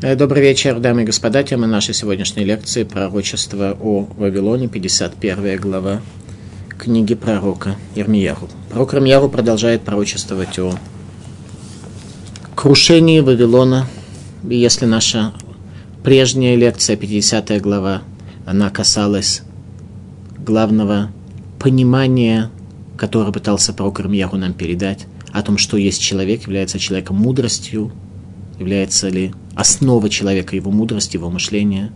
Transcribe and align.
Э, 0.00 0.14
добрый 0.14 0.42
вечер, 0.42 0.78
дамы 0.78 1.02
и 1.02 1.04
господа. 1.04 1.42
Тема 1.42 1.66
нашей 1.66 1.92
сегодняшней 1.92 2.44
лекции– 2.44 2.84
пророчество 2.84 3.76
о 3.80 4.06
Вавилоне, 4.16 4.68
51 4.68 5.60
глава 5.60 6.00
книги 6.78 7.16
пророка 7.16 7.74
Ирмияру. 7.96 8.48
Пророк 8.70 8.94
Ирмияру 8.94 9.28
продолжает 9.28 9.82
пророчествовать 9.82 10.56
о 10.60 10.72
крушении 12.54 13.18
Вавилона. 13.18 13.88
И 14.48 14.54
если 14.56 14.86
наша 14.86 15.32
прежняя 16.04 16.54
лекция, 16.54 16.94
50 16.94 17.60
глава, 17.60 18.02
она 18.46 18.70
касалась 18.70 19.42
главного 20.38 21.10
понимания, 21.58 22.52
которое 22.96 23.32
пытался 23.32 23.72
пророк 23.72 23.98
Ирмияру 23.98 24.36
нам 24.36 24.54
передать, 24.54 25.06
о 25.32 25.42
том, 25.42 25.58
что 25.58 25.76
есть 25.76 26.00
человек, 26.00 26.42
является 26.42 26.78
человеком 26.78 27.16
мудростью, 27.16 27.90
является 28.58 29.08
ли 29.08 29.32
основа 29.54 30.08
человека, 30.08 30.56
его 30.56 30.70
мудрости, 30.70 31.16
его 31.16 31.30
мышления, 31.30 31.92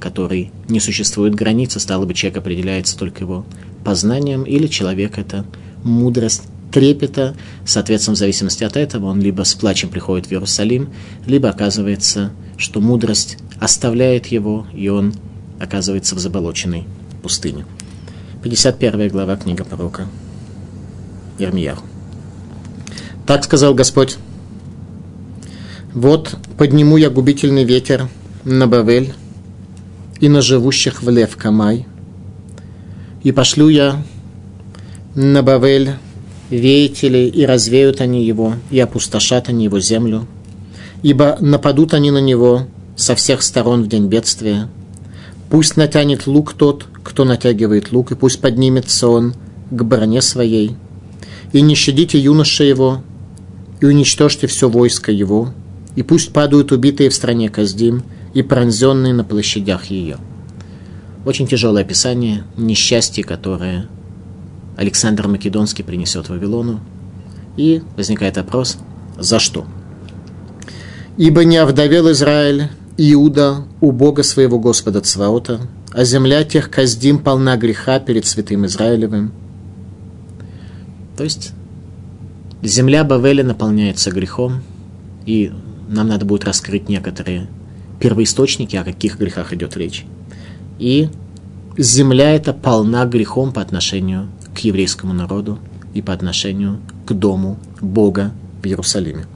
который 0.00 0.50
не 0.68 0.80
существует 0.80 1.34
границы, 1.34 1.80
стало 1.80 2.06
бы 2.06 2.14
человек 2.14 2.38
определяется 2.38 2.98
только 2.98 3.20
его 3.20 3.46
познанием, 3.84 4.42
или 4.42 4.66
человек 4.66 5.18
это 5.18 5.44
мудрость 5.84 6.42
трепета, 6.72 7.36
соответственно, 7.64 8.16
в 8.16 8.18
зависимости 8.18 8.64
от 8.64 8.76
этого 8.76 9.06
он 9.06 9.20
либо 9.20 9.42
с 9.42 9.54
плачем 9.54 9.90
приходит 9.90 10.26
в 10.26 10.32
Иерусалим, 10.32 10.88
либо 11.26 11.48
оказывается, 11.48 12.32
что 12.56 12.80
мудрость 12.80 13.38
оставляет 13.60 14.26
его, 14.26 14.66
и 14.74 14.88
он 14.88 15.14
оказывается 15.60 16.14
в 16.14 16.18
заболоченной 16.18 16.86
пустыне. 17.22 17.64
51 18.42 19.08
глава 19.08 19.36
книга 19.36 19.64
пророка 19.64 20.08
Ермияру. 21.38 21.82
Так 23.26 23.44
сказал 23.44 23.74
Господь, 23.74 24.18
вот 25.94 26.36
подниму 26.56 26.96
я 26.96 27.10
губительный 27.10 27.64
ветер 27.64 28.08
на 28.44 28.66
Бавель 28.66 29.12
и 30.20 30.28
на 30.28 30.40
живущих 30.40 31.02
в 31.02 31.10
Лев 31.10 31.36
Камай, 31.36 31.86
и 33.22 33.32
пошлю 33.32 33.68
я 33.68 34.02
на 35.14 35.42
Бавель 35.42 35.92
веятели, 36.48 37.28
и 37.28 37.44
развеют 37.44 38.00
они 38.00 38.24
его, 38.24 38.54
и 38.70 38.78
опустошат 38.78 39.48
они 39.48 39.64
его 39.64 39.80
землю, 39.80 40.26
ибо 41.02 41.36
нападут 41.40 41.94
они 41.94 42.10
на 42.10 42.20
него 42.20 42.66
со 42.96 43.14
всех 43.14 43.42
сторон 43.42 43.82
в 43.84 43.88
день 43.88 44.06
бедствия. 44.06 44.68
Пусть 45.50 45.76
натянет 45.76 46.26
лук 46.26 46.54
тот, 46.54 46.86
кто 47.02 47.24
натягивает 47.24 47.92
лук, 47.92 48.12
и 48.12 48.14
пусть 48.14 48.40
поднимется 48.40 49.08
он 49.08 49.34
к 49.70 49.82
броне 49.82 50.22
своей. 50.22 50.76
И 51.52 51.60
не 51.60 51.74
щадите 51.74 52.18
юноша 52.18 52.64
его, 52.64 53.02
и 53.80 53.86
уничтожьте 53.86 54.46
все 54.46 54.68
войско 54.68 55.12
его, 55.12 55.52
и 55.96 56.02
пусть 56.02 56.32
падают 56.32 56.72
убитые 56.72 57.10
в 57.10 57.14
стране 57.14 57.48
Каздим 57.48 58.02
и 58.34 58.42
пронзенные 58.42 59.12
на 59.12 59.24
площадях 59.24 59.86
ее. 59.86 60.16
Очень 61.24 61.46
тяжелое 61.46 61.82
описание 61.82 62.44
несчастья, 62.56 63.22
которое 63.22 63.88
Александр 64.76 65.28
Македонский 65.28 65.82
принесет 65.82 66.28
Вавилону. 66.28 66.80
И 67.56 67.82
возникает 67.96 68.36
вопрос, 68.38 68.78
за 69.18 69.38
что? 69.38 69.66
«Ибо 71.18 71.44
не 71.44 71.58
овдовел 71.58 72.10
Израиль, 72.10 72.68
Иуда, 72.96 73.64
у 73.82 73.92
Бога 73.92 74.22
своего 74.22 74.58
Господа 74.58 75.02
Цваота, 75.02 75.60
а 75.92 76.04
земля 76.04 76.42
тех 76.42 76.70
Каздим 76.70 77.18
полна 77.18 77.58
греха 77.58 78.00
перед 78.00 78.24
святым 78.24 78.64
Израилевым». 78.64 79.32
То 81.18 81.24
есть 81.24 81.52
земля 82.62 83.04
Бавеля 83.04 83.44
наполняется 83.44 84.10
грехом, 84.10 84.62
и 85.26 85.52
нам 85.92 86.08
надо 86.08 86.24
будет 86.24 86.44
раскрыть 86.44 86.88
некоторые 86.88 87.46
первоисточники, 88.00 88.76
о 88.76 88.84
каких 88.84 89.18
грехах 89.18 89.52
идет 89.52 89.76
речь. 89.76 90.04
И 90.78 91.08
земля 91.76 92.34
эта 92.34 92.52
полна 92.52 93.04
грехом 93.04 93.52
по 93.52 93.60
отношению 93.60 94.28
к 94.54 94.58
еврейскому 94.60 95.12
народу 95.12 95.58
и 95.94 96.02
по 96.02 96.12
отношению 96.12 96.80
к 97.06 97.12
дому 97.12 97.58
Бога 97.80 98.32
в 98.62 98.66
Иерусалиме. 98.66 99.26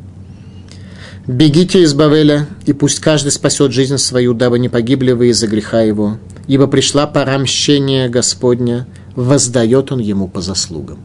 «Бегите 1.27 1.83
из 1.83 1.93
Бавеля, 1.93 2.47
и 2.67 2.73
пусть 2.73 3.01
каждый 3.01 3.33
спасет 3.33 3.73
жизнь 3.73 3.99
свою, 3.99 4.33
дабы 4.33 4.59
не 4.59 4.69
погибли 4.69 5.13
вы 5.13 5.29
из-за 5.29 5.49
греха 5.49 5.81
его, 5.81 6.19
ибо 6.47 6.69
пришла 6.69 7.07
пора 7.07 7.39
мщения 7.39 8.09
Господня, 8.09 8.87
воздает 9.17 9.91
он 9.91 9.99
ему 9.99 10.29
по 10.29 10.41
заслугам». 10.41 10.99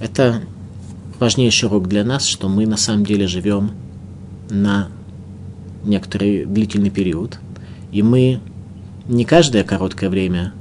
Это 0.00 0.42
важнейший 1.18 1.68
урок 1.68 1.88
для 1.88 2.04
нас, 2.04 2.26
что 2.26 2.48
мы 2.48 2.66
на 2.66 2.76
самом 2.76 3.06
деле 3.06 3.26
живем 3.26 3.72
на 4.50 4.88
некоторый 5.84 6.44
длительный 6.44 6.90
период, 6.90 7.38
и 7.92 8.02
мы 8.02 8.40
не 9.08 9.24
каждое 9.24 9.64
короткое 9.64 10.10
время 10.10 10.52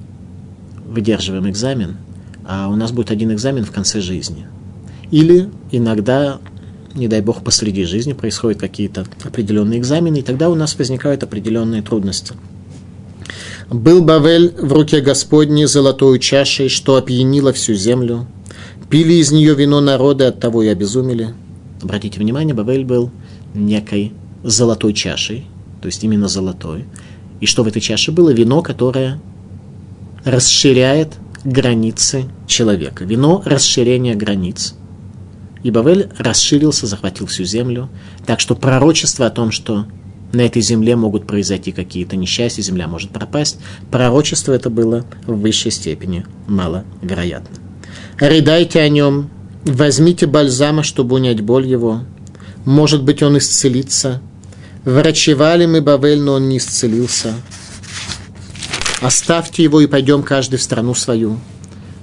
выдерживаем 0.85 1.50
экзамен, 1.50 1.97
а 2.45 2.67
у 2.69 2.75
нас 2.75 2.91
будет 2.91 3.11
один 3.11 3.31
экзамен 3.31 3.63
в 3.63 3.72
конце 3.72 4.01
жизни. 4.01 4.47
Или 5.11 5.50
иногда, 5.72 6.39
не 6.95 7.07
дай 7.07 7.22
бог, 7.22 7.44
посреди 7.44 7.83
жизни 7.83 8.13
происходят 8.13 8.59
какие-то 8.59 9.05
определенные 9.23 9.79
экзамены, 9.79 10.17
и 10.17 10.23
тогда 10.23 10.50
у 10.50 10.56
нас 10.56 10.77
возникают 10.77 11.23
определенные 11.23 11.81
трудности. 11.81 12.33
«Был 13.69 14.03
Бавель 14.03 14.56
в 14.59 14.73
руке 14.73 15.00
Господней 15.00 15.66
золотой 15.66 16.17
чашей, 16.17 16.69
что 16.69 16.95
опьянило 16.95 17.53
всю 17.53 17.75
землю. 17.75 18.25
Пили 18.89 19.13
из 19.13 19.31
нее 19.31 19.53
вино 19.53 19.79
народы, 19.79 20.23
от 20.23 20.39
того 20.39 20.63
и 20.63 20.67
обезумели». 20.67 21.35
Обратите 21.81 22.19
внимание, 22.19 22.56
Бавель 22.56 22.83
был 22.83 23.11
некой 23.54 24.14
золотой 24.44 24.94
чашей, 24.94 25.46
то 25.82 25.88
есть 25.88 26.04
именно 26.04 26.28
золотой. 26.28 26.86
И 27.40 27.46
что 27.46 27.64
в 27.64 27.68
этой 27.68 27.82
чаше 27.82 28.12
было? 28.12 28.32
Вино, 28.32 28.62
которое 28.62 29.20
расширяет 30.24 31.18
границы 31.44 32.26
человека. 32.48 33.06
Вино 33.06 33.42
расширения 33.46 34.16
границ. 34.16 34.76
И 35.64 35.72
Бавель 35.72 36.10
расширился, 36.18 36.88
захватил 36.88 37.28
всю 37.28 37.44
землю. 37.44 37.90
Так 38.26 38.40
что 38.40 38.56
пророчество 38.56 39.26
о 39.26 39.30
том, 39.30 39.52
что 39.52 39.86
на 40.31 40.42
этой 40.42 40.62
земле 40.62 40.96
могут 40.96 41.26
произойти 41.26 41.72
какие-то 41.72 42.16
несчастья, 42.16 42.62
земля 42.62 42.88
может 42.88 43.10
пропасть, 43.10 43.60
пророчество 43.92 44.54
это 44.54 44.70
было 44.70 45.06
в 45.26 45.40
высшей 45.40 45.72
степени 45.72 46.26
маловероятно. 46.48 47.56
Рыдайте 48.20 48.80
о 48.81 48.90
нем, 48.90 49.30
возьмите 49.66 50.28
бальзама, 50.28 50.84
чтобы 50.84 51.16
унять 51.16 51.42
боль 51.42 51.66
его, 51.66 52.02
может 52.66 53.03
быть, 53.03 53.24
он 53.24 53.38
исцелится. 53.38 54.22
Врачевали 54.86 55.66
мы 55.66 55.81
Бавель, 55.81 56.22
но 56.22 56.34
он 56.34 56.50
не 56.50 56.58
исцелился. 56.58 57.34
Оставьте 59.02 59.64
его 59.64 59.81
и 59.81 59.88
пойдем 59.88 60.24
каждый 60.24 60.58
в 60.58 60.64
страну 60.64 60.94
свою. 60.94 61.40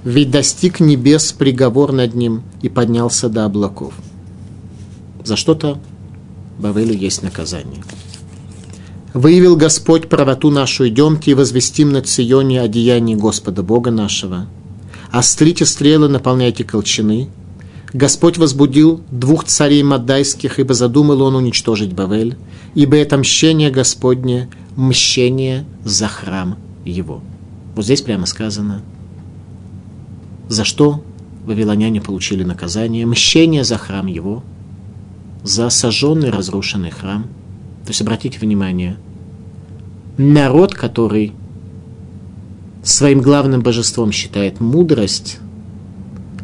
Ведь 0.03 0.31
достиг 0.31 0.79
небес 0.79 1.31
приговор 1.31 1.91
над 1.91 2.15
ним 2.15 2.43
и 2.61 2.69
поднялся 2.69 3.29
до 3.29 3.45
облаков. 3.45 3.93
За 5.23 5.35
что-то 5.35 5.79
Бавелю 6.57 6.93
есть 6.93 7.23
наказание. 7.23 7.83
Выявил 9.13 9.55
Господь 9.55 10.09
правоту 10.09 10.49
нашу, 10.49 10.87
идемте 10.87 11.31
и 11.31 11.33
возвестим 11.33 11.91
на 11.91 12.01
Ционе 12.01 12.61
о 12.61 12.67
Господа 13.15 13.63
Бога 13.63 13.91
нашего. 13.91 14.47
Острите 15.11 15.65
стрелы, 15.65 16.07
наполняйте 16.07 16.63
колчаны– 16.63 17.29
Господь 17.93 18.37
возбудил 18.37 19.01
двух 19.11 19.45
царей 19.45 19.81
Мадайских, 19.81 20.59
ибо 20.59 20.73
задумал 20.73 21.21
он 21.21 21.35
уничтожить 21.35 21.93
Бавель, 21.93 22.37
ибо 22.75 22.97
это 22.97 23.17
мщение 23.17 23.71
Господне, 23.71 24.49
мщение 24.75 25.65
за 25.85 26.07
храм 26.07 26.57
его. 26.83 27.21
Вот 27.75 27.85
здесь 27.85 28.01
прямо 28.01 28.25
сказано, 28.25 28.81
за 30.49 30.65
что 30.65 31.03
вавилоняне 31.45 32.01
получили 32.01 32.43
наказание, 32.43 33.05
мщение 33.05 33.63
за 33.63 33.77
храм 33.77 34.05
его, 34.07 34.43
за 35.43 35.69
сожженный, 35.69 36.29
разрушенный 36.29 36.91
храм. 36.91 37.23
То 37.83 37.91
есть, 37.91 38.01
обратите 38.01 38.37
внимание, 38.39 38.97
народ, 40.17 40.73
который 40.73 41.33
своим 42.83 43.21
главным 43.21 43.61
божеством 43.61 44.11
считает 44.11 44.59
мудрость, 44.59 45.39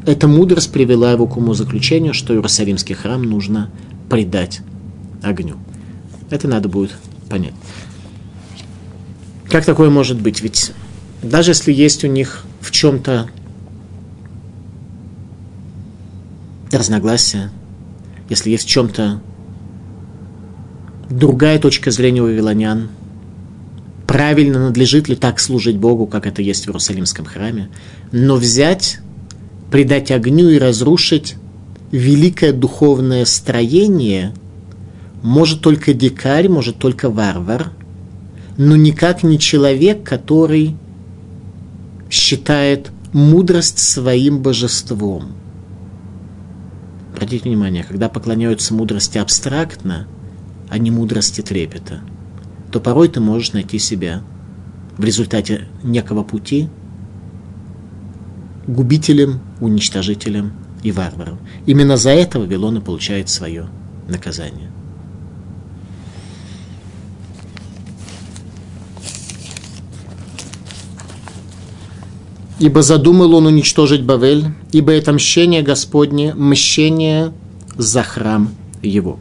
эта 0.06 0.28
мудрость 0.28 0.72
привела 0.72 1.12
его 1.12 1.28
к 1.28 1.38
умозаключению, 1.38 2.14
что 2.14 2.34
Иерусалимский 2.34 2.96
храм 2.96 3.22
нужно 3.22 3.70
предать 4.10 4.62
огню. 5.22 5.56
Это 6.30 6.48
надо 6.48 6.68
будет 6.70 6.92
понять. 7.30 7.54
Как 9.50 9.66
такое 9.66 9.90
может 9.90 10.20
быть? 10.20 10.42
Ведь 10.42 10.72
даже 11.22 11.52
если 11.52 11.72
есть 11.72 12.04
у 12.04 12.08
них 12.08 12.44
в 12.60 12.72
чем-то 12.72 13.30
разногласия, 16.72 17.52
если 18.30 18.50
есть 18.50 18.66
в 18.66 18.70
чем-то 18.70 19.22
другая 21.10 21.60
точка 21.60 21.92
зрения 21.92 22.22
у 22.22 22.26
вавилонян, 22.26 22.90
правильно 24.08 24.60
надлежит 24.60 25.08
ли 25.08 25.16
так 25.16 25.40
служить 25.40 25.78
Богу, 25.78 26.08
как 26.08 26.26
это 26.26 26.42
есть 26.42 26.66
в 26.66 26.70
Иерусалимском 26.70 27.26
храме, 27.26 27.70
но 28.12 28.36
взять 28.36 29.00
предать 29.74 30.12
огню 30.12 30.50
и 30.50 30.60
разрушить 30.60 31.36
великое 31.90 32.54
духовное 32.54 33.26
строение 33.26 34.32
может 35.24 35.62
только 35.62 35.96
дикарь, 35.96 36.48
может 36.48 36.78
только 36.78 37.10
варвар, 37.10 37.72
но 38.56 38.76
никак 38.76 39.24
не 39.24 39.40
человек, 39.40 40.04
который 40.04 40.76
считает 42.12 42.92
мудрость 43.14 43.80
своим 43.80 44.44
божеством. 44.44 45.32
Обратите 47.12 47.50
внимание, 47.50 47.84
когда 47.84 48.10
поклоняются 48.10 48.76
мудрости 48.76 49.18
абстрактно, 49.18 50.06
а 50.70 50.78
не 50.78 50.92
мудрости 50.92 51.42
трепета, 51.42 52.02
то 52.72 52.80
порой 52.80 53.08
ты 53.08 53.20
можешь 53.22 53.54
найти 53.54 53.80
себя 53.80 54.22
в 55.00 55.04
результате 55.04 55.68
некого 55.82 56.24
пути 56.24 56.70
губителем, 58.68 59.40
уничтожителем 59.60 60.54
и 60.84 60.92
варваром. 60.92 61.40
Именно 61.66 61.98
за 61.98 62.12
это 62.12 62.40
Вавилон 62.40 62.78
и 62.78 62.82
получает 62.82 63.30
свое 63.30 63.68
наказание. 64.08 64.72
Ибо 72.60 72.82
задумал 72.82 73.34
он 73.36 73.48
уничтожить 73.48 74.04
Бавель, 74.04 74.46
ибо 74.72 74.94
это 74.94 75.12
мщение 75.12 75.64
Господне, 75.64 76.34
мщение 76.34 77.34
за 77.76 78.04
храм 78.04 78.50
его. 78.82 79.20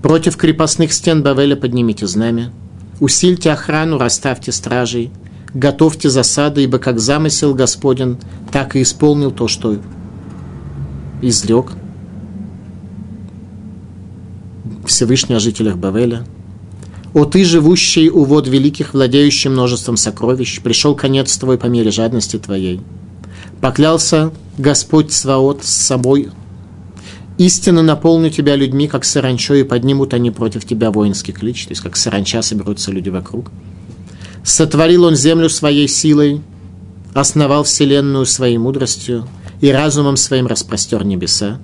Против 0.00 0.36
крепостных 0.36 0.92
стен 0.92 1.22
Бавеля 1.22 1.54
поднимите 1.54 2.06
знамя, 2.06 2.50
усильте 2.98 3.52
охрану, 3.52 3.98
расставьте 3.98 4.52
стражей, 4.52 5.10
готовьте 5.54 6.10
засады, 6.10 6.64
ибо 6.64 6.78
как 6.78 6.98
замысел 6.98 7.54
Господен, 7.54 8.18
так 8.50 8.76
и 8.76 8.82
исполнил 8.82 9.30
то, 9.30 9.48
что 9.48 9.78
излег 11.20 11.72
Всевышний 14.86 15.36
о 15.36 15.40
жителях 15.40 15.76
Бавеля– 15.76 16.26
«О 17.14 17.26
ты, 17.26 17.44
живущий 17.44 18.08
у 18.08 18.24
вод 18.24 18.48
великих, 18.48 18.94
владеющий 18.94 19.50
множеством 19.50 19.98
сокровищ, 19.98 20.62
пришел 20.62 20.94
конец 20.94 21.36
твой 21.36 21.58
по 21.58 21.66
мере 21.66 21.90
жадности 21.90 22.38
твоей. 22.38 22.80
Поклялся 23.60 24.32
Господь 24.56 25.12
Сваот 25.12 25.62
с 25.62 25.68
собой. 25.68 26.30
Истинно 27.36 27.82
наполню 27.82 28.30
тебя 28.30 28.56
людьми, 28.56 28.88
как 28.88 29.04
саранчой, 29.04 29.60
и 29.60 29.64
поднимут 29.64 30.14
они 30.14 30.30
против 30.30 30.64
тебя 30.64 30.90
воинский 30.90 31.32
клич, 31.32 31.66
то 31.66 31.72
есть 31.72 31.82
как 31.82 31.96
саранча 31.96 32.40
соберутся 32.40 32.90
люди 32.90 33.10
вокруг. 33.10 33.50
Сотворил 34.44 35.04
он 35.04 35.16
землю 35.16 35.48
своей 35.48 35.88
силой, 35.88 36.40
основал 37.14 37.64
вселенную 37.64 38.26
своей 38.26 38.58
мудростью, 38.58 39.26
и 39.60 39.70
разумом 39.70 40.16
своим 40.16 40.48
распростер 40.48 41.04
небеса. 41.04 41.60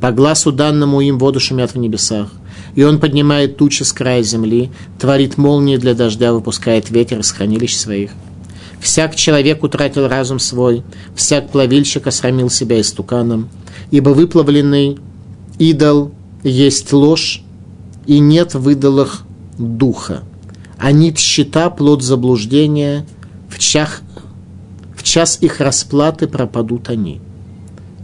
По 0.00 0.10
глазу 0.10 0.50
данному 0.50 1.00
им 1.00 1.18
воду 1.18 1.38
шумят 1.38 1.74
в 1.74 1.78
небесах– 1.78 2.30
и 2.76 2.84
он 2.84 3.00
поднимает 3.00 3.56
тучи 3.56 3.82
с 3.82 3.92
края 3.92 4.22
земли, 4.22 4.70
творит 5.00 5.38
молнии 5.38 5.78
для 5.78 5.94
дождя, 5.94 6.32
выпускает 6.32 6.90
ветер 6.90 7.20
из 7.20 7.32
хранилищ 7.32 7.74
своих. 7.74 8.10
Всяк 8.80 9.16
человек 9.16 9.64
утратил 9.64 10.06
разум 10.06 10.38
свой, 10.38 10.84
всяк 11.16 11.50
плавильщик 11.50 12.06
осрамил 12.06 12.50
себя 12.50 12.80
истуканом, 12.80 13.48
ибо 13.90 14.10
выплавленный 14.10 14.98
идол 15.58 16.12
есть 16.44 16.92
ложь, 16.92 17.42
и 18.06 18.18
нет 18.18 18.54
в 18.54 18.68
идолах 18.68 19.22
духа. 19.58 20.22
А 20.78 20.92
нит 20.92 21.18
щита– 21.18 21.70
плод 21.70 22.02
заблуждения, 22.02 23.06
в, 23.48 23.58
чах, 23.58 24.02
в 24.96 25.02
час 25.02 25.38
их 25.40 25.60
расплаты 25.60 26.28
пропадут 26.28 26.90
они. 26.90 27.20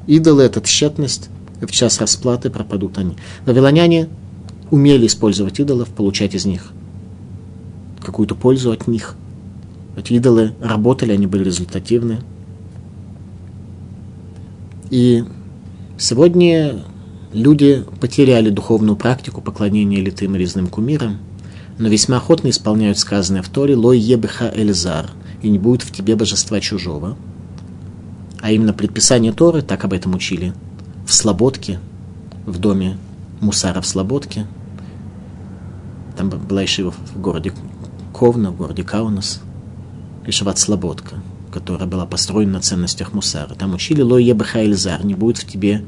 Идолы– 0.06 0.42
это 0.44 0.60
тщетность, 0.60 1.28
в 1.60 1.70
час 1.70 2.00
расплаты 2.00 2.50
пропадут 2.50 2.98
они. 2.98 3.16
Вавилоняне 3.46 4.08
умели 4.70 5.06
использовать 5.06 5.60
идолов, 5.60 5.88
получать 5.88 6.34
из 6.34 6.46
них 6.46 6.72
какую-то 8.02 8.34
пользу 8.34 8.72
от 8.72 8.86
них. 8.86 9.14
Эти 9.96 10.14
идолы 10.14 10.54
работали, 10.60 11.12
они 11.12 11.26
были 11.26 11.44
результативны. 11.44 12.18
И 14.90 15.24
сегодня 15.98 16.82
люди 17.32 17.84
потеряли 18.00 18.50
духовную 18.50 18.96
практику 18.96 19.40
поклонения 19.40 20.00
литым 20.00 20.34
и 20.34 20.38
резным 20.38 20.66
кумирам, 20.66 21.18
но 21.82 21.88
весьма 21.88 22.16
охотно 22.16 22.48
исполняют 22.48 22.98
сказанное 22.98 23.42
в 23.42 23.48
Торе 23.48 23.74
«Лой 23.76 23.98
ебеха 23.98 24.50
эльзар» 24.54 25.10
и 25.42 25.50
не 25.50 25.58
будет 25.58 25.82
в 25.82 25.92
тебе 25.92 26.16
божества 26.16 26.60
чужого. 26.60 27.16
А 28.40 28.52
именно 28.52 28.72
предписание 28.72 29.32
Торы, 29.32 29.62
так 29.62 29.84
об 29.84 29.92
этом 29.92 30.14
учили, 30.14 30.54
в 31.06 31.12
Слободке, 31.12 31.80
в 32.46 32.58
доме 32.58 32.96
Мусара 33.40 33.80
в 33.80 33.86
Слободке– 33.86 34.46
там 36.16 36.28
была 36.28 36.64
Ишива 36.64 36.92
в 36.92 37.20
городе 37.20 37.52
Ковна, 38.12 38.50
в 38.50 38.56
городе 38.56 38.84
Каунас, 38.84 39.40
Ишиват 40.26 40.58
Слободка, 40.58 41.16
которая 41.50 41.88
была 41.88 42.06
построена 42.06 42.52
на 42.52 42.60
ценностях 42.60 43.12
Мусара. 43.12 43.54
Там 43.54 43.74
учили 43.74 44.02
Лой 44.02 44.24
Ебаха 44.24 44.60
Эльзар, 44.62 45.04
не 45.04 45.14
будет 45.14 45.38
в 45.38 45.46
тебе 45.46 45.84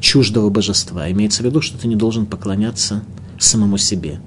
чуждого 0.00 0.48
божества. 0.48 1.10
Имеется 1.10 1.42
в 1.42 1.46
виду, 1.46 1.60
что 1.60 1.78
ты 1.78 1.88
не 1.88 1.96
должен 1.96 2.24
поклоняться 2.24 3.02
самому 3.38 3.78
себе. 3.78 4.20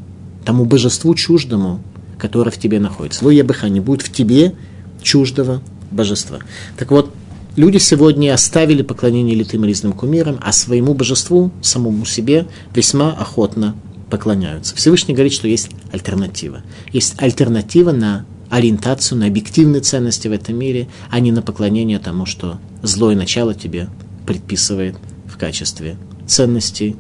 Тому 0.46 0.66
божеству 0.66 1.14
чуждому, 1.16 1.82
которое 2.18 2.52
в 2.52 2.58
тебе 2.58 2.80
находится. 2.80 3.24
Лой 3.24 3.38
Ебаха 3.38 3.70
не 3.70 3.80
будет 3.80 4.02
в 4.02 4.12
тебе 4.12 4.54
чуждого 5.02 5.62
божества. 5.92 6.40
Так 6.78 6.92
вот, 6.92 7.14
люди 7.56 7.78
сегодня 7.78 8.34
оставили 8.34 8.82
поклонение 8.82 9.36
литым 9.36 9.66
и 9.66 9.74
кумирам, 9.94 10.40
а 10.42 10.52
своему 10.52 10.94
божеству, 10.94 11.52
самому 11.62 12.06
себе, 12.06 12.48
весьма 12.74 13.12
охотно 13.12 13.76
поклоняются. 14.10 14.76
Всевышний 14.76 15.14
говорит, 15.14 15.34
что 15.34 15.48
есть 15.48 15.70
альтернатива. 15.92 16.62
Есть 16.92 17.16
альтернатива 17.18 17.92
на 17.92 18.26
ориентацию, 18.50 19.18
на 19.18 19.28
объективные 19.28 19.82
ценности 19.82 20.28
в 20.28 20.34
этом 20.34 20.58
мире, 20.58 20.90
а 21.10 21.20
не 21.20 21.32
на 21.32 21.42
поклонение 21.42 22.00
тому, 22.00 22.26
что 22.26 22.60
злое 22.84 23.16
начало 23.16 23.56
тебе 23.56 23.88
предписывает 24.28 24.96
в 25.26 25.38
качестве 25.38 25.96
ценностей, 26.28 26.98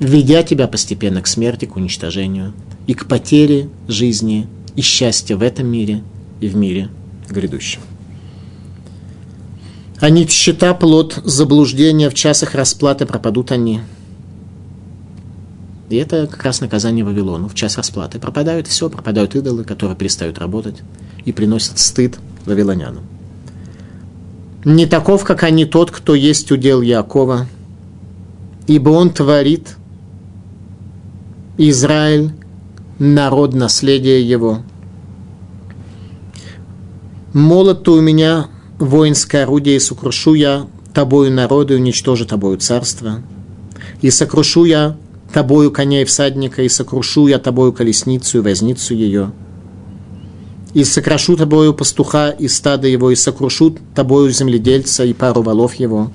ведя 0.00 0.42
тебя 0.42 0.66
постепенно 0.66 1.22
к 1.22 1.28
смерти, 1.28 1.66
к 1.66 1.76
уничтожению 1.76 2.52
и 2.88 2.94
к 2.94 3.06
потере 3.06 3.68
жизни 3.86 4.48
и 4.74 4.80
счастья 4.80 5.36
в 5.36 5.42
этом 5.42 5.68
мире 5.68 6.02
и 6.40 6.48
в 6.48 6.56
мире 6.56 6.88
грядущем. 7.28 7.80
Они 10.00 10.26
счета 10.26 10.74
плод 10.74 11.20
заблуждения, 11.24 12.10
в 12.10 12.14
часах 12.14 12.54
расплаты 12.56 13.06
пропадут 13.06 13.52
они– 13.52 13.82
и 15.90 15.96
это 15.96 16.28
как 16.28 16.44
раз 16.44 16.60
наказание 16.60 17.04
Вавилону. 17.04 17.48
В 17.48 17.54
час 17.54 17.76
расплаты 17.76 18.20
пропадают 18.20 18.68
все, 18.68 18.88
пропадают 18.88 19.34
идолы, 19.34 19.64
которые 19.64 19.96
перестают 19.96 20.38
работать 20.38 20.76
и 21.24 21.32
приносят 21.32 21.80
стыд 21.80 22.18
вавилонянам. 22.46 23.02
Не 24.64 24.86
таков, 24.86 25.24
как 25.24 25.42
они, 25.42 25.64
тот, 25.64 25.90
кто 25.90 26.14
есть 26.14 26.52
удел 26.52 26.80
Якова, 26.80 27.48
ибо 28.68 28.90
он 28.90 29.10
творит 29.10 29.76
Израиль, 31.62 32.30
народ 32.98 33.52
наследия 33.52 34.22
его. 34.22 34.60
Молот 37.34 37.86
у 37.86 38.00
меня 38.00 38.46
воинское 38.78 39.42
орудие, 39.42 39.76
и 39.76 39.78
сокрушу 39.78 40.32
я 40.32 40.68
тобою 40.94 41.30
народы, 41.30 41.74
уничтожу 41.74 42.24
тобою 42.24 42.56
царство. 42.56 43.22
И 44.00 44.08
сокрушу 44.08 44.64
я 44.64 44.96
тобою 45.34 45.70
коня 45.70 46.00
и 46.00 46.06
всадника, 46.06 46.62
и 46.62 46.68
сокрушу 46.70 47.26
я 47.26 47.38
тобою 47.38 47.74
колесницу 47.74 48.38
и 48.38 48.40
возницу 48.40 48.94
ее. 48.94 49.30
И 50.72 50.82
сокрошу 50.82 51.36
тобою 51.36 51.74
пастуха 51.74 52.30
и 52.30 52.48
стада 52.48 52.88
его, 52.88 53.10
и 53.10 53.16
сокрушу 53.16 53.76
тобою 53.94 54.30
земледельца 54.30 55.04
и 55.04 55.12
пару 55.12 55.42
валов 55.42 55.74
его. 55.74 56.10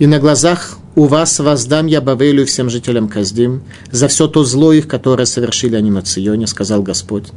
И 0.00 0.08
на 0.08 0.18
глазах 0.18 0.80
у 0.94 1.04
вас 1.04 1.38
воздам 1.38 1.86
я 1.86 2.00
Бавелю 2.00 2.44
всем 2.44 2.68
жителям 2.68 3.08
Каздим 3.08 3.62
за 3.90 4.08
все 4.08 4.28
то 4.28 4.44
зло 4.44 4.72
их, 4.72 4.88
которое 4.88 5.24
совершили 5.24 5.76
они 5.76 5.90
на 5.90 6.02
Ционе, 6.02 6.46
сказал 6.46 6.82
Господь. 6.82 7.28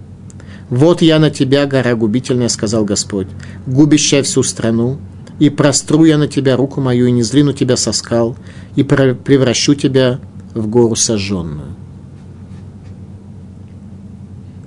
Вот 0.69 1.01
я 1.01 1.19
на 1.19 1.29
тебя, 1.29 1.65
гора 1.65 1.95
губительная, 1.95 2.49
сказал 2.49 2.85
Господь, 2.85 3.27
губящая 3.67 4.23
всю 4.23 4.43
страну, 4.43 4.97
и 5.39 5.49
простру 5.49 6.05
я 6.05 6.17
на 6.17 6.27
тебя 6.27 6.57
руку 6.57 6.81
мою, 6.81 7.07
и 7.07 7.11
не 7.11 7.23
злину 7.23 7.53
тебя 7.53 7.77
со 7.77 7.91
скал, 7.91 8.35
и 8.75 8.83
превращу 8.83 9.75
тебя 9.75 10.19
в 10.53 10.67
гору 10.67 10.95
сожженную. 10.95 11.75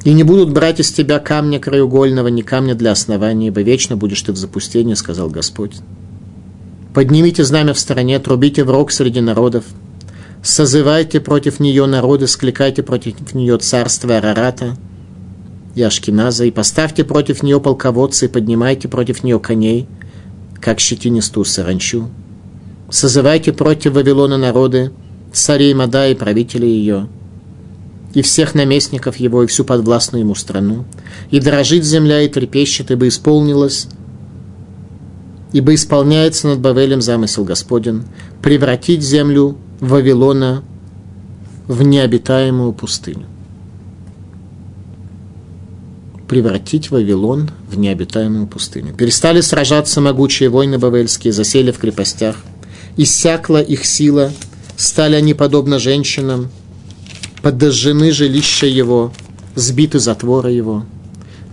И 0.05 0.13
не 0.13 0.23
будут 0.23 0.53
брать 0.53 0.81
из 0.81 0.93
тебя 0.93 1.19
камня 1.19 1.59
краеугольного, 1.59 2.29
ни 2.29 2.43
камня 2.43 2.75
для 2.75 2.93
основания, 2.93 3.49
ибо 3.49 3.61
вечно 3.63 3.97
будешь 3.97 4.23
ты 4.23 4.33
в 4.33 4.37
запустении, 4.37 4.95
сказал 4.95 5.29
Господь. 5.29 5.77
Поднимите 6.99 7.45
знамя 7.45 7.75
в 7.75 7.79
стороне, 7.79 8.19
трубите 8.19 8.65
в 8.65 8.71
рог 8.71 8.91
среди 8.91 9.21
народов, 9.21 9.65
созывайте 10.43 11.21
против 11.21 11.61
нее 11.61 11.87
народы, 11.87 12.27
скликайте 12.27 12.83
против 12.83 13.35
нее 13.35 13.57
царство 13.59 14.17
Арарата 14.17 14.77
и 15.77 15.83
Ашкиназа, 15.83 16.45
и 16.45 16.51
поставьте 16.51 17.05
против 17.05 17.45
нее 17.45 17.61
полководцы, 17.61 18.25
и 18.25 18.29
поднимайте 18.29 18.89
против 18.89 19.23
нее 19.23 19.39
коней, 19.39 19.87
как 20.61 20.81
щетинистую 20.81 21.45
саранчу. 21.45 22.11
Созывайте 22.91 23.53
против 23.53 23.93
Вавилона 23.93 24.37
народы, 24.37 24.91
царей 25.33 25.75
Мада 25.75 26.09
и 26.09 26.17
правителей 26.17 26.81
ее, 26.81 27.07
и 28.13 28.23
всех 28.23 28.57
наместников 28.57 29.19
его, 29.19 29.45
и 29.45 29.47
всю 29.47 29.63
подвластную 29.63 30.25
ему 30.25 30.35
страну. 30.35 30.85
И 31.31 31.39
дрожит 31.39 31.85
земля, 31.85 32.23
и 32.23 32.29
трепещет, 32.29 32.91
ибо 32.91 33.07
исполнилось, 33.07 33.87
ибо 35.53 35.75
исполняется 35.75 36.49
над 36.49 36.61
Бавелем 36.61 37.01
замысел 37.01 37.45
Господен, 37.45 38.05
превратить 38.43 39.03
землю 39.03 39.57
Вавилона 39.81 40.63
в 41.67 41.83
необитаемую 41.83 42.73
пустыню. 42.73 43.27
Превратить 46.27 46.91
Вавилон 46.91 47.51
в 47.71 47.79
необитаемую 47.79 48.47
пустыню. 48.47 48.93
Перестали 48.93 49.41
сражаться 49.41 50.01
могучие 50.01 50.51
войны 50.51 50.79
бавельские, 50.79 51.33
засели 51.33 51.71
в 51.71 51.79
крепостях. 51.79 52.37
Иссякла 52.97 53.63
их 53.63 53.87
сила, 53.87 54.33
стали 54.77 55.15
они 55.15 55.33
подобно 55.33 55.79
женщинам, 55.79 56.51
подожжены 57.43 58.13
жилища 58.13 58.67
его, 58.67 59.13
сбиты 59.55 60.01
затворы 60.01 60.51
его. 60.51 60.85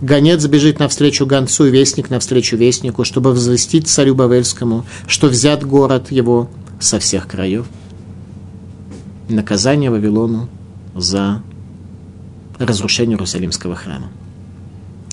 Гонец 0.00 0.44
бежит 0.46 0.78
навстречу 0.78 1.26
гонцу, 1.26 1.64
вестник 1.64 2.10
навстречу 2.10 2.56
вестнику, 2.56 3.04
чтобы 3.04 3.30
возвестить 3.30 3.88
царю 3.88 4.14
Бавельскому, 4.14 4.84
что 5.06 5.28
взят 5.28 5.64
город 5.64 6.10
его 6.10 6.50
со 6.78 6.98
всех 6.98 7.26
краев. 7.26 7.66
Наказание 9.28 9.90
Вавилону 9.90 10.48
за 10.94 11.42
разрушение 12.58 13.14
Иерусалимского 13.14 13.74
храма. 13.74 14.08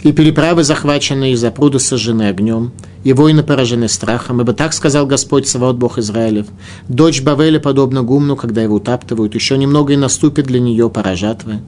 И 0.03 0.11
переправы 0.11 0.65
захвачены, 0.65 1.31
и 1.31 1.35
запруды 1.35 1.79
сожжены 1.79 2.23
огнем, 2.23 2.73
и 3.05 3.13
воины 3.13 3.41
поражены 3.41 3.87
страхом, 3.87 4.41
ибо 4.41 4.51
так 4.51 4.73
сказал 4.73 5.07
Господь 5.07 5.47
Саваот 5.47 5.77
Бог 5.77 5.97
Израилев. 5.97 6.47
Дочь 6.89 7.21
Бавеля 7.21 7.59
подобна 7.59 8.03
гумну, 8.03 8.35
когда 8.35 8.61
его 8.61 8.75
утаптывают, 8.75 9.33
еще 9.33 9.57
немного 9.57 9.93
и 9.93 9.97
наступит 9.97 10.45
для 10.45 10.59
нее 10.59 10.89
пора 10.89 11.15
жатвы. 11.15 11.61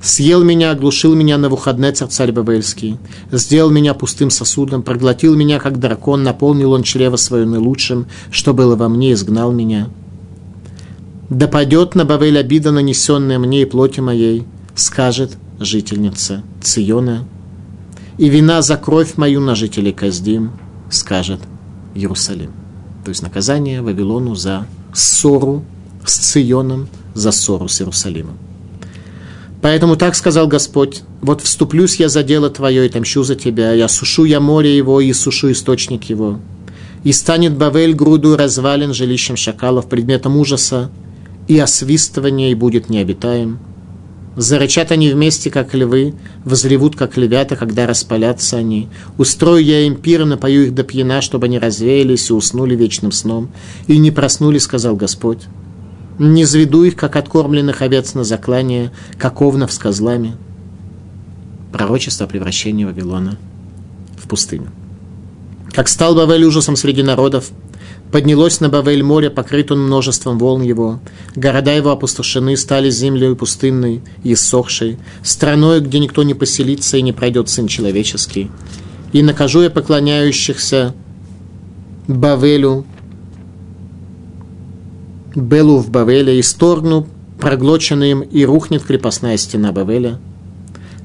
Съел 0.00 0.44
меня, 0.44 0.72
оглушил 0.72 1.14
меня 1.14 1.38
на 1.38 1.48
выходне 1.48 1.90
царь 1.92 2.32
Бавельский, 2.32 2.98
сделал 3.32 3.70
меня 3.70 3.94
пустым 3.94 4.30
сосудом, 4.30 4.82
проглотил 4.82 5.34
меня, 5.34 5.58
как 5.58 5.80
дракон, 5.80 6.22
наполнил 6.22 6.72
он 6.72 6.82
чрево 6.82 7.16
свое 7.16 7.46
наилучшим, 7.46 8.06
что 8.30 8.52
было 8.52 8.76
во 8.76 8.88
мне, 8.88 9.12
изгнал 9.12 9.52
меня. 9.52 9.88
Да 11.30 11.48
падет 11.48 11.94
на 11.94 12.04
Бавель 12.04 12.38
обида, 12.38 12.70
нанесенная 12.70 13.38
мне 13.38 13.62
и 13.62 13.64
плоти 13.64 14.00
моей, 14.00 14.44
скажет 14.74 15.36
жительница 15.58 16.44
Циона, 16.62 17.26
и 18.18 18.28
вина 18.28 18.62
за 18.62 18.76
кровь 18.76 19.16
мою 19.16 19.40
на 19.40 19.54
жителей 19.54 19.92
Каздим, 19.92 20.52
скажет 20.90 21.40
Иерусалим. 21.94 22.52
То 23.04 23.10
есть 23.10 23.22
наказание 23.22 23.82
Вавилону 23.82 24.34
за 24.34 24.66
ссору 24.92 25.64
с 26.04 26.32
Ционом, 26.32 26.88
за 27.14 27.32
ссору 27.32 27.68
с 27.68 27.80
Иерусалимом. 27.80 28.36
Поэтому 29.66 29.96
так 29.96 30.14
сказал 30.14 30.46
Господь, 30.46 31.02
вот 31.20 31.40
вступлюсь 31.40 31.96
я 31.96 32.08
за 32.08 32.22
дело 32.22 32.50
твое 32.50 32.86
и 32.86 32.88
тамщу 32.88 33.24
за 33.24 33.34
тебя, 33.34 33.72
я 33.72 33.88
сушу 33.88 34.22
я 34.22 34.38
море 34.38 34.76
его 34.76 35.00
и 35.00 35.12
сушу 35.12 35.50
источник 35.50 36.04
его. 36.04 36.38
И 37.02 37.10
станет 37.10 37.56
Бавель 37.56 37.92
груду 37.92 38.36
развален 38.36 38.94
жилищем 38.94 39.34
шакалов, 39.36 39.88
предметом 39.88 40.36
ужаса 40.36 40.88
и 41.48 41.58
освистывания, 41.58 42.52
и 42.52 42.54
будет 42.54 42.88
необитаем. 42.88 43.58
Зарычат 44.36 44.92
они 44.92 45.10
вместе, 45.10 45.50
как 45.50 45.74
львы, 45.74 46.14
возревут, 46.44 46.94
как 46.94 47.16
львята, 47.16 47.56
когда 47.56 47.88
распалятся 47.88 48.58
они. 48.58 48.88
Устрою 49.18 49.64
я 49.64 49.80
им 49.80 49.96
пир, 49.96 50.26
напою 50.26 50.66
их 50.66 50.76
до 50.76 50.84
пьяна, 50.84 51.20
чтобы 51.22 51.46
они 51.46 51.58
развеялись 51.58 52.30
и 52.30 52.32
уснули 52.32 52.76
вечным 52.76 53.10
сном. 53.10 53.50
И 53.88 53.98
не 53.98 54.12
проснули, 54.12 54.58
сказал 54.58 54.94
Господь. 54.94 55.40
Не 56.18 56.44
заведу 56.44 56.84
их, 56.84 56.96
как 56.96 57.16
откормленных 57.16 57.82
овец 57.82 58.14
на 58.14 58.24
заклание, 58.24 58.90
как 59.18 59.42
овнов 59.42 59.72
с 59.72 59.78
козлами. 59.78 60.36
Пророчество 61.72 62.26
о 62.26 62.28
превращении 62.28 62.84
Вавилона 62.84 63.38
в 64.16 64.28
пустыню. 64.28 64.70
Как 65.72 65.88
стал 65.88 66.14
Бавель 66.14 66.44
ужасом 66.44 66.74
среди 66.76 67.02
народов, 67.02 67.50
Поднялось 68.12 68.60
на 68.60 68.68
Бавель 68.68 69.02
море, 69.02 69.30
покрыт 69.30 69.72
он 69.72 69.84
множеством 69.84 70.38
волн 70.38 70.62
его. 70.62 71.00
Города 71.34 71.72
его 71.72 71.90
опустошены, 71.90 72.56
стали 72.56 72.88
землей 72.88 73.34
пустынной 73.34 74.00
и 74.22 74.32
иссохшей, 74.32 74.98
страной, 75.22 75.80
где 75.80 75.98
никто 75.98 76.22
не 76.22 76.34
поселится 76.34 76.96
и 76.96 77.02
не 77.02 77.12
пройдет 77.12 77.48
Сын 77.48 77.66
Человеческий. 77.66 78.50
И 79.12 79.22
накажу 79.22 79.62
я 79.62 79.70
поклоняющихся 79.70 80.94
Бавелю, 82.06 82.86
Белу 85.36 85.78
в 85.78 85.90
Бавеле, 85.90 86.38
и 86.38 86.42
сторгну 86.42 87.06
проглоченный 87.38 88.10
им, 88.10 88.20
и 88.22 88.44
рухнет 88.44 88.82
крепостная 88.82 89.36
стена 89.36 89.70
Бавеля. 89.70 90.18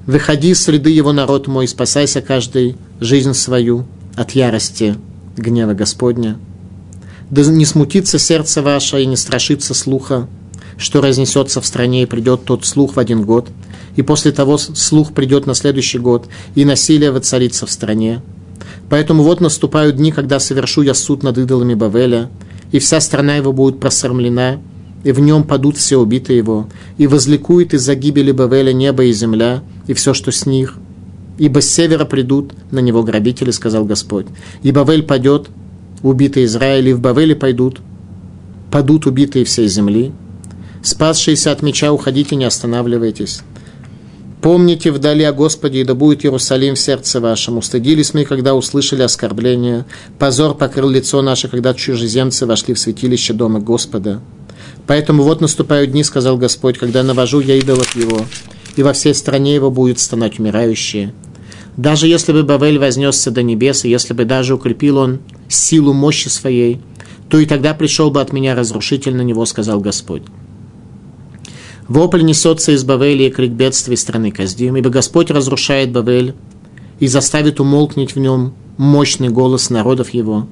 Выходи 0.08 0.54
с 0.56 0.64
среды 0.64 0.90
его 0.90 1.14
народ 1.14 1.48
мой, 1.48 1.68
спасайся 1.68 2.22
каждый 2.22 2.76
жизнь 3.00 3.34
свою 3.34 3.86
от 4.16 4.32
ярости 4.32 4.96
гнева 5.38 5.74
Господня 5.74 6.38
да 7.32 7.44
не 7.44 7.66
смутится 7.66 8.20
сердце 8.20 8.62
ваше 8.62 9.02
и 9.02 9.06
не 9.06 9.16
страшится 9.16 9.74
слуха, 9.74 10.28
что 10.78 11.02
разнесется 11.02 11.62
в 11.62 11.66
стране 11.66 12.04
и 12.04 12.06
придет 12.06 12.44
тот 12.44 12.66
слух 12.66 12.96
в 12.96 13.00
один 13.00 13.24
год, 13.24 13.48
и 13.96 14.02
после 14.02 14.32
того 14.32 14.58
слух 14.58 15.14
придет 15.14 15.48
на 15.48 15.56
следующий 15.56 15.98
год, 15.98 16.28
и 16.56 16.66
насилие 16.66 17.12
воцарится 17.12 17.66
в 17.66 17.72
стране. 17.72 18.22
Поэтому 18.90 19.24
вот 19.24 19.40
наступают 19.40 19.96
дни, 19.96 20.12
когда 20.12 20.40
совершу 20.40 20.82
я 20.82 20.94
суд 20.94 21.24
над 21.24 21.38
идолами 21.38 21.74
Бавеля, 21.74 22.30
и 22.72 22.80
вся 22.80 23.00
страна 23.02 23.36
его 23.36 23.54
будет 23.54 23.80
просрамлена, 23.80 24.60
и 25.04 25.12
в 25.12 25.20
нем 25.20 25.44
падут 25.44 25.78
все 25.78 25.98
убитые 25.98 26.38
его, 26.38 26.68
и 26.98 27.08
возликует 27.08 27.74
из-за 27.74 27.96
гибели 27.96 28.32
Бавеля 28.32 28.72
небо 28.72 29.04
и 29.04 29.12
земля, 29.12 29.64
и 29.88 29.94
все, 29.94 30.14
что 30.14 30.32
с 30.32 30.46
них. 30.46 30.78
Ибо 31.38 31.62
с 31.62 31.70
севера 31.70 32.06
придут 32.06 32.54
на 32.70 32.80
него 32.80 33.04
грабители, 33.04 33.52
сказал 33.52 33.86
Господь, 33.86 34.28
и 34.62 34.72
Бавель 34.72 35.04
падет, 35.04 35.50
убитые 36.04 36.46
Израиля, 36.46 36.92
и 36.92 36.94
в 36.94 37.00
Бавеле 37.00 37.36
пойдут, 37.36 37.82
падут 38.70 39.06
убитые 39.06 39.46
всей 39.46 39.68
земли. 39.68 40.12
Спасшиеся 40.84 41.52
от 41.52 41.62
меча, 41.62 41.92
уходите, 41.92 42.36
не 42.36 42.46
останавливайтесь. 42.46 43.42
Помните 44.42 44.92
вдали 44.92 45.24
о 45.24 45.34
Господе, 45.34 45.82
и 45.82 45.84
да 45.84 45.94
будет 45.94 46.26
Иерусалим 46.26 46.74
в 46.74 46.80
сердце 46.80 47.20
вашем. 47.20 47.60
Устыдились 47.60 48.16
мы, 48.16 48.26
когда 48.26 48.56
услышали 48.56 49.04
оскорбление. 49.04 49.86
Позор 50.18 50.56
покрыл 50.56 50.90
лицо 50.90 51.22
наше, 51.22 51.48
когда 51.48 51.76
чужеземцы 51.76 52.48
вошли 52.48 52.74
в 52.74 52.80
святилище 52.80 53.34
дома 53.34 53.60
Господа. 53.60 54.20
Поэтому 54.88 55.22
вот 55.22 55.42
наступают 55.42 55.92
дни, 55.92 56.04
сказал 56.04 56.38
Господь, 56.38 56.80
когда 56.80 57.04
навожу 57.04 57.40
я 57.40 57.56
идолов 57.58 57.96
его, 57.96 58.26
и 58.76 58.82
во 58.82 58.94
всей 58.94 59.14
стране 59.14 59.54
его 59.54 59.70
будут 59.70 60.00
стонать 60.00 60.40
умирающие. 60.40 61.14
Даже 61.78 62.08
если 62.08 62.34
бы 62.34 62.42
Бавель 62.42 62.80
вознесся 62.80 63.30
до 63.30 63.44
небес, 63.44 63.86
и 63.86 63.90
если 63.90 64.14
бы 64.14 64.26
даже 64.26 64.56
укрепил 64.56 64.98
он 64.98 65.20
силу 65.50 65.94
мощи 65.94 66.30
своей, 66.30 66.82
то 67.30 67.38
и 67.38 67.46
тогда 67.46 67.76
пришел 67.76 68.10
бы 68.10 68.20
от 68.20 68.34
меня 68.34 68.56
разрушитель 68.56 69.16
на 69.16 69.22
него, 69.22 69.46
сказал 69.46 69.80
Господь. 69.80 70.24
Вопль 71.88 72.24
несется 72.24 72.72
из 72.72 72.84
Бавели 72.84 73.24
и 73.24 73.32
крик 73.32 73.52
бедствия 73.52 73.98
страны 73.98 74.32
Каздим, 74.32 74.76
ибо 74.76 74.90
Господь 74.90 75.32
разрушает 75.32 75.92
Бавель 75.92 76.36
и 77.00 77.08
заставит 77.08 77.60
умолкнуть 77.60 78.16
в 78.16 78.20
нем 78.20 78.54
мощный 78.78 79.30
голос 79.30 79.70
народов 79.70 80.12
его. 80.12 80.48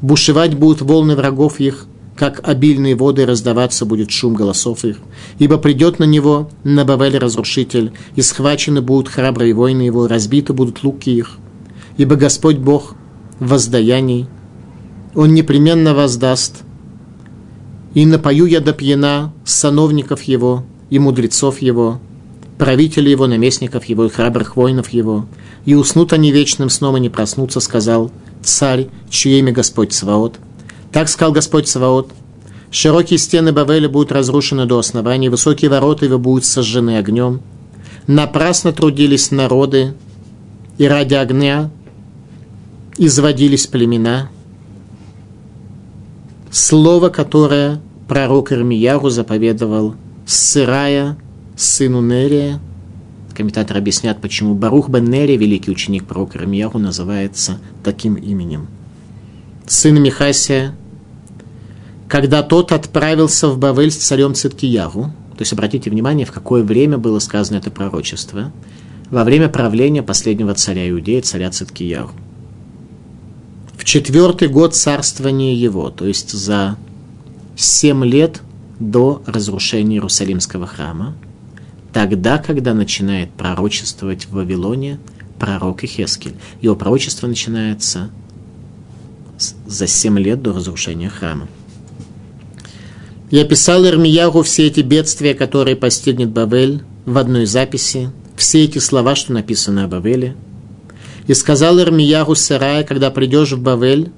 Бушевать 0.00 0.56
будут 0.56 0.82
волны 0.82 1.16
врагов 1.16 1.60
их, 1.60 1.86
как 2.16 2.46
обильные 2.46 2.94
воды 2.94 3.26
раздаваться 3.26 3.84
будет 3.84 4.10
шум 4.10 4.34
голосов 4.34 4.84
их. 4.84 4.98
Ибо 5.38 5.58
придет 5.58 5.98
на 5.98 6.04
него, 6.04 6.50
на 6.62 6.84
Бавель 6.84 7.18
разрушитель, 7.18 7.92
и 8.14 8.22
схвачены 8.22 8.80
будут 8.80 9.08
храбрые 9.08 9.54
воины 9.54 9.82
его, 9.82 10.06
разбиты 10.06 10.52
будут 10.52 10.84
луки 10.84 11.10
их. 11.10 11.38
Ибо 11.96 12.16
Господь 12.16 12.58
Бог 12.58 12.94
воздаяний, 13.40 14.26
Он 15.14 15.34
непременно 15.34 15.94
воздаст. 15.94 16.62
И 17.94 18.04
напою 18.06 18.46
я 18.46 18.60
до 18.60 18.72
пьяна 18.72 19.32
сановников 19.44 20.22
его 20.22 20.64
и 20.90 20.98
мудрецов 20.98 21.62
его, 21.62 22.00
правителей 22.58 23.12
его, 23.12 23.26
наместников 23.26 23.84
его 23.84 24.04
и 24.06 24.08
храбрых 24.08 24.56
воинов 24.56 24.90
его, 24.90 25.26
и 25.64 25.74
уснут 25.74 26.12
они 26.12 26.32
вечным 26.32 26.70
сном 26.70 26.96
и 26.96 27.00
не 27.00 27.08
проснутся, 27.08 27.60
сказал 27.60 28.10
царь, 28.42 28.88
чье 29.08 29.38
имя 29.38 29.52
Господь 29.52 29.92
Саваот. 29.92 30.38
Так 30.92 31.08
сказал 31.08 31.32
Господь 31.32 31.68
Саваот, 31.68 32.10
широкие 32.70 33.18
стены 33.18 33.52
Бавеля 33.52 33.88
будут 33.88 34.12
разрушены 34.12 34.66
до 34.66 34.78
основания, 34.78 35.30
высокие 35.30 35.70
ворота 35.70 36.04
его 36.04 36.18
будут 36.18 36.44
сожжены 36.44 36.98
огнем. 36.98 37.40
Напрасно 38.06 38.72
трудились 38.72 39.30
народы, 39.30 39.94
и 40.78 40.86
ради 40.86 41.14
огня 41.14 41.70
изводились 42.98 43.66
племена. 43.66 44.30
Слово, 46.54 47.08
которое 47.08 47.80
пророк 48.06 48.52
Ирмияру 48.52 49.10
заповедовал 49.10 49.96
Сырая, 50.24 51.18
сыну 51.56 52.00
Нерия. 52.00 52.60
Комментаторы 53.34 53.80
объяснят, 53.80 54.20
почему 54.20 54.54
Барух 54.54 54.88
бен 54.88 55.04
Нерия, 55.06 55.36
великий 55.36 55.72
ученик 55.72 56.04
пророка 56.04 56.38
Ирмияру, 56.38 56.78
называется 56.78 57.58
таким 57.82 58.14
именем. 58.14 58.68
Сын 59.66 60.00
Михасия 60.00 60.76
когда 62.06 62.44
тот 62.44 62.70
отправился 62.70 63.48
в 63.48 63.58
Бавель 63.58 63.90
с 63.90 63.96
царем 63.96 64.34
Циткиягу, 64.34 65.02
то 65.02 65.40
есть 65.40 65.52
обратите 65.52 65.90
внимание, 65.90 66.24
в 66.24 66.30
какое 66.30 66.62
время 66.62 66.96
было 66.96 67.18
сказано 67.18 67.56
это 67.56 67.72
пророчество, 67.72 68.52
во 69.10 69.24
время 69.24 69.48
правления 69.48 70.04
последнего 70.04 70.54
царя 70.54 70.88
Иудеи, 70.88 71.18
царя 71.18 71.50
Циткиягу. 71.50 72.12
Четвертый 73.84 74.48
год 74.48 74.74
царствования 74.74 75.54
его, 75.54 75.90
то 75.90 76.06
есть 76.06 76.32
за 76.32 76.76
семь 77.54 78.04
лет 78.04 78.40
до 78.80 79.22
разрушения 79.26 79.96
Иерусалимского 79.96 80.66
храма, 80.66 81.14
тогда, 81.92 82.38
когда 82.38 82.72
начинает 82.74 83.30
пророчествовать 83.32 84.24
в 84.24 84.32
Вавилоне 84.32 84.98
пророк 85.38 85.84
Ихескель. 85.84 86.34
Его 86.62 86.74
пророчество 86.74 87.26
начинается 87.26 88.10
за 89.66 89.86
семь 89.86 90.18
лет 90.18 90.42
до 90.42 90.54
разрушения 90.54 91.10
храма. 91.10 91.46
Я 93.30 93.44
писал 93.44 93.84
Ирмиягу 93.84 94.42
все 94.42 94.66
эти 94.66 94.80
бедствия, 94.80 95.34
которые 95.34 95.76
постигнет 95.76 96.30
Бавель, 96.30 96.82
в 97.04 97.18
одной 97.18 97.44
записи, 97.44 98.10
все 98.36 98.64
эти 98.64 98.78
слова, 98.78 99.14
что 99.14 99.32
написаны 99.32 99.80
о 99.80 99.88
Бавеле. 99.88 100.36
И 101.26 101.34
сказал 101.34 101.78
Ирмиягу 101.78 102.34
Сарая, 102.34 102.84
когда 102.84 103.10
придешь 103.10 103.52
в 103.52 103.60
Бавель, 103.60 104.12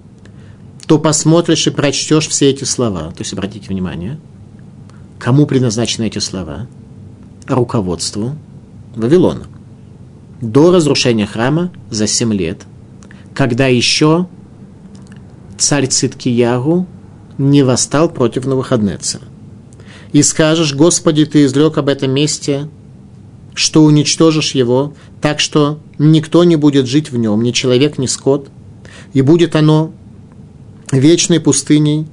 то 0.87 0.99
посмотришь 0.99 1.67
и 1.67 1.71
прочтешь 1.71 2.29
все 2.29 2.51
эти 2.51 2.65
слова. 2.65 3.11
То 3.11 3.21
есть, 3.21 3.33
обратите 3.33 3.69
внимание, 3.69 4.19
кому 5.19 5.47
предназначены 5.47 6.07
эти 6.07 6.19
слова? 6.19 6.67
Руководству 7.47 8.37
Вавилона. 8.95 9.47
До 10.41 10.71
разрушения 10.71 11.27
храма 11.27 11.71
за 11.91 12.07
7 12.07 12.33
лет, 12.35 12.63
когда 13.35 13.67
еще 13.67 14.27
царь 15.57 15.87
Циткиягу 15.87 16.87
не 17.39 17.63
восстал 17.63 18.09
против 18.09 18.47
Навуходнецера. 18.47 19.25
И 20.13 20.23
скажешь, 20.23 20.75
Господи, 20.75 21.25
Ты 21.25 21.45
изрек 21.45 21.79
об 21.79 21.89
этом 21.89 22.11
месте, 22.11 22.69
что 23.57 23.83
уничтожишь 23.85 24.55
его, 24.55 24.93
так 25.23 25.41
что 25.41 25.81
никто 25.99 26.45
не 26.45 26.57
будет 26.57 26.87
жить 26.87 27.11
в 27.11 27.17
нем, 27.17 27.43
ни 27.43 27.53
человек, 27.53 27.97
ни 27.97 28.05
скот, 28.05 28.51
и 29.15 29.23
будет 29.23 29.57
оно 29.57 29.93
вечной 30.93 31.41
пустыней, 31.41 32.07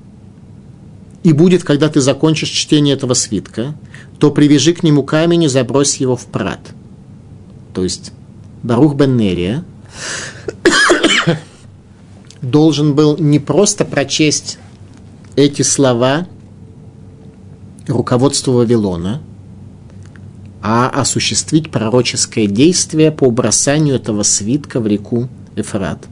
и 1.23 1.33
будет, 1.33 1.63
когда 1.63 1.89
ты 1.89 1.99
закончишь 1.99 2.49
чтение 2.49 2.95
этого 2.95 3.13
свитка, 3.13 3.75
то 4.19 4.31
привяжи 4.31 4.73
к 4.73 4.83
нему 4.83 5.03
камень 5.03 5.43
и 5.43 5.47
забрось 5.49 5.97
его 5.97 6.15
в 6.15 6.25
прат. 6.27 6.61
То 7.73 7.83
есть 7.83 8.13
Барух 8.63 8.95
бен 8.95 9.17
Нерия 9.17 9.65
должен 12.41 12.95
был 12.95 13.17
не 13.17 13.39
просто 13.39 13.83
прочесть 13.83 14.59
эти 15.35 15.61
слова 15.61 16.25
руководства 17.87 18.51
Вавилона, 18.51 19.21
а 20.63 20.89
осуществить 20.89 21.69
пророческое 21.69 22.47
действие 22.47 23.11
по 23.11 23.29
бросанию 23.29 23.95
этого 23.95 24.23
свитка 24.23 24.79
в 24.79 24.87
реку 24.87 25.29
Эфрат. 25.55 26.07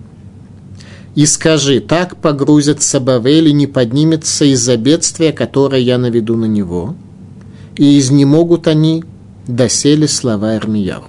И 1.15 1.25
скажи, 1.25 1.79
так 1.79 2.17
погрузится 2.17 2.99
Бавель 2.99 3.47
и 3.47 3.53
не 3.53 3.65
поднимется 3.65 4.45
из-за 4.45 4.77
бедствия, 4.77 5.31
которое 5.31 5.81
я 5.81 5.97
наведу 5.97 6.37
на 6.37 6.45
него, 6.45 6.95
и 7.75 7.97
изнемогут 7.97 8.67
они 8.67 9.03
досели 9.47 10.05
слова 10.05 10.55
Эрмияру. 10.55 11.07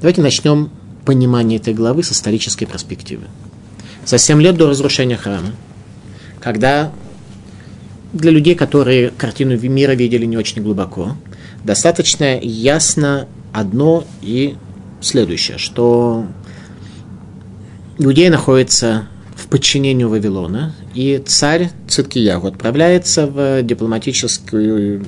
Давайте 0.00 0.22
начнем 0.22 0.70
понимание 1.04 1.58
этой 1.58 1.74
главы 1.74 2.04
с 2.04 2.12
исторической 2.12 2.66
перспективы. 2.66 3.24
За 4.06 4.18
семь 4.18 4.40
лет 4.40 4.56
до 4.56 4.68
разрушения 4.68 5.16
храма– 5.16 5.50
когда 6.40 6.92
для 8.12 8.30
людей, 8.30 8.54
которые 8.54 9.10
картину 9.10 9.58
мира 9.58 9.92
видели 9.92 10.24
не 10.24 10.36
очень 10.36 10.62
глубоко, 10.62 11.16
достаточно 11.64 12.38
ясно 12.40 13.26
одно 13.52 14.04
и 14.22 14.56
следующее, 15.00 15.58
что 15.58 16.26
иудеи 17.98 18.28
находятся 18.28 19.08
в 19.36 19.46
подчинении 19.48 20.04
Вавилона, 20.04 20.74
и 20.94 21.22
царь 21.24 21.70
Циткиягу 21.88 22.48
отправляется 22.48 23.26
в 23.26 23.62
дипломатический, 23.62 25.00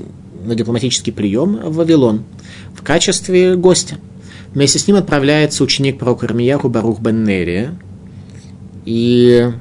на 0.45 0.55
дипломатический 0.55 1.11
прием 1.11 1.57
в 1.57 1.75
Вавилон 1.75 2.25
в 2.75 2.83
качестве 2.83 3.57
гостя. 3.57 3.97
Вместе 4.55 4.79
с 4.79 4.87
ним 4.87 4.97
отправляется 4.97 5.63
ученик 5.63 5.99
пророка 5.99 6.27
Ирмияху 6.27 6.69
Барух 6.69 7.01
бен 7.01 7.25
Нерия, 7.25 7.75
и 8.85 9.53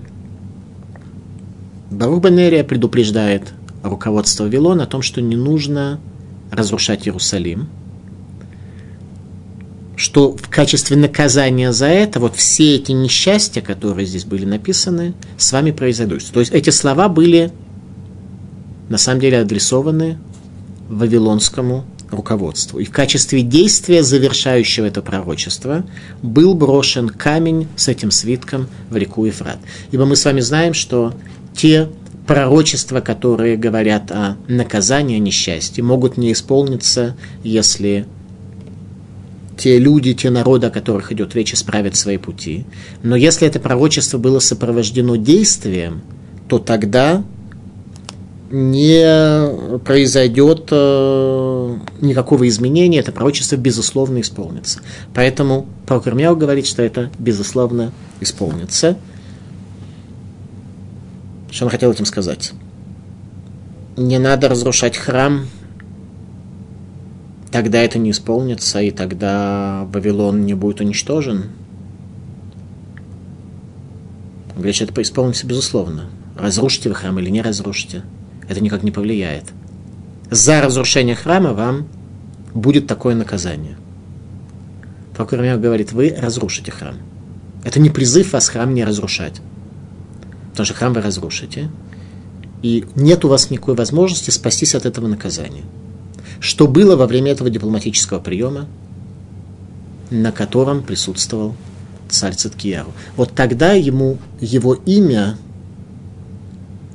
Барух 1.91 2.21
Банерия 2.21 2.63
предупреждает 2.63 3.53
руководство 3.83 4.43
Вавилона 4.43 4.83
о 4.83 4.87
том, 4.87 5.01
что 5.01 5.21
не 5.21 5.35
нужно 5.35 5.99
разрушать 6.51 7.07
Иерусалим, 7.07 7.69
что 9.95 10.35
в 10.35 10.49
качестве 10.49 10.95
наказания 10.95 11.73
за 11.73 11.87
это 11.87 12.19
вот 12.19 12.35
все 12.35 12.75
эти 12.75 12.93
несчастья, 12.93 13.61
которые 13.61 14.07
здесь 14.07 14.23
были 14.23 14.45
написаны, 14.45 15.13
с 15.37 15.51
вами 15.51 15.71
произойдут. 15.71 16.23
То 16.31 16.39
есть 16.39 16.53
эти 16.53 16.69
слова 16.69 17.09
были 17.09 17.51
на 18.87 18.97
самом 18.97 19.19
деле 19.19 19.39
адресованы 19.39 20.17
вавилонскому 20.87 21.85
руководству. 22.11 22.79
И 22.79 22.85
в 22.85 22.91
качестве 22.91 23.41
действия, 23.41 24.01
завершающего 24.01 24.85
это 24.85 25.01
пророчество, 25.01 25.85
был 26.23 26.55
брошен 26.55 27.09
камень 27.09 27.67
с 27.75 27.87
этим 27.87 28.09
свитком 28.09 28.67
в 28.89 28.97
реку 28.97 29.25
Ефрат. 29.25 29.59
Ибо 29.91 30.05
мы 30.05 30.15
с 30.15 30.25
вами 30.25 30.39
знаем, 30.39 30.73
что 30.73 31.13
те 31.53 31.89
пророчества, 32.29 32.99
которые 32.99 33.57
говорят 33.57 34.11
о 34.11 34.37
наказании, 34.47 35.15
о 35.15 35.19
несчастье, 35.19 35.83
могут 35.83 36.15
не 36.15 36.31
исполниться, 36.31 37.15
если 37.43 38.05
те 39.57 39.79
люди, 39.79 40.13
те 40.13 40.29
народы, 40.29 40.67
о 40.67 40.69
которых 40.69 41.11
идет 41.11 41.33
речь, 41.33 41.55
исправят 41.55 41.95
свои 41.95 42.17
пути. 42.17 42.65
Но 43.01 43.15
если 43.15 43.47
это 43.47 43.59
пророчество 43.59 44.19
было 44.19 44.37
сопровождено 44.37 45.15
действием, 45.15 46.03
то 46.47 46.59
тогда 46.59 47.23
не 48.51 49.79
произойдет 49.79 50.67
э, 50.69 51.77
никакого 52.01 52.47
изменения, 52.47 52.99
это 52.99 53.11
пророчество 53.11 53.55
безусловно 53.55 54.21
исполнится. 54.21 54.81
Поэтому 55.15 55.65
пророк 55.87 56.37
говорит, 56.37 56.67
что 56.67 56.83
это 56.83 57.09
безусловно 57.17 57.91
исполнится. 58.21 58.97
Что 61.51 61.65
он 61.65 61.71
хотел 61.71 61.91
этим 61.91 62.05
сказать? 62.05 62.53
Не 63.97 64.19
надо 64.19 64.47
разрушать 64.47 64.95
храм, 64.95 65.47
тогда 67.51 67.79
это 67.81 67.97
не 67.97 68.11
исполнится, 68.11 68.81
и 68.81 68.91
тогда 68.91 69.87
Вавилон 69.91 70.45
не 70.45 70.53
будет 70.53 70.79
уничтожен. 70.79 71.49
Он 74.49 74.55
говорит, 74.55 74.75
что 74.75 74.85
это 74.85 75.01
исполнится 75.01 75.47
безусловно. 75.47 76.05
Разрушите 76.37 76.89
вы 76.89 76.95
храм 76.95 77.17
или 77.19 77.29
не 77.29 77.41
разрушите, 77.41 78.03
это 78.47 78.61
никак 78.61 78.83
не 78.83 78.91
повлияет. 78.91 79.45
За 80.29 80.61
разрушение 80.61 81.15
храма 81.15 81.53
вам 81.53 81.87
будет 82.53 82.87
такое 82.87 83.15
наказание. 83.15 83.75
Прокурор 85.15 85.57
говорит, 85.57 85.91
вы 85.91 86.15
разрушите 86.17 86.71
храм. 86.71 86.95
Это 87.63 87.79
не 87.79 87.89
призыв 87.89 88.31
вас 88.31 88.47
храм 88.47 88.73
не 88.73 88.85
разрушать 88.85 89.41
потому 90.59 90.65
что 90.65 90.75
храм 90.75 90.93
вы 90.93 90.99
разрушите, 90.99 91.69
и 92.61 92.85
нет 92.95 93.23
у 93.23 93.29
вас 93.29 93.49
никакой 93.49 93.75
возможности 93.75 94.29
спастись 94.29 94.75
от 94.75 94.85
этого 94.85 95.07
наказания. 95.07 95.63
Что 96.41 96.67
было 96.67 96.97
во 96.97 97.07
время 97.07 97.31
этого 97.31 97.49
дипломатического 97.49 98.19
приема, 98.19 98.67
на 100.09 100.33
котором 100.33 100.83
присутствовал 100.83 101.55
царь 102.09 102.33
Циткияру. 102.33 102.91
Вот 103.15 103.31
тогда 103.33 103.71
ему 103.71 104.17
его 104.41 104.73
имя 104.73 105.37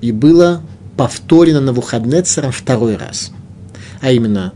и 0.02 0.12
было 0.12 0.60
повторено 0.98 1.62
Навуходнецером 1.62 2.52
второй 2.52 2.96
раз. 2.96 3.32
А 4.02 4.10
именно, 4.10 4.52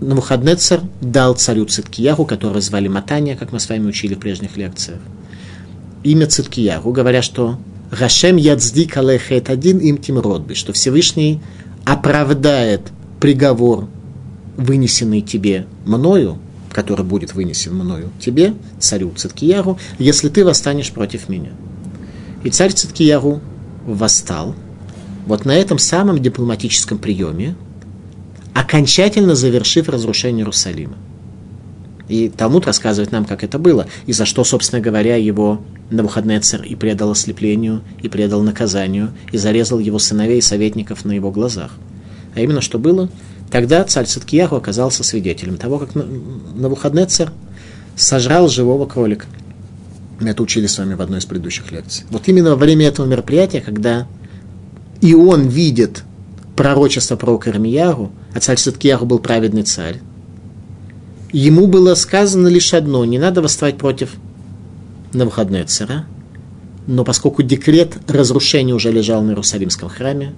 Навуходнецер 0.00 0.80
дал 1.02 1.34
царю 1.34 1.66
Циткияру, 1.66 2.24
которого 2.24 2.62
звали 2.62 2.88
Матания, 2.88 3.36
как 3.36 3.52
мы 3.52 3.60
с 3.60 3.68
вами 3.68 3.86
учили 3.86 4.14
в 4.14 4.18
прежних 4.18 4.56
лекциях, 4.56 5.00
имя 6.04 6.26
Циткияру, 6.26 6.90
говоря, 6.90 7.20
что 7.20 7.58
Гашем 7.90 8.36
Ядздик 8.36 8.96
Алехет 8.96 9.48
один 9.48 9.78
им 9.78 9.98
Тимродби, 9.98 10.54
что 10.54 10.72
Всевышний 10.72 11.40
оправдает 11.84 12.82
приговор, 13.20 13.88
вынесенный 14.56 15.20
тебе 15.20 15.66
мною, 15.84 16.38
который 16.72 17.04
будет 17.04 17.34
вынесен 17.34 17.74
мною 17.74 18.10
тебе, 18.18 18.54
царю 18.80 19.12
Циткияру, 19.14 19.78
если 19.98 20.28
ты 20.28 20.44
восстанешь 20.44 20.90
против 20.90 21.28
меня. 21.28 21.52
И 22.42 22.50
царь 22.50 22.72
Циткияру 22.72 23.40
восстал. 23.86 24.54
Вот 25.26 25.44
на 25.44 25.54
этом 25.54 25.78
самом 25.78 26.20
дипломатическом 26.20 26.98
приеме, 26.98 27.56
окончательно 28.52 29.34
завершив 29.34 29.88
разрушение 29.88 30.40
Иерусалима. 30.40 30.96
И 32.08 32.28
Талмуд 32.28 32.66
рассказывает 32.66 33.10
нам, 33.10 33.24
как 33.24 33.42
это 33.42 33.58
было, 33.58 33.86
и 34.06 34.12
за 34.12 34.26
что, 34.26 34.44
собственно 34.44 34.80
говоря, 34.80 35.16
его 35.16 35.60
Навуходнецер 35.90 36.62
и 36.62 36.74
предал 36.74 37.10
ослеплению, 37.10 37.82
и 38.02 38.08
предал 38.08 38.42
наказанию, 38.42 39.12
и 39.32 39.38
зарезал 39.38 39.78
его 39.78 39.98
сыновей 39.98 40.38
и 40.38 40.42
советников 40.42 41.04
на 41.04 41.12
его 41.12 41.30
глазах. 41.30 41.72
А 42.34 42.40
именно, 42.40 42.60
что 42.60 42.78
было? 42.78 43.08
Тогда 43.50 43.82
царь 43.84 44.06
Циткияху 44.06 44.56
оказался 44.56 45.04
свидетелем 45.04 45.56
того, 45.56 45.78
как 45.78 45.94
Навуходнецер 45.94 47.32
сожрал 47.96 48.48
живого 48.48 48.86
кролика. 48.86 49.26
Мы 50.20 50.30
это 50.30 50.42
учили 50.42 50.66
с 50.66 50.78
вами 50.78 50.94
в 50.94 51.02
одной 51.02 51.18
из 51.18 51.26
предыдущих 51.26 51.70
лекций. 51.72 52.04
Вот 52.10 52.28
именно 52.28 52.50
во 52.50 52.56
время 52.56 52.86
этого 52.86 53.06
мероприятия, 53.06 53.60
когда 53.60 54.06
и 55.00 55.14
он 55.14 55.48
видит 55.48 56.04
пророчество 56.56 57.16
про 57.16 57.36
Кармиягу, 57.38 58.10
а 58.34 58.40
царь 58.40 58.56
Циткияху 58.56 59.04
был 59.04 59.18
праведный 59.18 59.62
царь, 59.62 60.00
ему 61.38 61.66
было 61.66 61.94
сказано 61.94 62.48
лишь 62.48 62.72
одно, 62.72 63.04
не 63.04 63.18
надо 63.18 63.42
восставать 63.42 63.76
против 63.76 64.14
Навуходнецера, 65.12 66.06
но 66.86 67.04
поскольку 67.04 67.42
декрет 67.42 67.98
разрушения 68.08 68.72
уже 68.72 68.90
лежал 68.90 69.22
на 69.22 69.30
Иерусалимском 69.30 69.90
храме, 69.90 70.34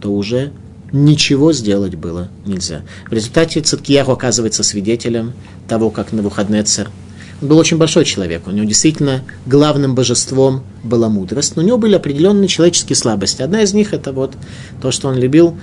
то 0.00 0.12
уже 0.12 0.50
ничего 0.92 1.52
сделать 1.52 1.94
было 1.94 2.30
нельзя. 2.46 2.82
В 3.08 3.12
результате 3.12 3.60
Циткияру 3.60 4.12
оказывается 4.12 4.64
свидетелем 4.64 5.34
того, 5.68 5.90
как 5.90 6.10
Навуходнецер 6.12 6.90
он 7.40 7.48
был 7.48 7.58
очень 7.58 7.78
большой 7.78 8.04
человек, 8.04 8.46
у 8.46 8.50
него 8.50 8.66
действительно 8.66 9.22
главным 9.46 9.94
божеством 9.94 10.62
была 10.82 11.08
мудрость, 11.08 11.56
но 11.56 11.62
у 11.62 11.64
него 11.64 11.78
были 11.78 11.94
определенные 11.94 12.48
человеческие 12.48 12.96
слабости. 12.96 13.40
Одна 13.40 13.62
из 13.62 13.72
них 13.72 13.94
это 13.94 14.12
вот 14.12 14.34
то, 14.82 14.90
что 14.90 15.08
он 15.08 15.16
любил 15.16 15.56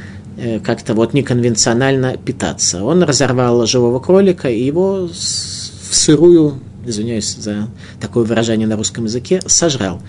как-то 0.64 0.94
вот 0.94 1.14
неконвенционально 1.14 2.18
питаться. 2.18 2.84
Он 2.84 3.04
разорвал 3.04 3.66
живого 3.66 4.00
кролика 4.00 4.50
и 4.50 4.64
его 4.64 5.08
в 5.08 5.96
сырую, 5.96 6.60
извиняюсь 6.86 7.36
за 7.36 7.70
такое 8.00 8.24
выражение 8.24 8.68
на 8.68 8.76
русском 8.76 9.06
языке, 9.06 9.42
сожрал. 9.46 10.02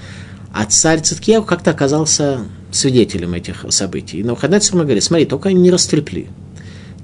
А 0.53 0.65
царь 0.65 1.01
Циткияу 1.01 1.45
как-то 1.45 1.71
оказался 1.71 2.41
свидетелем 2.71 3.35
этих 3.35 3.65
событий. 3.71 4.19
И 4.19 4.25
на 4.25 4.35
выходные 4.35 4.61
ему 4.61 4.83
говорит, 4.83 5.05
смотри, 5.05 5.27
только 5.27 5.53
не 5.53 5.71
растрепли. 5.71 6.29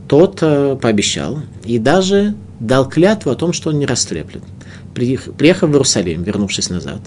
Тот 0.08 0.38
э, 0.42 0.76
пообещал 0.80 1.40
и 1.64 1.78
даже 1.78 2.34
дал 2.60 2.88
клятву 2.88 3.30
о 3.30 3.36
том, 3.36 3.52
что 3.52 3.70
он 3.70 3.78
не 3.78 3.86
растреплет. 3.86 4.42
Приехав 4.94 5.70
в 5.70 5.72
Иерусалим, 5.72 6.22
вернувшись 6.22 6.70
назад, 6.70 7.00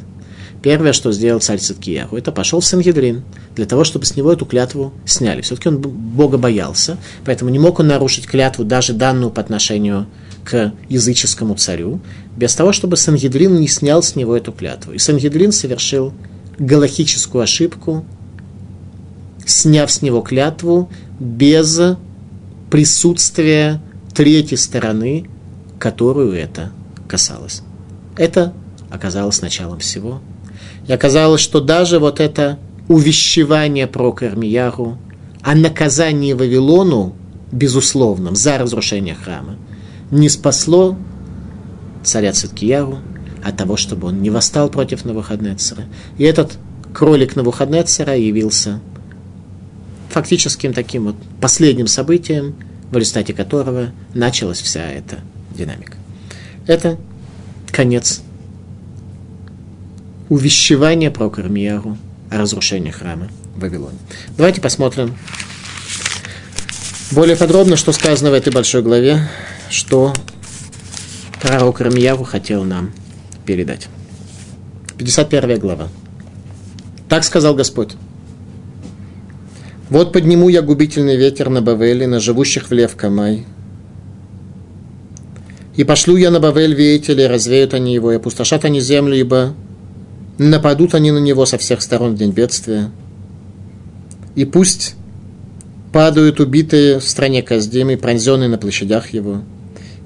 первое, 0.61 0.93
что 0.93 1.11
сделал 1.11 1.39
царь 1.39 1.59
Циткияху, 1.59 2.17
это 2.17 2.31
пошел 2.31 2.59
в 2.59 2.65
Сангедрин, 2.65 3.23
для 3.55 3.65
того, 3.65 3.83
чтобы 3.83 4.05
с 4.05 4.15
него 4.15 4.31
эту 4.31 4.45
клятву 4.45 4.93
сняли. 5.05 5.41
Все-таки 5.41 5.69
он 5.69 5.79
Бога 5.79 6.37
боялся, 6.37 6.97
поэтому 7.25 7.49
не 7.49 7.59
мог 7.59 7.79
он 7.79 7.87
нарушить 7.87 8.27
клятву, 8.27 8.63
даже 8.63 8.93
данную 8.93 9.31
по 9.31 9.41
отношению 9.41 10.07
к 10.43 10.73
языческому 10.89 11.55
царю, 11.55 11.99
без 12.35 12.55
того, 12.55 12.71
чтобы 12.71 12.97
Сангедрин 12.97 13.59
не 13.59 13.67
снял 13.67 14.01
с 14.01 14.15
него 14.15 14.35
эту 14.35 14.51
клятву. 14.51 14.93
И 14.93 14.97
Сангедрин 14.97 15.51
совершил 15.51 16.13
галахическую 16.57 17.43
ошибку, 17.43 18.05
сняв 19.45 19.91
с 19.91 20.01
него 20.01 20.21
клятву 20.21 20.89
без 21.19 21.79
присутствия 22.69 23.81
третьей 24.13 24.57
стороны, 24.57 25.29
которую 25.79 26.33
это 26.33 26.71
касалось. 27.07 27.61
Это 28.17 28.53
оказалось 28.89 29.41
началом 29.41 29.79
всего. 29.79 30.21
И 30.87 30.93
оказалось, 30.93 31.41
что 31.41 31.59
даже 31.59 31.99
вот 31.99 32.19
это 32.19 32.57
увещевание 32.87 33.87
про 33.87 34.11
Кармияру 34.11 34.97
о 35.41 35.55
наказании 35.55 36.33
Вавилону, 36.33 37.15
безусловном, 37.51 38.35
за 38.35 38.57
разрушение 38.57 39.15
храма, 39.15 39.57
не 40.11 40.29
спасло 40.29 40.97
царя 42.03 42.31
Циткияру 42.31 42.99
от 43.43 43.57
того, 43.57 43.77
чтобы 43.77 44.07
он 44.07 44.21
не 44.21 44.29
восстал 44.29 44.69
против 44.69 45.05
Навуходнецера. 45.05 45.83
И 46.17 46.23
этот 46.23 46.57
кролик 46.93 47.35
Навуходнецера 47.35 48.15
явился 48.15 48.79
фактическим 50.09 50.73
таким 50.73 51.05
вот 51.05 51.15
последним 51.41 51.87
событием, 51.87 52.55
в 52.91 52.97
результате 52.97 53.33
которого 53.33 53.91
началась 54.13 54.61
вся 54.61 54.89
эта 54.89 55.17
динамика. 55.55 55.97
Это 56.65 56.97
конец 57.71 58.21
увещевания 60.29 61.11
про 61.11 61.29
Кармияру 61.29 61.97
о 62.29 62.37
разрушении 62.37 62.91
храма 62.91 63.29
в 63.55 63.61
Вавилоне. 63.61 63.97
Давайте 64.37 64.61
посмотрим 64.61 65.15
более 67.11 67.37
подробно, 67.37 67.77
что 67.77 67.91
сказано 67.93 68.31
в 68.31 68.33
этой 68.33 68.51
большой 68.51 68.81
главе, 68.81 69.29
что 69.69 70.13
пророк 71.41 71.79
Рамияру 71.79 72.23
хотел 72.23 72.63
нам 72.63 72.91
передать. 73.45 73.87
51 74.97 75.59
глава. 75.59 75.87
Так 77.07 77.23
сказал 77.23 77.55
Господь. 77.55 77.93
Вот 79.89 80.11
подниму 80.11 80.49
я 80.49 80.61
губительный 80.61 81.15
ветер 81.15 81.49
на 81.49 81.61
Бавеле, 81.61 82.07
на 82.07 82.19
живущих 82.19 82.69
в 82.69 82.73
Лев 82.73 82.97
Камай. 82.97 83.45
И 85.77 85.83
пошлю 85.85 86.17
я 86.17 86.29
на 86.29 86.41
Бавель 86.41 86.73
ветели, 86.73 87.21
развеют 87.21 87.73
они 87.73 87.93
его, 87.93 88.11
и 88.11 88.15
опустошат 88.15 88.65
они 88.65 88.81
землю, 88.81 89.15
ибо 89.15 89.53
нападут 90.37 90.95
они 90.95 91.11
на 91.11 91.19
него 91.19 91.45
со 91.45 91.57
всех 91.57 91.81
сторон 91.81 92.15
в 92.15 92.17
день 92.17 92.31
бедствия. 92.31 92.91
И 94.35 94.45
пусть 94.45 94.95
падают 95.91 96.39
убитые 96.39 96.99
в 96.99 97.03
стране 97.03 97.41
Каздим 97.41 97.89
и 97.89 97.95
пронзенные 97.95 98.49
на 98.49 98.57
площадях 98.57 99.09
его. 99.13 99.41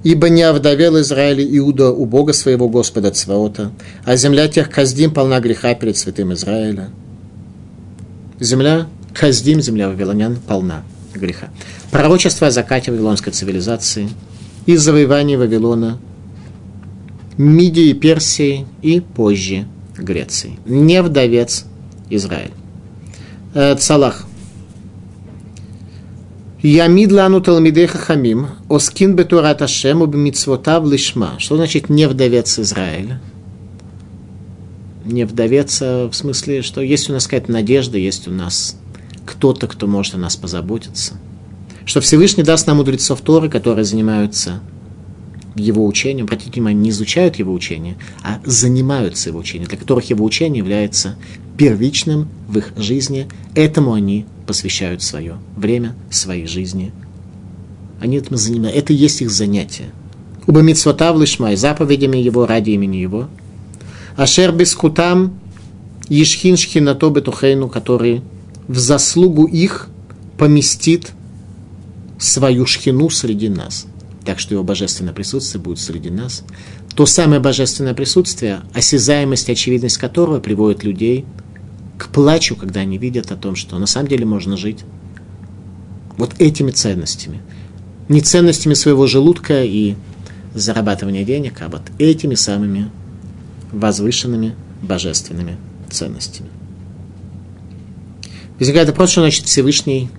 Ибо 0.04 0.30
не 0.30 0.42
овдовел 0.42 1.00
Израиль 1.02 1.46
Иуда 1.58 1.92
у 1.92 2.06
Бога 2.06 2.34
своего 2.34 2.70
Господа 2.70 3.12
Цваота, 3.12 3.72
а 4.04 4.16
земля 4.16 4.48
тех 4.48 4.70
Каздим 4.70 5.14
полна 5.14 5.40
греха 5.40 5.76
перед 5.76 5.98
святым 5.98 6.34
Израиля. 6.34 6.90
Земля 8.40 8.88
Каздим, 9.14 9.62
земля 9.62 9.90
вавилонян, 9.90 10.38
полна 10.48 10.84
греха. 11.14 11.50
Пророчество 11.92 12.48
о 12.48 12.52
закате 12.52 12.92
вавилонской 12.92 13.34
цивилизации 13.34 14.10
и 14.66 14.78
завоевании 14.78 15.36
Вавилона, 15.36 16.00
Мидии, 17.38 17.94
Персии 17.94 18.66
и 18.82 19.02
позже 19.02 19.66
Греции. 20.04 20.60
Не 20.66 21.02
вдовец 21.02 21.66
Израиль. 22.10 22.52
Э, 23.54 23.76
Цалах. 23.76 24.26
Ямид 26.62 27.12
лану 27.12 27.42
талмидеха 27.42 27.98
хамим, 27.98 28.48
оскин 28.70 29.16
бетурат 29.16 29.64
Ашем, 29.64 30.02
убимитсвотав 30.02 30.86
лишма. 30.86 31.36
Что 31.40 31.56
значит 31.56 31.90
не 31.90 32.08
вдовец 32.08 32.60
Израиля? 32.60 33.20
Не 35.06 35.26
вдовец 35.26 35.82
в 35.82 36.12
смысле, 36.14 36.62
что 36.62 36.82
есть 36.82 37.10
у 37.10 37.14
нас 37.14 37.26
какая-то 37.26 37.52
надежда, 37.52 37.98
есть 37.98 38.28
у 38.28 38.32
нас 38.32 38.78
кто-то, 39.26 39.68
кто 39.68 39.88
может 39.88 40.14
о 40.14 40.18
нас 40.18 40.36
позаботиться. 40.36 41.16
Что 41.86 42.00
Всевышний 42.00 42.44
даст 42.44 42.68
нам 42.68 42.78
мудрецов 42.78 43.22
Торы, 43.22 43.50
которые 43.50 43.86
занимаются 43.86 44.60
его 45.56 45.86
учением, 45.86 46.26
обратите 46.26 46.52
внимание, 46.52 46.82
не 46.82 46.90
изучают 46.92 47.36
его 47.36 47.54
учение, 47.54 47.98
а 48.24 48.40
занимаются 48.46 49.30
его 49.30 49.40
учением, 49.40 49.68
для 49.68 49.78
которых 49.78 50.10
его 50.10 50.24
учение 50.24 50.60
является 50.60 51.16
первичным 51.58 52.30
в 52.48 52.58
их 52.58 52.74
жизни. 52.78 53.28
Этому 53.56 53.94
они 53.94 54.26
посвящают 54.48 55.02
свое 55.02 55.38
время, 55.56 55.96
своей 56.10 56.48
жизни. 56.48 56.92
Они 58.00 58.18
этим 58.18 58.38
занимаются. 58.38 58.80
Это 58.80 58.94
и 58.94 58.96
есть 58.96 59.22
их 59.22 59.30
занятие. 59.30 59.92
Уба 60.48 60.62
митцвотав 60.62 61.20
лишмай, 61.20 61.56
заповедями 61.56 62.18
его 62.18 62.46
ради 62.46 62.72
имени 62.72 62.98
его. 62.98 63.30
Ашер 64.16 64.52
бискутам 64.52 65.40
ешхин 66.10 66.58
шхинато 66.58 67.10
бетухейну, 67.10 67.70
который 67.70 68.22
в 68.68 68.78
заслугу 68.78 69.46
их 69.46 69.88
поместит 70.38 71.12
свою 72.18 72.66
шхину 72.66 73.10
среди 73.10 73.50
нас. 73.50 73.86
Так 74.26 74.40
что 74.40 74.54
его 74.54 74.64
божественное 74.64 75.14
присутствие 75.14 75.62
будет 75.62 75.80
среди 75.80 76.10
нас. 76.10 76.44
То 76.96 77.06
самое 77.06 77.42
божественное 77.42 77.94
присутствие, 77.94 78.62
осязаемость 78.74 79.50
и 79.50 79.54
очевидность 79.54 79.98
которого 79.98 80.40
приводит 80.40 80.84
людей 80.84 81.26
к 81.98 82.10
плачу, 82.10 82.56
когда 82.56 82.82
они 82.82 82.98
видят 82.98 83.32
о 83.32 83.36
том, 83.36 83.56
что 83.56 83.78
на 83.80 83.88
самом 83.88 84.08
деле 84.08 84.26
можно 84.26 84.58
жить 84.58 84.80
вот 86.18 86.40
этими 86.40 86.72
ценностями. 86.72 87.42
Не 88.10 88.22
ценностями 88.22 88.74
своего 88.74 89.08
желудка 89.08 89.64
и 89.64 89.96
зарабатывания 90.54 91.24
денег, 91.24 91.62
а 91.62 91.70
вот 91.70 91.84
этими 91.98 92.36
самыми 92.36 92.92
возвышенными 93.72 94.56
божественными 94.82 95.58
ценностями. 95.90 96.50
Возникает 98.60 98.90
вопрос, 98.90 99.12
что 99.12 99.22
значит 99.22 99.46
Всевышний 99.46 100.10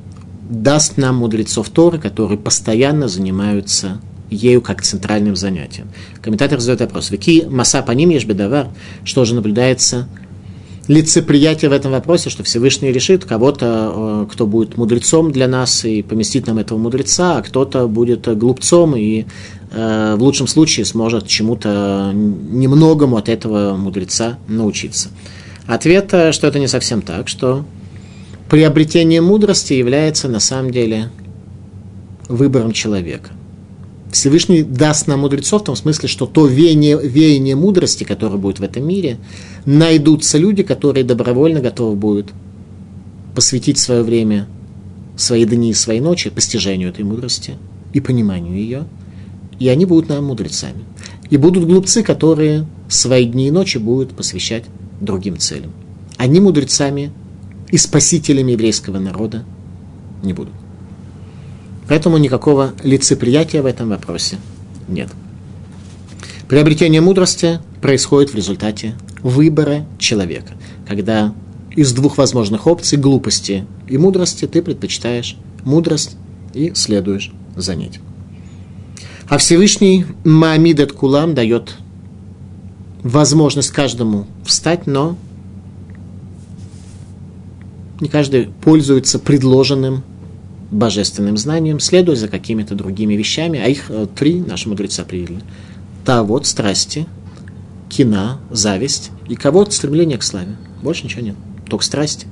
даст 0.48 0.96
нам 0.96 1.16
мудрецов 1.16 1.68
Торы, 1.70 1.98
которые 1.98 2.38
постоянно 2.38 3.08
занимаются 3.08 4.00
ею 4.30 4.62
как 4.62 4.82
центральным 4.82 5.36
занятием. 5.36 5.88
Комментатор 6.20 6.58
задает 6.58 6.80
вопрос. 6.80 7.10
Вики 7.10 7.46
маса 7.48 7.82
по 7.82 7.92
ним 7.92 8.10
ешь 8.10 8.24
бедовар, 8.24 8.68
что 9.04 9.24
же 9.24 9.34
наблюдается 9.34 10.08
лицеприятие 10.88 11.68
в 11.68 11.72
этом 11.72 11.92
вопросе, 11.92 12.28
что 12.28 12.42
Всевышний 12.42 12.90
решит 12.90 13.24
кого-то, 13.24 14.24
э, 14.24 14.32
кто 14.32 14.46
будет 14.46 14.76
мудрецом 14.76 15.30
для 15.30 15.46
нас 15.46 15.84
и 15.84 16.02
поместит 16.02 16.46
нам 16.46 16.58
этого 16.58 16.78
мудреца, 16.78 17.38
а 17.38 17.42
кто-то 17.42 17.86
будет 17.86 18.26
глупцом 18.36 18.96
и 18.96 19.26
э, 19.70 20.14
в 20.16 20.22
лучшем 20.22 20.48
случае 20.48 20.84
сможет 20.84 21.28
чему-то 21.28 22.10
немногому 22.14 23.16
от 23.16 23.28
этого 23.28 23.76
мудреца 23.76 24.38
научиться. 24.48 25.10
Ответ, 25.66 26.08
что 26.32 26.46
это 26.48 26.58
не 26.58 26.66
совсем 26.66 27.02
так, 27.02 27.28
что 27.28 27.64
приобретение 28.52 29.22
мудрости 29.22 29.72
является 29.72 30.28
на 30.28 30.38
самом 30.38 30.72
деле 30.72 31.08
выбором 32.28 32.72
человека. 32.72 33.30
Всевышний 34.10 34.62
даст 34.62 35.06
нам 35.06 35.20
мудрецов 35.20 35.62
в 35.62 35.64
том 35.64 35.74
смысле, 35.74 36.06
что 36.06 36.26
то 36.26 36.46
веяние, 36.46 37.00
веяние 37.02 37.56
мудрости, 37.56 38.04
которое 38.04 38.36
будет 38.36 38.60
в 38.60 38.62
этом 38.62 38.86
мире, 38.86 39.16
найдутся 39.64 40.36
люди, 40.36 40.62
которые 40.62 41.02
добровольно 41.02 41.60
готовы 41.60 41.96
будут 41.96 42.30
посвятить 43.34 43.78
свое 43.78 44.02
время, 44.02 44.46
свои 45.16 45.46
дни 45.46 45.70
и 45.70 45.74
свои 45.74 46.00
ночи 46.00 46.28
постижению 46.28 46.90
этой 46.90 47.06
мудрости 47.06 47.54
и 47.94 48.00
пониманию 48.00 48.54
ее, 48.54 48.84
и 49.60 49.68
они 49.68 49.86
будут 49.86 50.10
нам 50.10 50.26
мудрецами. 50.26 50.84
И 51.30 51.38
будут 51.38 51.64
глупцы, 51.64 52.02
которые 52.02 52.66
свои 52.90 53.24
дни 53.24 53.48
и 53.48 53.50
ночи 53.50 53.78
будут 53.78 54.10
посвящать 54.10 54.64
другим 55.00 55.38
целям. 55.38 55.72
Они 56.18 56.38
мудрецами 56.38 57.12
и 57.72 57.78
спасителями 57.78 58.52
еврейского 58.52 59.00
народа 59.00 59.44
не 60.22 60.32
будут. 60.32 60.52
Поэтому 61.88 62.18
никакого 62.18 62.74
лицеприятия 62.84 63.62
в 63.62 63.66
этом 63.66 63.88
вопросе 63.88 64.38
нет. 64.86 65.08
Приобретение 66.48 67.00
мудрости 67.00 67.60
происходит 67.80 68.30
в 68.30 68.36
результате 68.36 68.94
выбора 69.22 69.86
человека, 69.98 70.52
когда 70.86 71.34
из 71.74 71.92
двух 71.92 72.18
возможных 72.18 72.66
опций 72.66 72.98
глупости 72.98 73.66
и 73.88 73.96
мудрости 73.96 74.46
ты 74.46 74.60
предпочитаешь 74.62 75.36
мудрость 75.64 76.16
и 76.52 76.72
следуешь 76.74 77.32
за 77.56 77.74
ней. 77.74 77.90
А 79.28 79.38
Всевышний 79.38 80.04
Маамидет 80.24 80.92
Кулам 80.92 81.34
дает 81.34 81.76
возможность 83.02 83.70
каждому 83.70 84.26
встать, 84.44 84.86
но 84.86 85.16
не 88.02 88.08
каждый 88.08 88.48
пользуется 88.62 89.18
предложенным 89.18 90.02
божественным 90.70 91.36
знанием, 91.36 91.80
следуя 91.80 92.16
за 92.16 92.28
какими-то 92.28 92.74
другими 92.74 93.14
вещами, 93.14 93.60
а 93.60 93.68
их 93.68 93.90
э, 93.90 94.06
три 94.14 94.40
наши 94.40 94.68
мудрецы 94.68 95.00
определили. 95.00 95.40
Та 96.04 96.22
вот 96.22 96.46
страсти, 96.46 97.06
кина, 97.88 98.40
зависть 98.50 99.10
и 99.28 99.36
кого-то 99.36 99.70
стремление 99.70 100.18
к 100.18 100.22
славе. 100.22 100.56
Больше 100.82 101.04
ничего 101.04 101.22
нет. 101.22 101.36
Только 101.68 101.84
страсти, 101.84 102.26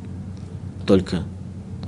только 0.87 1.23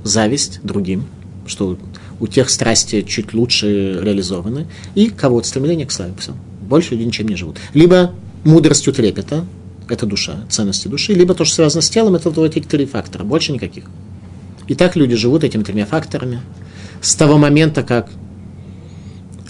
зависть 0.03 0.59
другим, 0.63 1.05
что 1.45 1.77
у 2.19 2.27
тех 2.27 2.49
страсти 2.49 3.01
чуть 3.01 3.33
лучше 3.33 3.99
реализованы, 4.01 4.67
и 4.95 5.09
кого-то 5.09 5.47
стремление 5.47 5.85
к 5.85 5.91
славе. 5.91 6.13
Все. 6.19 6.33
Больше 6.61 6.91
люди 6.91 7.03
ничем 7.03 7.27
не 7.27 7.35
живут. 7.35 7.57
Либо 7.73 8.13
мудростью 8.43 8.93
трепета, 8.93 9.45
это 9.89 10.05
душа, 10.05 10.45
ценности 10.49 10.87
души, 10.87 11.13
либо 11.13 11.33
то, 11.33 11.45
что 11.45 11.55
связано 11.55 11.81
с 11.81 11.89
телом, 11.89 12.15
это 12.15 12.29
вот 12.29 12.55
эти 12.55 12.65
три 12.65 12.85
фактора, 12.85 13.23
больше 13.23 13.51
никаких. 13.51 13.85
И 14.67 14.75
так 14.75 14.95
люди 14.95 15.15
живут 15.15 15.43
этими 15.43 15.63
тремя 15.63 15.85
факторами. 15.85 16.41
С 17.01 17.15
того 17.15 17.37
момента, 17.37 17.83
как 17.83 18.09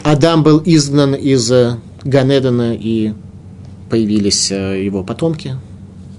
Адам 0.04 0.44
был 0.44 0.62
изгнан 0.66 1.14
из 1.14 1.52
э, 1.52 1.78
Ганедана 2.04 2.76
и 2.76 3.14
появились 3.90 4.52
э, 4.52 4.84
его 4.84 5.04
потомки, 5.04 5.56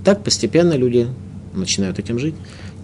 так 0.04 0.22
постепенно 0.22 0.74
люди 0.74 1.08
начинают 1.54 1.98
этим 1.98 2.18
жить. 2.18 2.34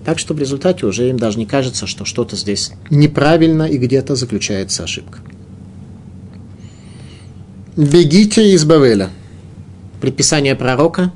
Так 0.05 0.19
что 0.19 0.35
в 0.35 0.39
результате 0.39 0.87
уже 0.87 1.09
им 1.09 1.19
даже 1.19 1.39
не 1.39 1.47
кажется, 1.47 1.87
что 1.87 2.05
что-то 2.05 2.35
здесь 2.35 2.73
неправильно 2.89 3.65
и 3.65 3.77
где-то 3.77 4.15
заключается 4.15 4.83
ошибка. 4.85 5.19
Бегите 7.77 8.53
из 8.53 8.65
Бавеля. 8.65 9.11
Предписание 10.01 10.55
пророка 10.55 11.13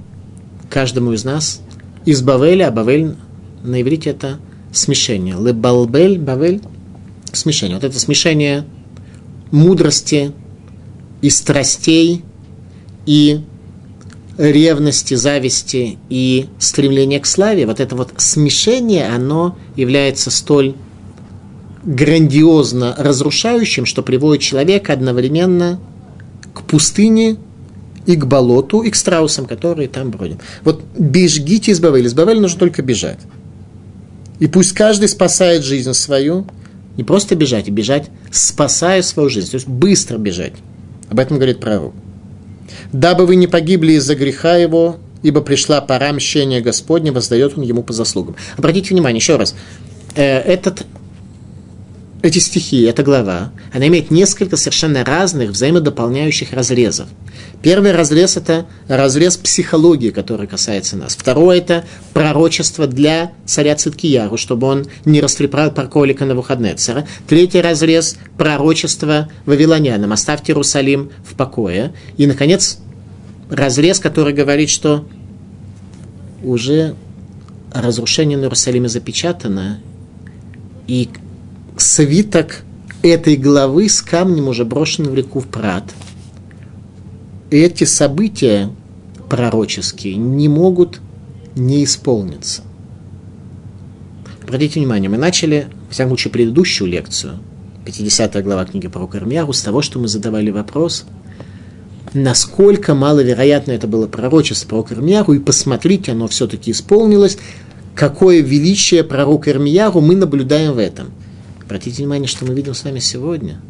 каждому 0.70 1.12
из 1.12 1.24
нас 1.24 1.60
из 2.04 2.22
Бавеля, 2.22 2.68
а 2.68 2.70
Бавель 2.70 3.16
на 3.62 3.80
иврите 3.80 4.10
это 4.10 4.38
смешение. 4.72 5.36
Лебалбель, 5.36 6.18
Бавель, 6.18 6.60
смешение. 7.32 7.76
Вот 7.76 7.84
это 7.84 7.98
смешение 7.98 8.64
мудрости 9.50 10.32
и 11.22 11.30
страстей, 11.30 12.22
и 13.06 13.40
ревности, 14.36 15.14
зависти 15.14 15.98
и 16.08 16.48
стремления 16.58 17.20
к 17.20 17.26
славе, 17.26 17.66
вот 17.66 17.80
это 17.80 17.94
вот 17.94 18.12
смешение, 18.16 19.06
оно 19.06 19.56
является 19.76 20.30
столь 20.30 20.74
грандиозно 21.84 22.94
разрушающим, 22.98 23.86
что 23.86 24.02
приводит 24.02 24.42
человека 24.42 24.92
одновременно 24.92 25.78
к 26.52 26.62
пустыне 26.62 27.36
и 28.06 28.16
к 28.16 28.26
болоту, 28.26 28.82
и 28.82 28.90
к 28.90 28.94
страусам, 28.94 29.46
которые 29.46 29.88
там 29.88 30.10
бродят. 30.10 30.38
Вот 30.62 30.82
бежгите 30.98 31.72
из 31.72 31.80
Бавеля. 31.80 32.06
Из 32.06 32.14
Бавеля 32.14 32.40
нужно 32.40 32.58
только 32.58 32.82
бежать. 32.82 33.18
И 34.40 34.46
пусть 34.46 34.72
каждый 34.72 35.08
спасает 35.08 35.64
жизнь 35.64 35.92
свою, 35.92 36.46
не 36.96 37.04
просто 37.04 37.34
бежать, 37.34 37.68
а 37.68 37.70
бежать, 37.70 38.10
спасая 38.30 39.02
свою 39.02 39.28
жизнь, 39.28 39.50
то 39.50 39.56
есть 39.56 39.68
быстро 39.68 40.18
бежать. 40.18 40.52
Об 41.10 41.18
этом 41.18 41.36
говорит 41.36 41.60
пророк. 41.60 41.94
Дабы 42.92 43.26
вы 43.26 43.36
не 43.36 43.46
погибли 43.46 43.92
из-за 43.92 44.14
греха 44.14 44.56
его, 44.56 44.96
ибо 45.22 45.40
пришла 45.40 45.80
пора 45.80 46.12
мщения 46.12 46.60
Господня, 46.60 47.12
воздает 47.12 47.56
он 47.56 47.64
ему 47.64 47.82
по 47.82 47.92
заслугам. 47.92 48.36
Обратите 48.56 48.94
внимание, 48.94 49.18
еще 49.18 49.36
раз, 49.36 49.54
э, 50.14 50.40
этот 50.40 50.86
эти 52.24 52.38
стихи, 52.38 52.82
эта 52.82 53.02
глава, 53.02 53.52
она 53.72 53.86
имеет 53.88 54.10
несколько 54.10 54.56
совершенно 54.56 55.04
разных 55.04 55.50
взаимодополняющих 55.50 56.54
разрезов. 56.54 57.06
Первый 57.60 57.92
разрез– 57.92 58.36
это 58.38 58.66
разрез 58.88 59.36
психологии, 59.36 60.08
который 60.08 60.46
касается 60.46 60.96
нас. 60.96 61.14
Второй– 61.16 61.58
это 61.58 61.84
пророчество 62.14 62.86
для 62.86 63.32
царя 63.44 63.76
Циткияру, 63.76 64.38
чтобы 64.38 64.66
он 64.66 64.86
не 65.04 65.20
растрепал 65.20 65.70
парколика 65.70 66.24
на 66.24 66.34
Вухаднецера. 66.34 67.06
Третий 67.28 67.60
разрез– 67.60 68.16
пророчество 68.38 69.28
вавилонянам. 69.44 70.12
Оставьте 70.12 70.52
Иерусалим 70.52 71.10
в 71.24 71.34
покое. 71.34 71.92
И, 72.16 72.26
наконец, 72.26 72.78
разрез, 73.50 74.00
который 74.00 74.32
говорит, 74.32 74.70
что 74.70 75.06
уже 76.42 76.94
разрушение 77.70 78.38
на 78.38 78.44
Иерусалиме 78.44 78.88
запечатано, 78.88 79.80
и 80.86 81.08
свиток 81.76 82.62
этой 83.02 83.36
главы 83.36 83.88
с 83.88 84.00
камнем 84.02 84.48
уже 84.48 84.64
брошен 84.64 85.08
в 85.08 85.14
реку 85.14 85.40
в 85.40 85.46
Прат. 85.46 85.84
Эти 87.50 87.84
события 87.84 88.70
пророческие 89.28 90.16
не 90.16 90.48
могут 90.48 91.00
не 91.54 91.84
исполниться. 91.84 92.62
Обратите 94.42 94.80
внимание, 94.80 95.08
мы 95.08 95.16
начали, 95.16 95.68
в 95.88 95.92
всяком 95.92 96.10
случае, 96.10 96.32
предыдущую 96.32 96.90
лекцию, 96.90 97.38
50 97.84 98.42
глава 98.42 98.64
книги 98.64 98.88
про 98.88 99.06
Кармияру, 99.06 99.52
с 99.52 99.62
того, 99.62 99.82
что 99.82 99.98
мы 99.98 100.08
задавали 100.08 100.50
вопрос, 100.50 101.04
насколько 102.12 102.94
маловероятно 102.94 103.72
это 103.72 103.86
было 103.86 104.06
пророчество 104.06 104.68
про 104.68 104.82
Кармияру, 104.82 105.32
и 105.34 105.38
посмотрите, 105.38 106.12
оно 106.12 106.28
все-таки 106.28 106.70
исполнилось, 106.70 107.38
какое 107.94 108.40
величие 108.40 109.04
пророка 109.04 109.50
Ирмияру 109.50 110.00
мы 110.00 110.16
наблюдаем 110.16 110.72
в 110.72 110.78
этом– 110.78 111.10
Обратите 111.66 112.02
внимание, 112.02 112.28
что 112.28 112.44
мы 112.44 112.54
видим 112.54 112.74
с 112.74 112.84
вами 112.84 112.98
сегодня. 112.98 113.60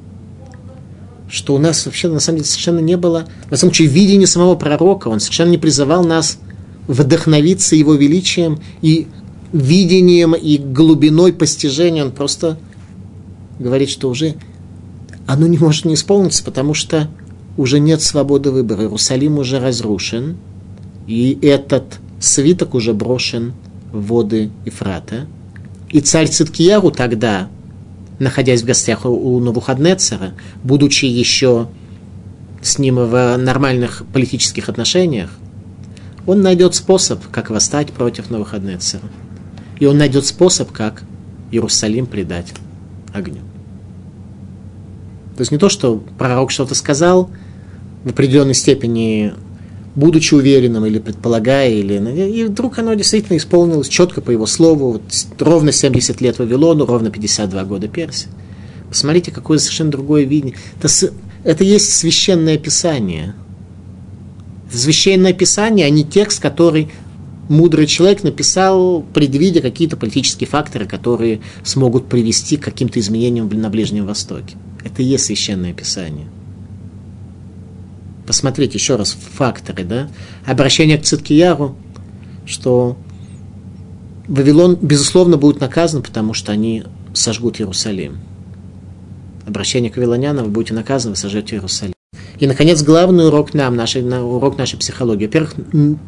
Что 1.28 1.54
у 1.54 1.58
нас 1.58 1.86
вообще 1.86 2.08
на 2.08 2.20
самом 2.20 2.38
деле 2.38 2.48
совершенно 2.48 2.80
не 2.80 2.96
было, 2.96 3.26
на 3.50 3.56
самом 3.56 3.72
деле, 3.72 3.90
видения 3.90 4.26
самого 4.26 4.56
пророка. 4.56 5.08
Он 5.08 5.20
совершенно 5.20 5.50
не 5.50 5.58
призывал 5.58 6.04
нас 6.04 6.38
вдохновиться 6.86 7.76
его 7.76 7.94
величием 7.94 8.60
и 8.82 9.06
видением 9.52 10.34
и 10.34 10.58
глубиной 10.58 11.32
постижения. 11.32 12.04
Он 12.04 12.10
просто 12.10 12.58
говорит, 13.58 13.88
что 13.88 14.08
уже 14.10 14.34
оно 15.26 15.46
не 15.46 15.58
может 15.58 15.84
не 15.84 15.94
исполниться, 15.94 16.44
потому 16.44 16.74
что 16.74 17.08
уже 17.56 17.78
нет 17.78 18.02
свободы 18.02 18.50
выбора. 18.50 18.82
Иерусалим 18.82 19.38
уже 19.38 19.60
разрушен, 19.60 20.36
и 21.06 21.38
этот 21.42 22.00
свиток 22.20 22.74
уже 22.74 22.92
брошен 22.92 23.54
в 23.92 24.06
воды 24.08 24.50
Ифрата. 24.64 25.26
И 25.90 26.00
царь 26.00 26.28
Циткияру 26.28 26.90
тогда 26.90 27.48
находясь 28.18 28.62
в 28.62 28.66
гостях 28.66 29.04
у 29.04 29.38
Навуходнецера, 29.40 30.32
будучи 30.62 31.04
еще 31.04 31.68
с 32.62 32.78
ним 32.78 32.96
в 32.96 33.36
нормальных 33.36 34.04
политических 34.12 34.68
отношениях, 34.68 35.30
он 36.26 36.40
найдет 36.40 36.74
способ, 36.74 37.26
как 37.30 37.50
восстать 37.50 37.92
против 37.92 38.30
Навуходнецера. 38.30 39.02
И 39.78 39.86
он 39.86 39.98
найдет 39.98 40.24
способ, 40.24 40.72
как 40.72 41.02
Иерусалим 41.50 42.06
предать 42.06 42.54
огню. 43.12 43.42
То 45.36 45.40
есть 45.40 45.50
не 45.50 45.58
то, 45.58 45.68
что 45.68 46.02
пророк 46.18 46.50
что-то 46.50 46.74
сказал, 46.74 47.30
в 48.04 48.10
определенной 48.10 48.54
степени 48.54 49.32
будучи 49.94 50.34
уверенным 50.34 50.86
или 50.86 50.98
предполагая, 50.98 51.70
или, 51.70 51.94
и 52.28 52.44
вдруг 52.44 52.78
оно 52.78 52.94
действительно 52.94 53.36
исполнилось 53.36 53.88
четко 53.88 54.20
по 54.20 54.30
его 54.30 54.46
слову, 54.46 54.92
вот, 54.92 55.02
ровно 55.38 55.72
70 55.72 56.20
лет 56.20 56.38
Вавилону, 56.38 56.86
ровно 56.86 57.10
52 57.10 57.64
года 57.64 57.88
Персии. 57.88 58.28
Посмотрите, 58.88 59.30
какое 59.30 59.58
совершенно 59.58 59.90
другое 59.90 60.24
видение. 60.24 60.56
Это, 60.80 60.88
это 61.44 61.64
есть 61.64 61.92
священное 61.92 62.58
писание. 62.58 63.34
Священное 64.70 65.32
писание, 65.32 65.86
а 65.86 65.90
не 65.90 66.04
текст, 66.04 66.40
который 66.40 66.90
мудрый 67.48 67.86
человек 67.86 68.22
написал, 68.22 69.04
предвидя 69.14 69.60
какие-то 69.60 69.96
политические 69.96 70.48
факторы, 70.48 70.86
которые 70.86 71.40
смогут 71.62 72.08
привести 72.08 72.56
к 72.56 72.64
каким-то 72.64 72.98
изменениям 72.98 73.48
на 73.48 73.70
Ближнем 73.70 74.06
Востоке. 74.06 74.56
Это 74.84 75.02
и 75.02 75.06
есть 75.06 75.26
священное 75.26 75.72
писание. 75.72 76.26
Посмотрите 78.26 78.78
еще 78.78 78.96
раз 78.96 79.16
факторы, 79.34 79.84
да? 79.84 80.08
Обращение 80.46 80.98
к 80.98 81.02
Циткияру, 81.02 81.76
что 82.46 82.96
Вавилон, 84.28 84.78
безусловно, 84.80 85.36
будет 85.36 85.60
наказан, 85.60 86.02
потому 86.02 86.32
что 86.32 86.52
они 86.52 86.84
сожгут 87.12 87.60
Иерусалим. 87.60 88.18
Обращение 89.46 89.90
к 89.90 89.96
вавилонянам, 89.96 90.46
вы 90.46 90.50
будете 90.50 90.72
наказаны, 90.72 91.10
вы 91.10 91.16
сожжете 91.16 91.56
Иерусалим. 91.56 91.92
И, 92.38 92.46
наконец, 92.46 92.82
главный 92.82 93.26
урок 93.26 93.52
нам, 93.52 93.76
наш, 93.76 93.96
урок 93.96 94.56
нашей 94.56 94.78
психологии. 94.78 95.26
Во-первых, 95.26 95.54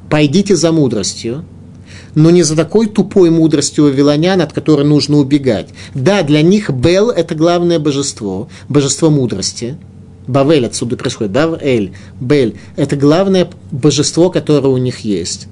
пойдите 0.09 0.57
за 0.57 0.73
мудростью, 0.73 1.45
но 2.15 2.31
не 2.31 2.43
за 2.43 2.57
такой 2.57 2.87
тупой 2.87 3.29
мудростью 3.31 3.85
вавилонян, 3.85 4.41
от 4.41 4.55
которой 4.55 4.87
нужно 4.87 5.19
убегать. 5.19 5.69
Да, 5.95 6.23
для 6.23 6.41
них 6.41 6.71
Бел– 6.71 7.11
это 7.11 7.35
главное 7.35 7.79
божество, 7.79 8.49
божество 8.69 9.11
мудрости. 9.11 9.77
Бавель 10.27 10.67
отсюда 10.67 10.97
происходит. 10.97 11.33
Бавель, 11.33 11.93
Бель– 12.21 12.57
это 12.77 12.97
главное 12.97 13.49
божество, 13.71 14.31
которое 14.31 14.69
у 14.69 14.79
них 14.79 15.01
есть. 15.01 15.49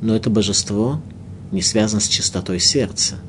Но 0.00 0.14
это 0.14 0.30
божество 0.30 1.00
не 1.50 1.62
связано 1.62 2.00
с 2.00 2.08
чистотой 2.08 2.60
сердца– 2.60 3.16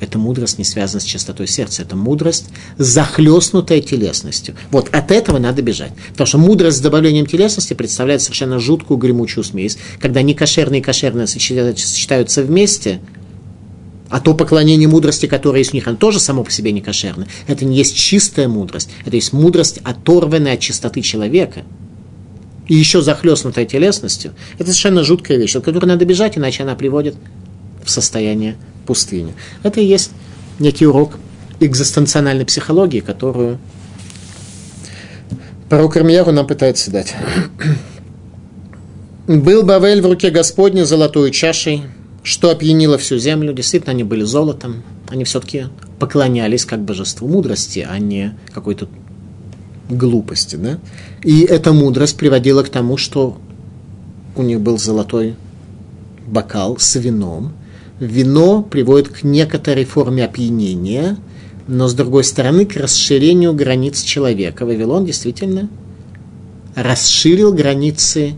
эта 0.00 0.18
мудрость 0.18 0.58
не 0.58 0.64
связана 0.64 1.00
с 1.00 1.04
чистотой 1.04 1.46
сердца. 1.46 1.82
Это 1.82 1.94
мудрость, 1.94 2.46
захлестнутая 2.78 3.82
телесностью. 3.82 4.56
Вот 4.70 4.88
от 4.92 5.10
этого 5.10 5.38
надо 5.38 5.60
бежать. 5.60 5.92
Потому 6.12 6.26
что 6.26 6.38
мудрость 6.38 6.78
с 6.78 6.80
добавлением 6.80 7.26
телесности 7.26 7.74
представляет 7.74 8.22
совершенно 8.22 8.58
жуткую 8.58 8.96
гремучую 8.96 9.44
смесь. 9.44 9.76
Когда 10.00 10.22
некошерные 10.22 10.80
и 10.80 10.82
кошерные 10.82 11.26
сочетаются 11.26 12.42
вместе, 12.42 13.00
а 14.10 14.20
то 14.20 14.34
поклонение 14.34 14.88
мудрости, 14.88 15.26
которое 15.26 15.64
у 15.64 15.74
них, 15.74 15.86
оно 15.86 15.96
тоже 15.96 16.18
само 16.18 16.42
по 16.42 16.50
себе 16.50 16.72
не 16.72 16.80
кошерно. 16.80 17.26
Это 17.46 17.64
не 17.64 17.76
есть 17.76 17.96
чистая 17.96 18.48
мудрость. 18.48 18.90
Это 19.06 19.14
есть 19.16 19.32
мудрость, 19.32 19.78
оторванная 19.84 20.54
от 20.54 20.60
чистоты 20.60 21.00
человека. 21.00 21.62
И 22.66 22.74
еще 22.74 23.02
захлестнутая 23.02 23.66
телесностью. 23.66 24.32
Это 24.54 24.64
совершенно 24.64 25.04
жуткая 25.04 25.38
вещь, 25.38 25.54
от 25.54 25.64
которой 25.64 25.86
надо 25.86 26.04
бежать, 26.04 26.36
иначе 26.36 26.64
она 26.64 26.74
приводит 26.74 27.14
в 27.84 27.90
состояние 27.90 28.56
пустыне. 28.84 29.32
Это 29.62 29.80
и 29.80 29.86
есть 29.86 30.10
некий 30.58 30.86
урок 30.86 31.16
экзистенциональной 31.60 32.44
психологии, 32.44 33.00
которую 33.00 33.58
пророк 35.68 35.96
Ирмияру 35.96 36.32
нам 36.32 36.46
пытается 36.46 36.90
дать. 36.90 37.14
«Был 39.28 39.62
Бавель 39.62 40.02
в 40.02 40.06
руке 40.06 40.30
Господней 40.30 40.82
золотой 40.82 41.30
чашей, 41.30 41.84
что 42.22 42.50
опьянило 42.50 42.98
всю 42.98 43.18
землю». 43.18 43.52
Действительно, 43.52 43.92
они 43.92 44.04
были 44.04 44.22
золотом. 44.22 44.82
Они 45.08 45.24
все-таки 45.24 45.66
поклонялись 45.98 46.64
как 46.64 46.80
божеству 46.80 47.28
мудрости, 47.28 47.86
а 47.88 47.98
не 47.98 48.36
какой-то 48.52 48.88
глупости. 49.88 50.56
Да? 50.56 50.78
И 51.22 51.42
эта 51.42 51.72
мудрость 51.72 52.16
приводила 52.16 52.62
к 52.62 52.68
тому, 52.68 52.96
что 52.96 53.38
у 54.36 54.42
них 54.42 54.60
был 54.60 54.78
золотой 54.78 55.34
бокал 56.26 56.78
с 56.78 56.94
вином, 56.96 57.52
вино 57.98 58.62
приводит 58.62 59.08
к 59.08 59.22
некоторой 59.24 59.84
форме 59.84 60.24
опьянения, 60.24 61.18
но 61.66 61.88
с 61.88 61.94
другой 61.94 62.24
стороны 62.24 62.64
к 62.64 62.76
расширению 62.76 63.52
границ 63.52 64.02
человека. 64.02 64.64
Вавилон 64.64 65.04
действительно 65.04 65.68
расширил 66.74 67.52
границы 67.52 68.34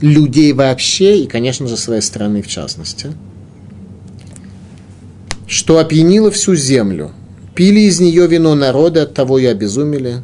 людей 0.00 0.52
вообще 0.52 1.22
и, 1.22 1.26
конечно 1.26 1.66
же, 1.66 1.76
своей 1.76 2.00
страны 2.00 2.42
в 2.42 2.48
частности. 2.48 3.12
Что 5.46 5.78
опьянило 5.78 6.30
всю 6.30 6.54
землю. 6.54 7.12
Пили 7.54 7.80
из 7.80 8.00
нее 8.00 8.26
вино 8.26 8.54
народа, 8.54 9.02
от 9.02 9.14
того 9.14 9.38
и 9.38 9.46
обезумели. 9.46 10.22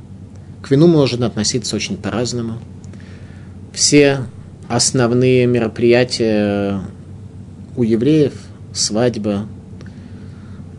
К 0.62 0.70
вину 0.70 0.86
можно 0.86 1.26
относиться 1.26 1.76
очень 1.76 1.96
по-разному. 1.96 2.58
Все 3.72 4.20
основные 4.68 5.46
мероприятия 5.46 6.80
у 7.76 7.82
евреев 7.82 8.32
свадьба, 8.72 9.46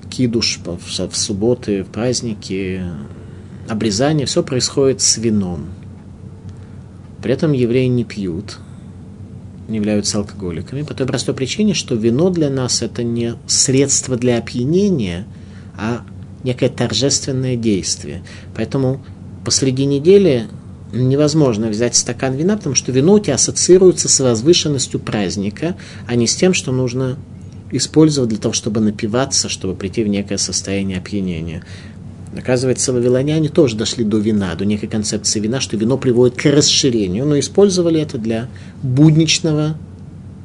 кидуш 0.09 0.59
в 0.65 1.15
субботы, 1.15 1.83
в 1.83 1.87
праздники, 1.87 2.81
обрезание, 3.67 4.25
все 4.25 4.43
происходит 4.43 5.01
с 5.01 5.17
вином. 5.17 5.67
При 7.21 7.33
этом 7.33 7.51
евреи 7.51 7.87
не 7.87 8.03
пьют, 8.03 8.57
не 9.67 9.77
являются 9.77 10.17
алкоголиками, 10.17 10.83
по 10.83 10.93
той 10.93 11.07
простой 11.07 11.35
причине, 11.35 11.73
что 11.73 11.95
вино 11.95 12.29
для 12.29 12.49
нас 12.49 12.81
это 12.81 13.03
не 13.03 13.35
средство 13.47 14.15
для 14.15 14.37
опьянения, 14.37 15.25
а 15.77 16.03
некое 16.43 16.69
торжественное 16.69 17.55
действие. 17.55 18.23
Поэтому 18.55 19.03
посреди 19.43 19.85
недели 19.85 20.47
невозможно 20.93 21.67
взять 21.67 21.95
стакан 21.95 22.35
вина, 22.35 22.57
потому 22.57 22.75
что 22.75 22.91
вино 22.91 23.15
у 23.15 23.19
тебя 23.19 23.35
ассоциируется 23.35 24.07
с 24.07 24.19
возвышенностью 24.19 24.99
праздника, 24.99 25.75
а 26.07 26.15
не 26.15 26.27
с 26.27 26.35
тем, 26.35 26.53
что 26.53 26.71
нужно 26.71 27.17
использовать 27.71 28.29
для 28.29 28.39
того, 28.39 28.53
чтобы 28.53 28.79
напиваться, 28.79 29.49
чтобы 29.49 29.75
прийти 29.75 30.03
в 30.03 30.07
некое 30.07 30.37
состояние 30.37 30.99
опьянения. 30.99 31.63
Оказывается, 32.37 32.93
вавилоняне 32.93 33.49
тоже 33.49 33.75
дошли 33.75 34.03
до 34.03 34.17
вина, 34.17 34.53
до 34.55 34.63
некой 34.63 34.87
концепции 34.87 35.39
вина, 35.39 35.59
что 35.59 35.75
вино 35.75 35.97
приводит 35.97 36.37
к 36.37 36.45
расширению, 36.45 37.25
но 37.25 37.39
использовали 37.39 37.99
это 37.99 38.17
для 38.17 38.47
будничного 38.83 39.75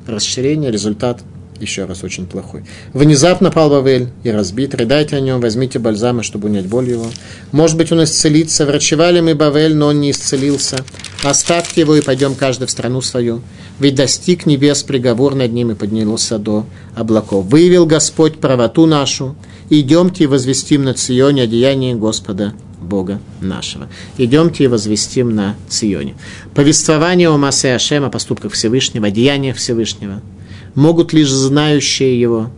расширения. 0.07 0.71
Результат 0.71 1.23
еще 1.61 1.85
раз 1.85 2.03
очень 2.03 2.27
плохой. 2.27 2.65
Внезапно 2.93 3.51
пал 3.51 3.71
Вавель 3.71 4.09
и 4.25 4.31
разбит. 4.31 4.75
Рыдайте 4.75 5.17
о 5.17 5.21
нем, 5.21 5.41
возьмите 5.41 5.79
бальзамы, 5.79 6.23
чтобы 6.23 6.49
унять 6.49 6.67
боль 6.67 6.89
его. 6.89 7.07
Может 7.53 7.77
быть, 7.77 7.93
он 7.93 8.03
исцелится. 8.03 8.67
Врачевали 8.67 9.21
мы 9.21 9.35
Бавель, 9.35 9.77
но 9.77 9.89
он 9.89 10.01
не 10.01 10.11
исцелился. 10.11 10.79
Оставьте 11.23 11.83
его 11.83 11.95
и 11.95 12.01
пойдем 12.01 12.35
каждый 12.35 12.67
в 12.67 12.71
страну 12.71 13.01
свою. 13.01 13.43
Ведь 13.79 13.95
достиг 13.95 14.47
небес 14.47 14.83
приговор 14.83 15.35
над 15.35 15.53
ним 15.53 15.71
и 15.71 15.75
поднялся 15.75 16.39
до 16.39 16.67
облаков. 16.95 17.47
Выявил 17.47 17.87
Господь 17.87 18.39
правоту 18.39 18.87
нашу. 18.87 19.35
Идемте 19.71 20.25
и 20.25 20.27
возвестим 20.27 20.85
на 20.85 20.95
Ционе 20.95 21.43
одеяние 21.43 21.95
Господа 21.95 22.53
Бога 22.81 23.21
нашего. 23.41 23.89
Идемте 24.19 24.65
и 24.65 24.67
возвестим 24.67 25.35
на 25.35 25.57
Ционе. 25.69 26.15
Повествование 26.55 27.29
о 27.29 27.39
Масе 27.39 27.75
Ашем, 27.75 28.05
о 28.05 28.11
поступках 28.11 28.53
Всевышнего, 28.53 29.09
о 29.09 29.55
Всевышнего– 29.55 30.21
могут 30.75 31.13
лишь 31.13 31.31
знающие 31.31 32.19
его, 32.19 32.51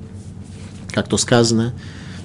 как 0.92 1.08
то 1.08 1.16
сказано, 1.16 1.74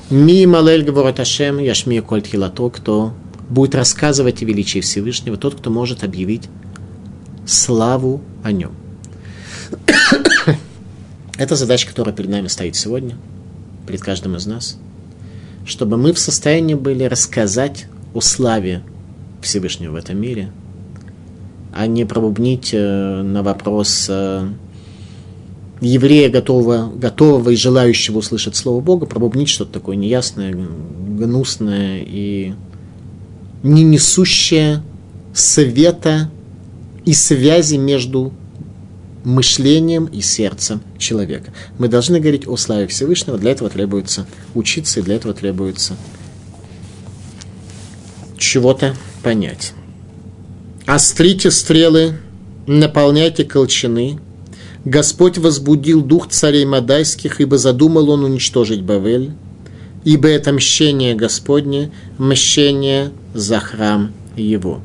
«Ми 0.10 0.46
малель 0.46 0.84
говорит 0.84 1.20
Ашем, 1.20 1.60
яшми 1.60 2.00
коль 2.00 2.22
тхилато», 2.22 2.70
кто 2.70 3.14
будет 3.50 3.76
рассказывать 3.76 4.42
о 4.42 4.46
величии 4.46 4.80
Всевышнего, 4.80 5.38
тот, 5.38 5.56
кто 5.56 5.70
может 5.70 6.04
объявить 6.04 6.44
славу 7.50 8.22
о 8.44 8.52
нем. 8.52 8.72
Это 11.38 11.56
задача, 11.56 11.88
которая 11.88 12.14
перед 12.14 12.30
нами 12.30 12.48
стоит 12.48 12.76
сегодня, 12.76 13.18
перед 13.88 14.02
каждым 14.02 14.36
из 14.36 14.46
нас, 14.46 14.78
чтобы 15.66 15.98
мы 15.98 16.14
в 16.14 16.20
состоянии 16.20 16.76
были 16.76 17.04
рассказать 17.06 17.88
о 18.14 18.22
славе 18.22 18.84
Всевышнего 19.42 19.94
в 19.94 19.96
этом 19.96 20.20
мире, 20.20 20.52
а 21.74 21.88
не 21.88 22.06
пробубнить 22.06 22.72
э, 22.74 23.22
на 23.22 23.42
вопрос 23.42 24.08
э, 24.10 24.48
еврея, 25.82 26.30
готового, 26.30 26.92
готового 26.96 27.50
и 27.52 27.56
желающего 27.56 28.20
услышать 28.20 28.56
Слово 28.56 28.82
Бога, 28.82 29.06
пробубнить 29.06 29.50
что-то 29.50 29.74
такое 29.74 29.96
неясное, 29.96 30.54
гнусное 30.54 32.04
и 32.06 32.54
не 33.64 33.84
несущее 33.84 34.84
совета 35.34 36.30
и 37.10 37.14
связи 37.16 37.74
между 37.74 38.32
мышлением 39.24 40.06
и 40.06 40.22
сердцем 40.22 40.80
человека. 41.00 41.52
Мы 41.80 41.88
должны 41.88 42.20
говорить 42.20 42.48
о 42.48 42.56
славе 42.56 42.86
Всевышнего, 42.86 43.40
для 43.40 43.50
этого 43.50 43.72
требуется 43.72 44.28
учиться, 44.54 45.00
и 45.00 45.04
для 45.04 45.16
этого 45.16 45.34
требуется 45.34 45.96
чего-то 48.38 48.96
понять. 49.24 49.74
Острите 50.86 51.50
стрелы, 51.50 52.20
наполняйте 52.68 53.44
колчаны, 53.44 54.20
Господь 54.86 55.40
возбудил 55.40 56.04
дух 56.04 56.30
царей 56.30 56.66
Мадайских, 56.66 57.42
ибо 57.42 57.58
задумал 57.58 58.12
он 58.12 58.24
уничтожить 58.24 58.84
Бавель, 58.84 59.32
ибо 60.04 60.28
это 60.28 60.54
мщение 60.54 61.16
Господне, 61.16 61.92
мщение 62.20 63.10
за 63.34 63.60
храм 63.60 64.14
его. 64.36 64.84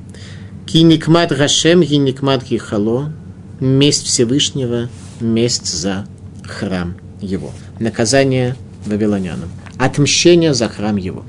Киникмат 0.75 1.31
Гашем, 1.31 1.85
Киникмат 1.85 2.43
Гихало, 2.43 3.12
месть 3.61 4.07
Всевышнего, 4.07 4.89
месть 5.20 5.72
за 5.72 6.05
храм 6.43 6.97
его. 7.20 7.53
Наказание 7.79 8.57
вавилонянам. 8.85 9.49
Отмщение 9.79 10.53
за 10.53 10.68
храм 10.68 10.97
его. 10.97 11.25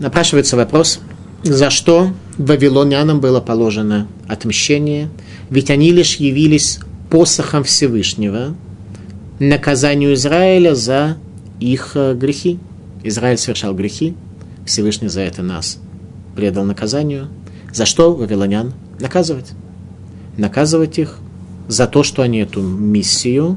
Напрашивается 0.00 0.58
вопрос, 0.58 1.00
за 1.42 1.70
что 1.70 2.12
вавилонянам 2.36 3.20
было 3.20 3.40
положено 3.40 4.06
отмщение, 4.28 5.08
ведь 5.48 5.70
они 5.70 5.90
лишь 5.90 6.16
явились 6.16 6.78
посохом 7.08 7.64
Всевышнего, 7.64 8.54
наказанию 9.38 10.12
Израиля 10.12 10.74
за 10.74 11.16
их 11.58 11.92
э, 11.94 12.12
грехи. 12.12 12.58
Израиль 13.02 13.38
совершал 13.38 13.72
грехи, 13.72 14.14
Всевышний 14.66 15.08
за 15.08 15.22
это 15.22 15.40
нас 15.42 15.78
предал 16.36 16.66
наказанию. 16.66 17.30
За 17.72 17.86
что 17.86 18.14
вавилонян 18.14 18.74
наказывать? 19.00 19.52
Наказывать 20.36 20.98
их 20.98 21.18
за 21.68 21.86
то, 21.86 22.02
что 22.02 22.22
они 22.22 22.38
эту 22.38 22.60
миссию 22.60 23.56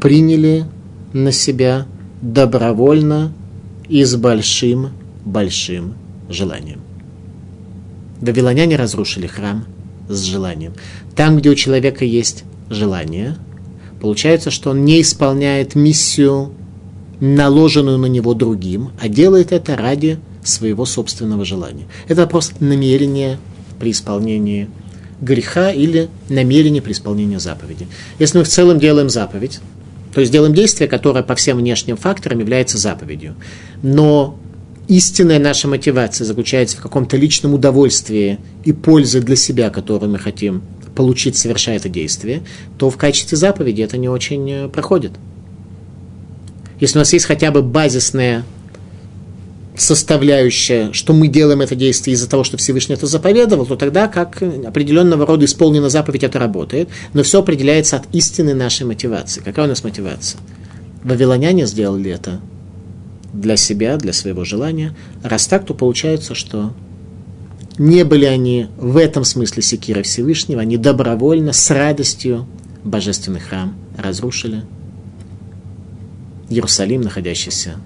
приняли 0.00 0.66
на 1.12 1.32
себя 1.32 1.86
добровольно 2.20 3.32
и 3.88 4.04
с 4.04 4.14
большим-большим 4.16 5.94
желанием. 6.28 6.80
Вавилоняне 8.20 8.76
разрушили 8.76 9.26
храм 9.26 9.64
с 10.08 10.22
желанием. 10.22 10.74
Там, 11.16 11.38
где 11.38 11.50
у 11.50 11.54
человека 11.54 12.04
есть 12.04 12.44
желание, 12.68 13.36
получается, 14.00 14.50
что 14.50 14.70
он 14.70 14.84
не 14.84 15.00
исполняет 15.00 15.74
миссию, 15.74 16.52
наложенную 17.20 17.98
на 17.98 18.06
него 18.06 18.34
другим, 18.34 18.90
а 19.00 19.08
делает 19.08 19.52
это 19.52 19.76
ради 19.76 20.18
своего 20.42 20.84
собственного 20.84 21.44
желания. 21.44 21.86
Это 22.08 22.22
вопрос 22.22 22.52
намерения 22.60 23.38
при 23.78 23.90
исполнении 23.90 24.68
греха 25.20 25.70
или 25.70 26.08
намерения 26.28 26.80
при 26.80 26.92
исполнении 26.92 27.36
заповеди. 27.36 27.86
Если 28.18 28.38
мы 28.38 28.44
в 28.44 28.48
целом 28.48 28.78
делаем 28.78 29.10
заповедь, 29.10 29.60
то 30.14 30.20
есть 30.20 30.32
делаем 30.32 30.54
действие, 30.54 30.88
которое 30.88 31.22
по 31.22 31.34
всем 31.34 31.58
внешним 31.58 31.96
факторам 31.96 32.38
является 32.40 32.78
заповедью, 32.78 33.36
но 33.82 34.38
истинная 34.88 35.38
наша 35.38 35.68
мотивация 35.68 36.24
заключается 36.24 36.78
в 36.78 36.80
каком-то 36.80 37.16
личном 37.16 37.54
удовольствии 37.54 38.38
и 38.64 38.72
пользе 38.72 39.20
для 39.20 39.36
себя, 39.36 39.70
которую 39.70 40.10
мы 40.10 40.18
хотим 40.18 40.62
получить, 40.94 41.36
совершая 41.36 41.76
это 41.76 41.88
действие, 41.88 42.42
то 42.76 42.90
в 42.90 42.96
качестве 42.96 43.38
заповеди 43.38 43.82
это 43.82 43.96
не 43.96 44.08
очень 44.08 44.50
э, 44.50 44.68
проходит. 44.68 45.12
Если 46.80 46.98
у 46.98 47.00
нас 47.00 47.12
есть 47.12 47.26
хотя 47.26 47.52
бы 47.52 47.62
базисная 47.62 48.44
составляющая, 49.80 50.92
что 50.92 51.14
мы 51.14 51.28
делаем 51.28 51.62
это 51.62 51.74
действие 51.74 52.14
из-за 52.14 52.28
того, 52.28 52.44
что 52.44 52.58
Всевышний 52.58 52.94
это 52.94 53.06
заповедовал, 53.06 53.64
то 53.64 53.76
тогда 53.76 54.08
как 54.08 54.42
определенного 54.42 55.26
рода 55.26 55.46
исполнена 55.46 55.88
заповедь, 55.88 56.22
это 56.22 56.38
работает, 56.38 56.90
но 57.14 57.22
все 57.22 57.40
определяется 57.40 57.96
от 57.96 58.04
истины 58.12 58.52
нашей 58.54 58.84
мотивации. 58.84 59.40
Какая 59.40 59.64
у 59.64 59.68
нас 59.68 59.82
мотивация? 59.82 60.38
Вавилоняне 61.02 61.66
сделали 61.66 62.10
это 62.10 62.40
для 63.32 63.56
себя, 63.56 63.96
для 63.96 64.12
своего 64.12 64.44
желания. 64.44 64.94
Раз 65.22 65.46
так, 65.46 65.64
то 65.64 65.72
получается, 65.72 66.34
что 66.34 66.74
не 67.78 68.04
были 68.04 68.26
они 68.26 68.66
в 68.76 68.98
этом 68.98 69.24
смысле 69.24 69.62
секира 69.62 70.02
Всевышнего, 70.02 70.60
они 70.60 70.76
добровольно, 70.76 71.54
с 71.54 71.70
радостью 71.70 72.46
божественный 72.84 73.40
храм 73.40 73.74
разрушили. 73.96 74.64
Иерусалим, 76.50 77.00
находящийся 77.00 77.76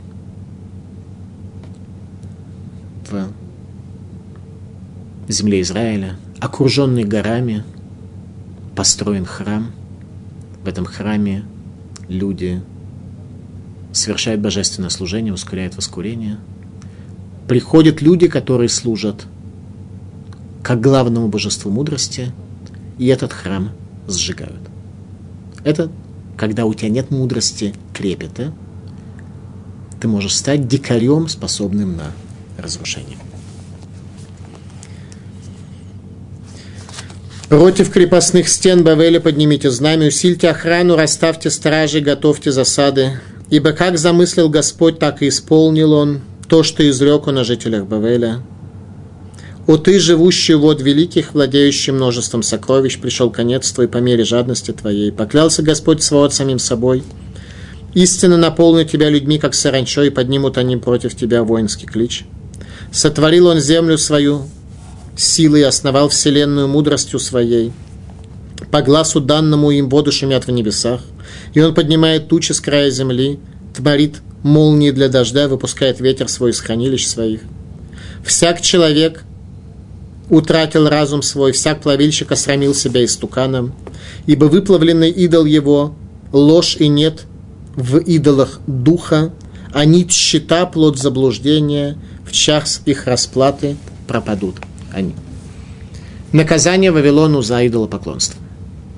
в 3.10 3.30
земле 5.28 5.60
Израиля, 5.62 6.16
окруженный 6.40 7.04
горами, 7.04 7.64
построен 8.76 9.24
храм. 9.24 9.70
В 10.64 10.68
этом 10.68 10.84
храме 10.84 11.44
люди 12.08 12.62
совершает 13.92 14.40
божественное 14.40 14.90
служение, 14.90 15.32
ускоряет 15.32 15.76
воскурение. 15.76 16.38
Приходят 17.48 18.02
люди, 18.02 18.28
которые 18.28 18.68
служат 18.68 19.26
как 20.62 20.80
главному 20.80 21.28
божеству 21.28 21.70
мудрости, 21.70 22.32
и 22.98 23.06
этот 23.06 23.32
храм 23.32 23.70
сжигают. 24.08 24.60
Это 25.62 25.90
когда 26.36 26.64
у 26.64 26.74
тебя 26.74 26.88
нет 26.88 27.10
мудрости 27.10 27.74
крепета, 27.92 28.52
ты 30.00 30.08
можешь 30.08 30.36
стать 30.36 30.68
дикарем, 30.68 31.28
способным 31.28 31.96
на 31.96 32.12
разрушение. 32.58 33.18
Против 37.48 37.90
крепостных 37.90 38.48
стен 38.48 38.82
Бавеля 38.82 39.20
поднимите 39.20 39.70
знамя, 39.70 40.08
усильте 40.08 40.48
охрану, 40.48 40.96
расставьте 40.96 41.50
стражи, 41.50 42.00
готовьте 42.00 42.50
засады. 42.50 43.20
Ибо 43.50 43.72
как 43.72 43.98
замыслил 43.98 44.48
Господь, 44.48 44.98
так 44.98 45.22
и 45.22 45.28
исполнил 45.28 45.92
Он 45.92 46.20
то, 46.48 46.62
что 46.62 46.88
изрек 46.88 47.26
Он 47.26 47.38
о 47.38 47.44
жителях 47.44 47.86
Бавеля. 47.86 48.42
«О 49.66 49.76
ты, 49.78 49.98
живущий 49.98 50.54
вод 50.54 50.82
великих, 50.82 51.32
владеющий 51.32 51.92
множеством 51.92 52.42
сокровищ, 52.42 52.98
пришел 52.98 53.30
конец 53.30 53.70
твой 53.72 53.88
по 53.88 53.98
мере 53.98 54.24
жадности 54.24 54.72
твоей. 54.72 55.10
Поклялся 55.10 55.62
Господь 55.62 56.02
свод 56.02 56.34
самим 56.34 56.58
собой. 56.58 57.02
Истинно 57.94 58.36
наполнит 58.36 58.90
тебя 58.90 59.08
людьми, 59.08 59.38
как 59.38 59.54
саранчо, 59.54 60.02
и 60.02 60.10
поднимут 60.10 60.58
они 60.58 60.76
против 60.76 61.14
тебя 61.14 61.44
воинский 61.44 61.86
клич. 61.86 62.24
Сотворил 62.94 63.48
он 63.48 63.58
землю 63.58 63.98
свою 63.98 64.42
силой 65.16 65.64
основал 65.64 66.10
вселенную 66.10 66.68
мудростью 66.68 67.18
своей. 67.18 67.72
По 68.70 68.82
глазу 68.82 69.20
данному 69.20 69.72
им 69.72 69.88
воду 69.88 70.12
шумят 70.12 70.46
в 70.46 70.52
небесах. 70.52 71.00
И 71.54 71.60
он 71.60 71.74
поднимает 71.74 72.28
тучи 72.28 72.52
с 72.52 72.60
края 72.60 72.90
земли, 72.90 73.40
творит 73.74 74.18
молнии 74.44 74.92
для 74.92 75.08
дождя, 75.08 75.48
выпускает 75.48 75.98
ветер 75.98 76.28
свой 76.28 76.52
из 76.52 76.60
хранилищ 76.60 77.08
своих. 77.08 77.40
Всяк 78.24 78.60
человек 78.60 79.24
утратил 80.30 80.88
разум 80.88 81.22
свой, 81.22 81.50
всяк 81.50 81.82
плавильщик 81.82 82.30
осрамил 82.30 82.74
себя 82.74 83.04
истуканом, 83.04 83.74
ибо 84.26 84.44
выплавленный 84.44 85.10
идол 85.10 85.46
его– 85.46 85.96
ложь 86.32 86.76
и 86.78 86.86
нет 86.86 87.24
в 87.74 87.98
идолах 87.98 88.60
духа, 88.68 89.32
а 89.72 89.84
нить 89.84 90.12
щита– 90.12 90.64
плод 90.72 90.96
заблуждения, 90.96 91.98
час 92.34 92.82
их 92.84 93.06
расплаты 93.06 93.76
пропадут 94.06 94.56
они. 94.92 95.14
Наказание 96.32 96.90
Вавилону 96.90 97.42
за 97.42 97.66
идолопоклонство. 97.66 98.40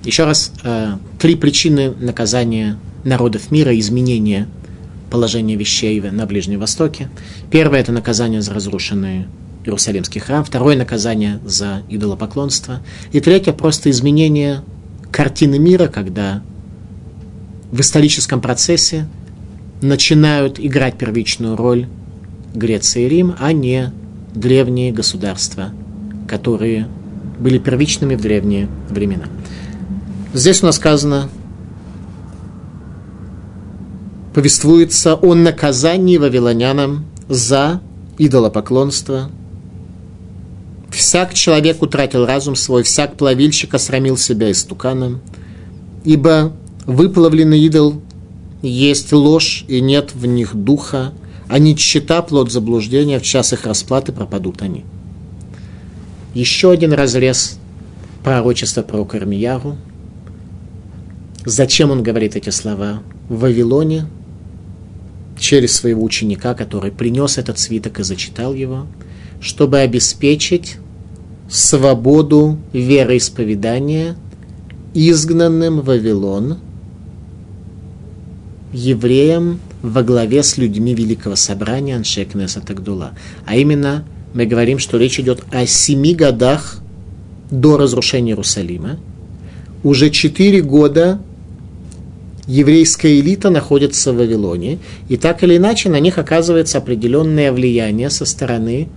Еще 0.05 0.25
раз, 0.25 0.53
э, 0.63 0.95
три 1.19 1.35
причины 1.37 1.91
наказания 1.91 2.79
народов 3.05 3.51
мира, 3.51 3.79
изменения 3.79 4.49
положения 5.11 5.57
вещей 5.57 6.01
на 6.01 6.27
Ближнем 6.27 6.61
Востоке. 6.61 7.09
Первое– 7.51 7.81
это 7.81 7.93
наказание 7.93 8.43
за 8.43 8.55
разрушенный 8.55 9.27
Иерусалимский 9.65 10.21
храм. 10.21 10.45
Второе– 10.45 10.77
наказание 10.79 11.41
за 11.45 11.83
идолопоклонство. 11.89 12.81
И 13.13 13.21
третье– 13.21 13.53
просто 13.55 13.91
изменение 13.91 14.63
картины 15.11 15.59
мира, 15.59 15.89
когда 15.89 16.43
в 17.71 17.81
историческом 17.81 18.41
процессе 18.41 19.09
начинают 19.83 20.59
играть 20.59 20.97
первичную 20.97 21.57
роль 21.57 21.87
Греция 22.57 23.05
и 23.05 23.09
Рим, 23.09 23.35
а 23.39 23.53
не 23.53 23.93
древние 24.35 24.93
государства, 24.93 25.73
которые 26.27 26.89
были 27.39 27.59
первичными 27.59 28.15
в 28.15 28.21
древние 28.21 28.69
времена. 28.89 29.27
Здесь 30.33 30.63
у 30.63 30.67
нас 30.67 30.77
сказано, 30.77 31.29
повествуется 34.35 35.15
о 35.15 35.35
наказании 35.35 36.19
вавилонянам 36.19 37.07
за 37.29 37.81
идолопоклонство. 38.19 39.31
Всяк 40.91 41.35
человек 41.35 41.83
утратил 41.83 42.27
разум 42.27 42.57
свой, 42.57 42.83
всяк 42.83 43.17
плавильщик 43.17 43.75
осрамил 43.75 44.17
себя 44.17 44.51
истуканом, 44.51 45.21
ибо 46.05 46.53
выплавленный 46.87 47.61
идол 47.61 48.01
есть 48.63 49.13
ложь, 49.13 49.65
и 49.69 49.81
нет 49.81 50.15
в 50.15 50.27
них 50.27 50.55
духа, 50.55 51.13
а 51.49 51.59
нищета, 51.59 52.23
плод 52.23 52.51
заблуждения, 52.51 53.19
в 53.19 53.23
час 53.23 53.53
их 53.53 53.65
расплаты 53.65 54.13
пропадут 54.13 54.63
они. 54.63 54.85
Еще 56.35 56.71
один 56.71 56.93
разрез 56.93 57.59
пророчества 58.23 58.83
про 58.83 59.05
Кармияру– 59.05 59.77
Зачем 61.47 61.93
он 61.93 62.03
говорит 62.03 62.35
эти 62.35 62.51
слова? 62.51 63.05
В 63.29 63.39
Вавилоне, 63.39 64.07
через 65.39 65.77
своего 65.77 66.03
ученика, 66.03 66.55
который 66.55 66.91
принес 66.91 67.39
этот 67.39 67.61
свиток 67.61 68.01
и 68.01 68.03
зачитал 68.03 68.53
его, 68.53 68.89
чтобы 69.41 69.79
обеспечить 69.79 70.79
свободу 71.49 72.59
вероисповедания 72.73 74.17
изгнанным 74.93 75.83
в 75.83 75.85
Вавилон 75.85 76.59
евреям 78.73 79.61
во 79.87 80.03
главе 80.03 80.43
с 80.43 80.59
людьми 80.59 80.95
Великого 80.95 81.37
Собрания 81.37 81.97
Аншекнеса 81.97 82.61
Тагдула. 82.61 83.13
А 83.47 83.57
именно, 83.57 84.05
мы 84.35 84.45
говорим, 84.47 84.79
что 84.79 84.99
речь 84.99 85.21
идет 85.21 85.45
о 85.53 85.65
семи 85.67 86.15
годах 86.15 86.81
до 87.51 87.77
разрушения 87.77 88.33
Иерусалима. 88.33 88.99
Уже 89.85 90.11
четыре 90.11 90.61
года 90.61 91.21
еврейская 92.49 93.21
элита 93.21 93.51
находится 93.51 94.13
в 94.13 94.17
Вавилоне, 94.17 94.79
и 95.09 95.17
так 95.17 95.45
или 95.45 95.57
иначе 95.57 95.89
на 95.89 96.01
них 96.01 96.19
оказывается 96.19 96.79
определенное 96.79 97.53
влияние 97.53 98.11
со 98.11 98.25
стороны 98.25 98.89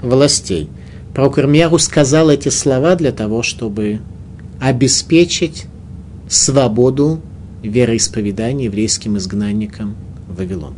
властей. 0.00 0.68
Пророк 1.12 1.38
Ирмьяру 1.38 1.78
сказал 1.78 2.30
эти 2.30 2.50
слова 2.50 2.94
для 2.94 3.10
того, 3.10 3.42
чтобы 3.42 4.00
обеспечить 4.60 5.64
свободу 6.28 7.20
вероисповедания 7.62 8.66
еврейским 8.66 9.16
изгнанникам 9.16 9.96
Вавилон. 10.28 10.74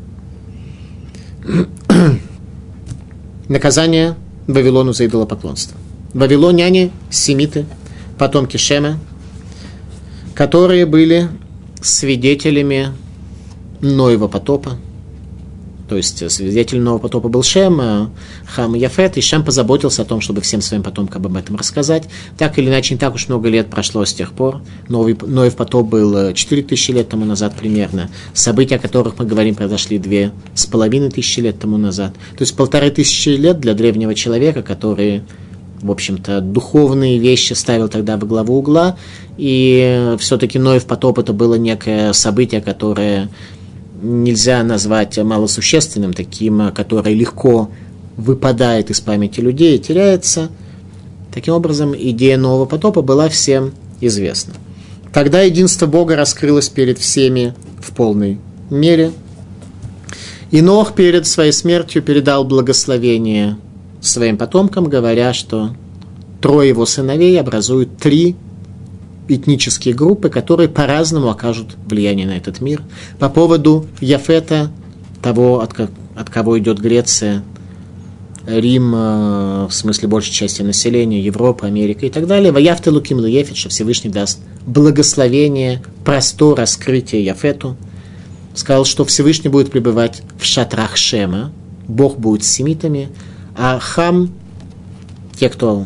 Наказание 3.48 4.16
Вавилону 4.46 4.92
за 4.92 5.06
идолопоклонство. 5.06 5.76
Вавилоняне, 6.14 6.90
семиты, 7.10 7.66
потомки 8.18 8.56
Шема, 8.56 8.98
которые 10.34 10.86
были 10.86 11.28
свидетелями 11.80 12.88
Ноева 13.80 14.28
потопа, 14.28 14.78
то 15.88 15.96
есть 15.96 16.30
свидетель 16.30 16.80
нового 16.80 17.00
потопа 17.00 17.28
был 17.28 17.42
Шем, 17.42 17.80
а 17.80 18.10
Хам 18.46 18.76
и 18.76 18.80
Яфет, 18.80 19.16
и 19.16 19.20
Шем 19.20 19.44
позаботился 19.44 20.02
о 20.02 20.04
том, 20.04 20.20
чтобы 20.20 20.40
всем 20.40 20.60
своим 20.60 20.82
потомкам 20.82 21.24
об 21.26 21.36
этом 21.36 21.56
рассказать. 21.56 22.04
Так 22.36 22.58
или 22.58 22.68
иначе, 22.68 22.94
не 22.94 23.00
так 23.00 23.14
уж 23.14 23.28
много 23.28 23.48
лет 23.48 23.68
прошло 23.68 24.04
с 24.04 24.12
тех 24.12 24.32
пор. 24.32 24.60
Новый, 24.88 25.16
Ноев 25.20 25.56
потоп 25.56 25.88
был 25.88 26.32
4000 26.32 26.90
лет 26.90 27.08
тому 27.08 27.24
назад 27.24 27.54
примерно. 27.56 28.10
События, 28.34 28.76
о 28.76 28.78
которых 28.78 29.18
мы 29.18 29.24
говорим, 29.24 29.54
произошли 29.54 29.98
две 29.98 30.32
с 30.54 30.66
половиной 30.66 31.10
тысячи 31.10 31.40
лет 31.40 31.58
тому 31.58 31.78
назад. 31.78 32.12
То 32.36 32.42
есть 32.42 32.54
полторы 32.54 32.90
тысячи 32.90 33.30
лет 33.30 33.60
для 33.60 33.74
древнего 33.74 34.14
человека, 34.14 34.62
который 34.62 35.22
в 35.80 35.90
общем-то, 35.90 36.40
духовные 36.40 37.18
вещи 37.18 37.52
ставил 37.52 37.88
тогда 37.88 38.16
во 38.16 38.26
главу 38.26 38.58
угла, 38.58 38.96
и 39.36 40.16
все-таки 40.18 40.58
Ноев 40.58 40.86
потоп 40.86 41.20
это 41.20 41.32
было 41.32 41.54
некое 41.54 42.12
событие, 42.12 42.60
которое 42.60 43.28
нельзя 44.00 44.62
назвать 44.62 45.18
малосущественным, 45.18 46.12
таким, 46.12 46.72
которое 46.72 47.14
легко 47.14 47.70
выпадает 48.16 48.90
из 48.90 49.00
памяти 49.00 49.40
людей 49.40 49.76
и 49.76 49.80
теряется. 49.80 50.50
Таким 51.32 51.54
образом, 51.54 51.94
идея 51.96 52.36
нового 52.36 52.64
потопа 52.64 53.02
была 53.02 53.28
всем 53.28 53.72
известна. 54.00 54.54
Тогда 55.12 55.42
единство 55.42 55.86
Бога 55.86 56.16
раскрылось 56.16 56.68
перед 56.68 56.98
всеми 56.98 57.54
в 57.80 57.92
полной 57.92 58.38
мере. 58.70 59.12
И 60.50 60.62
Нох 60.62 60.94
перед 60.94 61.26
своей 61.26 61.52
смертью 61.52 62.02
передал 62.02 62.44
благословение 62.44 63.58
своим 64.00 64.36
потомкам, 64.36 64.84
говоря, 64.84 65.32
что 65.32 65.74
трое 66.40 66.68
его 66.70 66.86
сыновей 66.86 67.38
образуют 67.38 67.98
три 67.98 68.36
этнические 69.28 69.94
группы, 69.94 70.28
которые 70.28 70.68
по-разному 70.68 71.28
окажут 71.28 71.76
влияние 71.86 72.26
на 72.26 72.36
этот 72.36 72.60
мир. 72.60 72.82
По 73.18 73.28
поводу 73.28 73.86
Яфета, 74.00 74.70
того, 75.22 75.60
от, 75.60 75.78
от 75.80 76.30
кого 76.30 76.58
идет 76.58 76.78
Греция, 76.78 77.42
Рим, 78.46 78.94
э, 78.94 79.66
в 79.66 79.72
смысле 79.72 80.08
большей 80.08 80.32
части 80.32 80.62
населения, 80.62 81.20
Европа, 81.20 81.66
Америка 81.66 82.06
и 82.06 82.10
так 82.10 82.26
далее. 82.26 82.50
Ваяфты 82.50 82.90
Луким 82.90 83.18
Луефет, 83.18 83.56
что 83.56 83.68
Всевышний 83.68 84.10
даст 84.10 84.40
благословение, 84.66 85.82
простор, 86.04 86.58
раскрытие 86.58 87.24
Яфету. 87.24 87.76
Сказал, 88.54 88.84
что 88.84 89.04
Всевышний 89.04 89.50
будет 89.50 89.70
пребывать 89.70 90.22
в 90.38 90.44
шатрах 90.44 90.96
Шема, 90.96 91.52
Бог 91.86 92.18
будет 92.18 92.42
с 92.42 92.48
семитами, 92.48 93.10
а 93.56 93.78
Хам, 93.78 94.30
те, 95.38 95.48
кто 95.48 95.84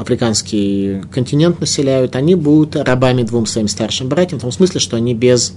африканский 0.00 1.02
континент 1.12 1.60
населяют, 1.60 2.16
они 2.16 2.34
будут 2.34 2.74
рабами 2.74 3.22
двум 3.22 3.44
своим 3.44 3.68
старшим 3.68 4.08
братьям, 4.08 4.38
в 4.38 4.42
том 4.42 4.50
смысле, 4.50 4.80
что 4.80 4.96
они 4.96 5.14
без 5.14 5.52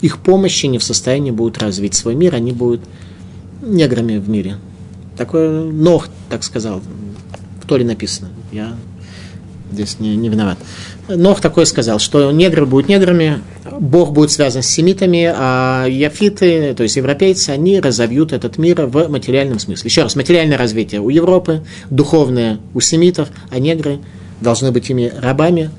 их 0.00 0.18
помощи 0.18 0.66
не 0.66 0.78
в 0.78 0.82
состоянии 0.82 1.30
будут 1.30 1.58
развить 1.58 1.94
свой 1.94 2.16
мир, 2.16 2.34
они 2.34 2.50
будут 2.50 2.80
неграми 3.62 4.18
в 4.18 4.28
мире. 4.28 4.56
Такое 5.16 5.62
Нох, 5.70 6.08
так 6.28 6.42
сказал, 6.42 6.82
в 7.62 7.66
Торе 7.66 7.84
написано. 7.84 8.30
Я 8.50 8.74
здесь 9.70 10.00
не, 10.00 10.16
не 10.16 10.28
виноват. 10.28 10.58
Нох 11.08 11.40
такой 11.40 11.66
сказал, 11.66 11.98
что 11.98 12.30
негры 12.32 12.64
будут 12.64 12.88
неграми, 12.88 13.42
Бог 13.78 14.12
будет 14.12 14.30
связан 14.30 14.62
с 14.62 14.66
семитами, 14.66 15.30
а 15.36 15.86
яфиты, 15.86 16.74
то 16.74 16.82
есть 16.82 16.96
европейцы, 16.96 17.50
они 17.50 17.78
разовьют 17.78 18.32
этот 18.32 18.56
мир 18.56 18.86
в 18.86 19.08
материальном 19.08 19.58
смысле. 19.58 19.88
Еще 19.88 20.02
раз, 20.02 20.16
материальное 20.16 20.56
развитие 20.56 21.00
у 21.00 21.10
Европы, 21.10 21.62
духовное 21.90 22.58
у 22.72 22.80
семитов, 22.80 23.28
а 23.50 23.58
негры 23.58 23.98
должны 24.40 24.72
быть 24.72 24.88
ими 24.88 25.12
рабами, 25.14 25.70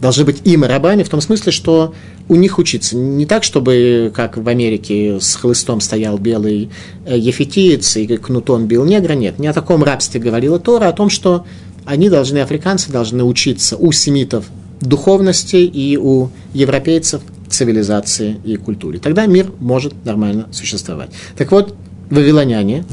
должны 0.00 0.24
быть 0.24 0.40
им 0.44 0.64
рабами 0.64 1.04
в 1.04 1.08
том 1.08 1.20
смысле, 1.20 1.52
что 1.52 1.94
у 2.28 2.34
них 2.34 2.58
учиться. 2.58 2.96
Не 2.96 3.24
так, 3.24 3.44
чтобы, 3.44 4.12
как 4.14 4.36
в 4.36 4.48
Америке, 4.48 5.20
с 5.20 5.36
хлыстом 5.36 5.80
стоял 5.80 6.18
белый 6.18 6.70
э, 7.06 7.16
ефетиец 7.16 7.96
и 7.96 8.06
кнутом 8.16 8.66
бил 8.66 8.84
негра. 8.84 9.12
Нет, 9.12 9.38
не 9.38 9.46
о 9.46 9.52
таком 9.52 9.84
рабстве 9.84 10.20
говорила 10.20 10.58
Тора, 10.58 10.86
а 10.86 10.88
о 10.88 10.92
том, 10.92 11.08
что 11.08 11.44
они 11.84 12.08
должны, 12.08 12.38
африканцы 12.38 12.90
должны 12.90 13.22
учиться 13.22 13.76
у 13.76 13.92
семитов 13.92 14.46
духовности 14.82 15.56
и 15.56 15.96
у 15.96 16.28
европейцев 16.52 17.22
цивилизации 17.48 18.38
и 18.44 18.56
культуре. 18.56 18.98
Тогда 18.98 19.26
мир 19.26 19.52
может 19.60 20.04
нормально 20.04 20.48
существовать. 20.52 21.10
Так 21.36 21.52
вот, 21.52 21.76
вавилоняне, 22.10 22.84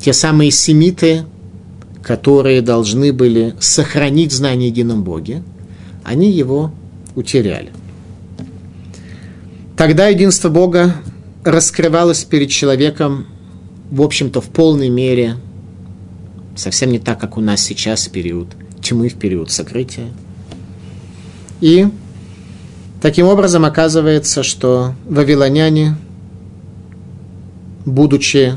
те 0.00 0.12
самые 0.12 0.50
семиты, 0.50 1.24
которые 2.02 2.62
должны 2.62 3.12
были 3.12 3.54
сохранить 3.60 4.32
знание 4.32 4.68
о 4.68 4.70
едином 4.70 5.04
Боге, 5.04 5.42
они 6.04 6.30
его 6.30 6.72
утеряли. 7.14 7.70
Тогда 9.76 10.08
единство 10.08 10.48
Бога 10.48 10.96
раскрывалось 11.44 12.24
перед 12.24 12.50
человеком, 12.50 13.26
в 13.90 14.02
общем-то, 14.02 14.40
в 14.40 14.48
полной 14.48 14.88
мере, 14.88 15.36
совсем 16.56 16.92
не 16.92 16.98
так, 16.98 17.18
как 17.20 17.36
у 17.36 17.40
нас 17.40 17.62
сейчас 17.62 18.08
период 18.08 18.48
тьмы, 18.80 19.08
в 19.08 19.14
период 19.14 19.50
сокрытия– 19.50 20.08
и 21.60 21.88
таким 23.00 23.26
образом 23.26 23.64
оказывается, 23.64 24.42
что 24.42 24.94
вавилоняне, 25.06 25.96
будучи 27.84 28.54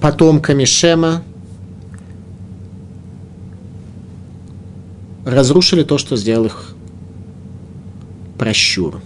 потомками 0.00 0.64
Шема, 0.64 1.22
разрушили 5.24 5.82
то, 5.82 5.98
что 5.98 6.16
сделал 6.16 6.46
их 6.46 6.74
прощур. 8.38 9.00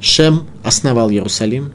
Шем 0.00 0.46
основал 0.62 1.10
Иерусалим. 1.10 1.72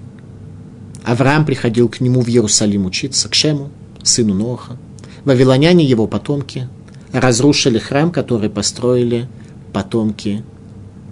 Авраам 1.03 1.45
приходил 1.45 1.89
к 1.89 1.99
нему 1.99 2.21
в 2.21 2.27
Иерусалим 2.27 2.85
учиться, 2.85 3.29
к 3.29 3.35
Шему, 3.35 3.69
сыну 4.01 4.33
Ноха. 4.33 4.77
Вавилоняне, 5.25 5.85
его 5.85 6.07
потомки, 6.07 6.67
разрушили 7.11 7.77
храм, 7.77 8.11
который 8.11 8.49
построили 8.49 9.27
потомки 9.75 10.41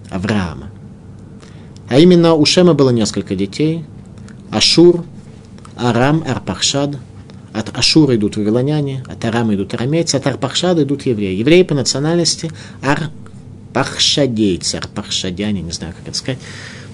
Авраама. 0.10 0.70
А 1.90 2.00
именно 2.00 2.34
у 2.34 2.46
Шема 2.46 2.74
было 2.74 2.92
несколько 2.92 3.36
детей. 3.36 3.84
Ашур, 4.52 5.04
Арам, 5.76 6.24
Арпахшад. 6.26 6.98
От 7.52 7.78
Ашура 7.78 8.16
идут 8.16 8.38
вавилоняне, 8.38 9.04
от 9.06 9.26
Арама 9.26 9.54
идут 9.54 9.74
арамейцы, 9.74 10.16
от 10.16 10.26
Арпахшада 10.28 10.84
идут 10.84 11.06
евреи. 11.06 11.36
Евреи 11.36 11.64
по 11.64 11.76
национальности 11.76 12.52
Арпахшадейцы, 12.82 14.76
Арпахшадяне, 14.78 15.62
не 15.62 15.72
знаю, 15.74 15.94
как 15.94 16.08
это 16.08 16.18
сказать. 16.18 16.40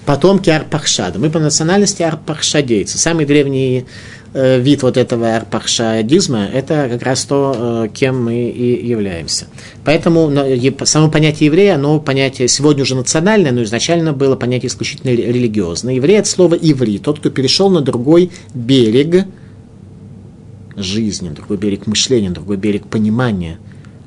Потомки 0.04 0.50
Арпахшада. 0.50 1.20
Мы 1.20 1.30
по 1.30 1.38
национальности 1.38 2.02
Арпахшадейцы. 2.02 2.98
Самый 2.98 3.26
древний 3.26 3.78
Э, 3.78 3.84
вид 4.32 4.82
вот 4.82 4.96
этого 4.96 5.36
арпахшадизма, 5.36 6.46
это 6.46 6.88
как 6.90 7.02
раз 7.02 7.24
то, 7.24 7.84
э, 7.84 7.88
кем 7.92 8.24
мы 8.24 8.48
и 8.50 8.86
являемся. 8.86 9.46
Поэтому 9.84 10.30
само 10.84 11.10
понятие 11.10 11.46
еврея, 11.46 11.74
оно 11.74 11.98
понятие 11.98 12.46
сегодня 12.46 12.82
уже 12.82 12.94
национальное, 12.94 13.50
но 13.50 13.62
изначально 13.64 14.12
было 14.12 14.36
понятие 14.36 14.68
исключительно 14.68 15.10
религиозное. 15.10 15.94
Еврей– 15.94 16.16
это 16.18 16.28
слово 16.28 16.54
«иври», 16.54 16.98
тот, 16.98 17.18
кто 17.18 17.30
перешел 17.30 17.70
на 17.70 17.80
другой 17.80 18.30
берег 18.54 19.26
жизни, 20.76 21.30
другой 21.30 21.56
берег 21.56 21.86
мышления, 21.86 22.30
другой 22.30 22.56
берег 22.56 22.86
понимания. 22.86 23.58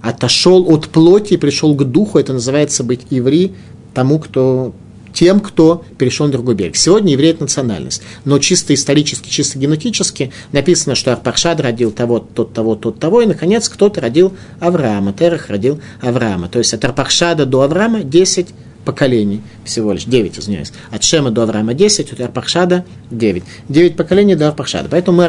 Отошел 0.01 0.69
от 0.69 0.87
плоти 0.87 1.33
и 1.33 1.37
пришел 1.37 1.75
к 1.75 1.83
духу, 1.83 2.17
это 2.17 2.33
называется 2.33 2.83
быть 2.83 3.01
иври, 3.09 3.53
тому, 3.93 4.19
кто 4.19 4.73
тем, 5.13 5.39
кто 5.39 5.83
перешел 5.97 6.25
на 6.25 6.31
другой 6.31 6.55
берег. 6.55 6.75
Сегодня 6.75 7.13
еврей– 7.13 7.31
это 7.33 7.43
национальность. 7.43 8.01
Но 8.25 8.39
чисто 8.39 8.73
исторически, 8.73 9.29
чисто 9.29 9.59
генетически 9.59 10.31
написано, 10.51 10.95
что 10.95 11.13
Арпахшад 11.13 11.59
родил 11.59 11.91
того, 11.91 12.19
тот, 12.19 12.53
того, 12.53 12.75
тот, 12.75 12.99
того, 12.99 13.21
и, 13.21 13.25
наконец, 13.25 13.69
кто-то 13.69 14.01
родил 14.01 14.33
Авраама. 14.59 15.13
Терах 15.13 15.49
родил 15.49 15.79
Авраама. 16.01 16.49
То 16.49 16.59
есть 16.59 16.73
от 16.73 16.83
Арпахшада 16.83 17.45
до 17.45 17.61
Авраама 17.61 18.03
10 18.03 18.47
поколений 18.85 19.41
всего 19.63 19.93
лишь, 19.93 20.05
9, 20.05 20.39
извиняюсь. 20.39 20.71
От 20.91 21.03
Шема 21.03 21.31
до 21.31 21.43
Авраама 21.43 21.73
10, 21.73 22.13
от 22.13 22.19
Арпахшада 22.19 22.85
9. 23.11 23.43
9 23.69 23.95
поколений 23.95 24.35
до 24.35 24.49
Арпахшада. 24.49 24.89
Поэтому 24.89 25.17
мы 25.17 25.25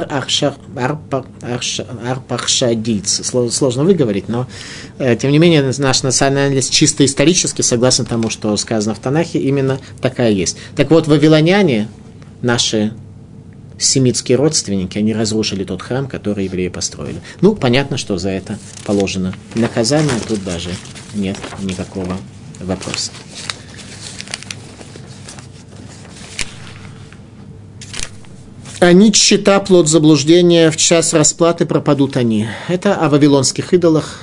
арпахшадийцы. 2.09 3.24
Сложно 3.24 3.84
выговорить, 3.84 4.28
но 4.28 4.46
э, 4.98 5.16
тем 5.16 5.30
не 5.30 5.38
менее 5.38 5.62
наш 5.78 6.02
национальность 6.02 6.72
чисто 6.72 7.05
исторически, 7.05 7.62
согласно 7.62 8.05
тому, 8.05 8.30
что 8.30 8.57
сказано 8.57 8.94
в 8.94 8.98
Танахе, 8.98 9.38
именно 9.38 9.78
такая 10.00 10.30
есть. 10.30 10.57
Так 10.76 10.90
вот, 10.90 11.07
вавилоняне, 11.07 11.88
наши 12.42 12.92
семитские 13.78 14.36
родственники, 14.36 14.98
они 14.98 15.14
разрушили 15.14 15.64
тот 15.64 15.82
храм, 15.82 16.07
который 16.07 16.44
евреи 16.44 16.68
построили. 16.68 17.20
Ну, 17.40 17.55
понятно, 17.55 17.96
что 17.98 18.18
за 18.18 18.30
это 18.30 18.59
положено 18.84 19.34
наказание, 19.55 20.14
тут 20.28 20.44
даже 20.44 20.70
нет 21.14 21.36
никакого 21.62 22.16
вопроса. 22.64 23.10
Они 28.80 29.12
чита 29.12 29.60
плод 29.60 29.88
заблуждения, 29.88 30.70
в 30.70 30.76
час 30.76 31.14
расплаты 31.14 31.64
пропадут 31.64 32.18
они. 32.18 32.48
Это 32.68 32.94
о 32.96 33.08
вавилонских 33.08 33.72
идолах, 33.72 34.20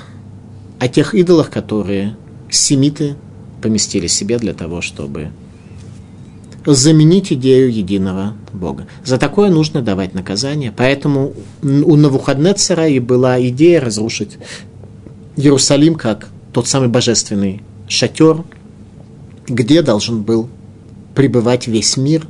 о 0.79 0.87
тех 0.87 1.15
идолах, 1.15 1.49
которые 1.49 2.15
семиты 2.49 3.15
поместили 3.61 4.05
себе 4.05 4.37
для 4.37 4.53
того, 4.53 4.81
чтобы 4.81 5.31
заменить 6.65 7.33
идею 7.33 7.73
единого 7.73 8.35
Бога. 8.53 8.87
За 9.03 9.17
такое 9.17 9.49
нужно 9.49 9.81
давать 9.81 10.13
наказание. 10.13 10.71
Поэтому 10.75 11.33
у 11.63 11.95
Навуходнецера 11.95 12.87
и 12.87 12.99
была 12.99 13.41
идея 13.47 13.81
разрушить 13.81 14.37
Иерусалим 15.37 15.95
как 15.95 16.27
тот 16.53 16.67
самый 16.67 16.89
божественный 16.89 17.63
шатер, 17.91 18.43
где 19.47 19.81
должен 19.81 20.23
был 20.23 20.49
пребывать 21.13 21.67
весь 21.67 21.97
мир. 21.97 22.25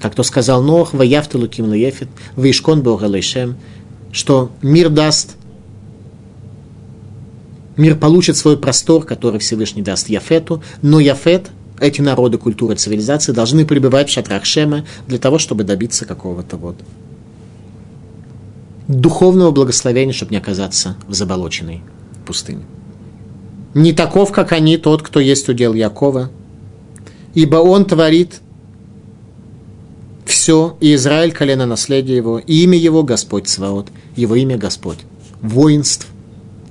Как 0.00 0.14
то 0.14 0.22
сказал 0.22 0.62
Нох, 0.62 0.94
«Ваяфту 0.94 1.38
луким 1.38 1.66
лаефет, 1.66 2.08
ваишкон 2.36 2.82
бога 2.82 3.08
что 4.10 4.50
мир 4.62 4.88
даст, 4.88 5.36
мир 7.76 7.96
получит 7.96 8.36
свой 8.36 8.56
простор, 8.56 9.04
который 9.04 9.38
Всевышний 9.38 9.82
даст 9.82 10.08
Яфету, 10.08 10.62
но 10.82 10.98
Яфет 10.98 11.50
эти 11.80 12.00
народы, 12.00 12.38
культуры, 12.38 12.74
цивилизации 12.74 13.32
должны 13.32 13.64
пребывать 13.64 14.08
в 14.08 14.12
шатрах 14.12 14.44
Шема 14.44 14.84
для 15.06 15.18
того, 15.18 15.38
чтобы 15.38 15.62
добиться 15.62 16.04
какого-то 16.04 16.56
вот 16.56 16.76
духовного 18.88 19.52
благословения, 19.52 20.12
чтобы 20.12 20.32
не 20.32 20.38
оказаться 20.38 20.96
в 21.06 21.14
заболоченной 21.14 21.82
пустыне. 22.26 22.64
Не 23.74 23.92
таков, 23.92 24.32
как 24.32 24.52
они, 24.52 24.76
тот, 24.78 25.02
кто 25.02 25.20
есть 25.20 25.48
удел 25.48 25.74
Якова, 25.74 26.30
ибо 27.34 27.56
он 27.56 27.84
творит 27.84 28.40
все, 30.24 30.76
и 30.80 30.94
Израиль, 30.94 31.32
колено 31.32 31.66
наследия 31.66 32.16
его, 32.16 32.38
и 32.38 32.62
имя 32.64 32.78
его 32.78 33.02
Господь 33.02 33.48
Сваот, 33.48 33.88
его 34.16 34.34
имя 34.34 34.56
Господь, 34.56 34.98
воинств, 35.40 36.06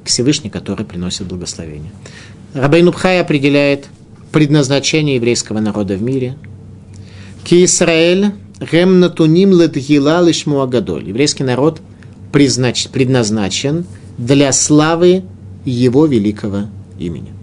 Всевышний, 0.03 0.49
который 0.49 0.85
приносит 0.85 1.27
благословение. 1.27 1.91
Рабейн 2.53 2.87
Убхай 2.87 3.19
определяет 3.19 3.87
предназначение 4.31 5.15
еврейского 5.15 5.59
народа 5.59 5.95
в 5.95 6.01
мире. 6.01 6.37
Ки 7.43 7.65
Исраэль 7.65 8.31
гем 8.71 8.99
натуним 8.99 9.51
летгила 9.51 10.21
лишму 10.21 10.61
агадоль. 10.61 11.07
Еврейский 11.07 11.43
народ 11.43 11.81
предназначен 12.31 13.85
для 14.17 14.51
славы 14.51 15.23
его 15.65 16.05
великого 16.05 16.67
имени. 16.97 17.33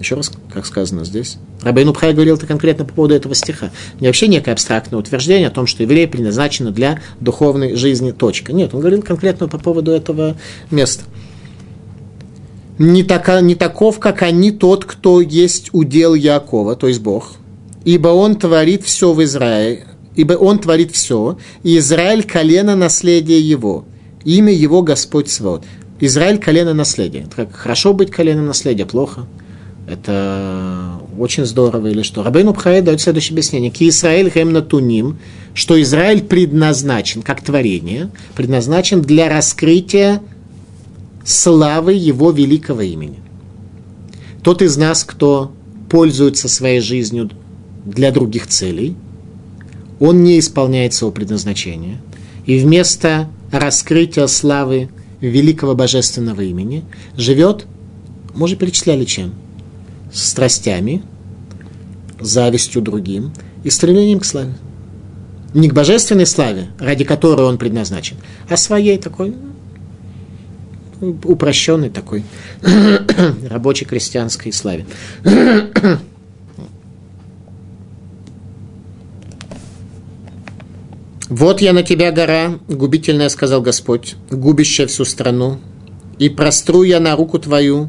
Еще 0.00 0.16
раз, 0.16 0.32
как 0.52 0.66
сказано 0.66 1.04
здесь. 1.04 1.38
Рабейн 1.62 1.88
Убхай 1.88 2.12
говорил 2.12 2.36
это 2.36 2.46
конкретно 2.46 2.84
по 2.84 2.92
поводу 2.92 3.14
этого 3.14 3.34
стиха. 3.34 3.70
Не 4.00 4.08
вообще 4.08 4.26
некое 4.26 4.52
абстрактное 4.52 4.98
утверждение 4.98 5.48
о 5.48 5.52
том, 5.52 5.66
что 5.66 5.82
евреи 5.82 6.06
предназначены 6.06 6.72
для 6.72 7.00
духовной 7.20 7.76
жизни. 7.76 8.10
Точка. 8.10 8.52
Нет, 8.52 8.74
он 8.74 8.80
говорил 8.80 9.02
конкретно 9.02 9.48
по 9.48 9.58
поводу 9.58 9.92
этого 9.92 10.36
места 10.70 11.04
не, 12.78 13.02
така, 13.04 13.40
не 13.40 13.54
таков, 13.54 13.98
как 13.98 14.22
они, 14.22 14.50
тот, 14.50 14.84
кто 14.84 15.20
есть 15.20 15.70
удел 15.72 16.14
Якова, 16.14 16.76
то 16.76 16.88
есть 16.88 17.00
Бог. 17.00 17.34
Ибо 17.84 18.08
он 18.08 18.36
творит 18.36 18.84
все 18.84 19.12
в 19.12 19.22
Израиле, 19.22 19.86
ибо 20.16 20.32
он 20.34 20.58
творит 20.58 20.92
все, 20.92 21.38
и 21.62 21.78
Израиль– 21.78 22.24
колено 22.24 22.76
наследия 22.76 23.40
его. 23.40 23.84
Имя 24.24 24.52
его 24.52 24.82
Господь 24.82 25.30
Свод. 25.30 25.64
Израиль– 26.06 26.38
колено 26.40 26.74
наследия. 26.74 27.20
Это 27.20 27.36
как 27.36 27.54
хорошо 27.54 27.92
быть 27.92 28.10
коленом 28.10 28.46
наследия, 28.46 28.86
плохо. 28.86 29.26
Это 29.86 31.00
очень 31.18 31.44
здорово 31.44 31.88
или 31.88 32.02
что. 32.02 32.22
Рабейн 32.22 32.48
Убхай 32.48 32.80
дает 32.80 33.00
следующее 33.00 33.34
объяснение. 33.34 33.70
Ки 33.70 33.88
Израиль 33.88 34.30
хем 34.30 34.54
туним, 34.62 35.18
что 35.52 35.80
Израиль 35.80 36.22
предназначен, 36.22 37.22
как 37.22 37.42
творение, 37.42 38.10
предназначен 38.34 39.02
для 39.02 39.28
раскрытия 39.28 40.22
славы 41.24 41.92
Его 41.92 42.30
великого 42.30 42.82
имени. 42.82 43.20
Тот 44.42 44.62
из 44.62 44.76
нас, 44.76 45.04
кто 45.04 45.52
пользуется 45.90 46.48
своей 46.48 46.80
жизнью 46.80 47.30
для 47.84 48.10
других 48.10 48.46
целей, 48.46 48.96
он 50.00 50.22
не 50.22 50.38
исполняет 50.38 50.92
своего 50.94 51.12
предназначения. 51.12 52.00
И 52.46 52.58
вместо 52.58 53.28
раскрытия 53.50 54.26
славы 54.26 54.88
великого 55.30 55.74
божественного 55.74 56.42
имени 56.42 56.84
живет, 57.16 57.66
мы 58.34 58.44
уже 58.44 58.56
перечисляли 58.56 59.04
чем? 59.04 59.34
Страстями, 60.12 61.02
завистью 62.20 62.82
другим 62.82 63.32
и 63.62 63.70
стремлением 63.70 64.20
к 64.20 64.24
славе. 64.24 64.54
Не 65.52 65.68
к 65.68 65.74
божественной 65.74 66.26
славе, 66.26 66.68
ради 66.78 67.04
которой 67.04 67.46
он 67.46 67.58
предназначен, 67.58 68.16
а 68.48 68.56
своей 68.56 68.98
такой 68.98 69.34
упрощенной 71.00 71.90
такой 71.90 72.24
рабочей 73.48 73.84
крестьянской 73.84 74.52
славе. 74.52 74.86
Вот 81.28 81.62
я 81.62 81.72
на 81.72 81.82
тебя 81.82 82.12
гора, 82.12 82.58
губительная, 82.68 83.30
сказал 83.30 83.62
Господь, 83.62 84.16
губящая 84.30 84.86
всю 84.86 85.04
страну, 85.04 85.58
и 86.18 86.28
простру 86.28 86.82
я 86.82 87.00
на 87.00 87.16
руку 87.16 87.38
твою, 87.38 87.88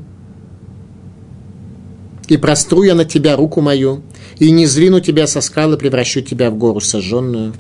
и 2.28 2.38
простру 2.38 2.84
я 2.84 2.96
на 2.96 3.04
тебя 3.04 3.36
руку 3.36 3.62
мою, 3.62 4.04
и 4.40 4.52
не 4.52 4.66
звину 4.66 5.02
тебя 5.02 5.28
со 5.28 5.42
скалы, 5.42 5.78
превращу 5.78 6.22
тебя 6.22 6.50
в 6.50 6.58
гору 6.58 6.80
сожженную, 6.80 7.54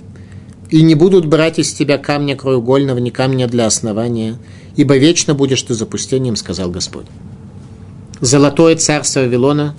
и 0.69 0.81
не 0.81 0.95
будут 0.95 1.25
брать 1.25 1.59
из 1.59 1.73
тебя 1.73 1.97
камня 1.97 2.35
краеугольного, 2.35 2.97
ни 2.99 3.09
камня 3.09 3.47
для 3.47 3.65
основания, 3.65 4.37
ибо 4.75 4.97
вечно 4.97 5.33
будешь 5.33 5.61
ты 5.61 5.73
запустением, 5.73 6.35
сказал 6.37 6.71
Господь. 6.71 7.05
Золотое 8.21 8.77
царство 8.77 9.19
Вавилона, 9.19 9.75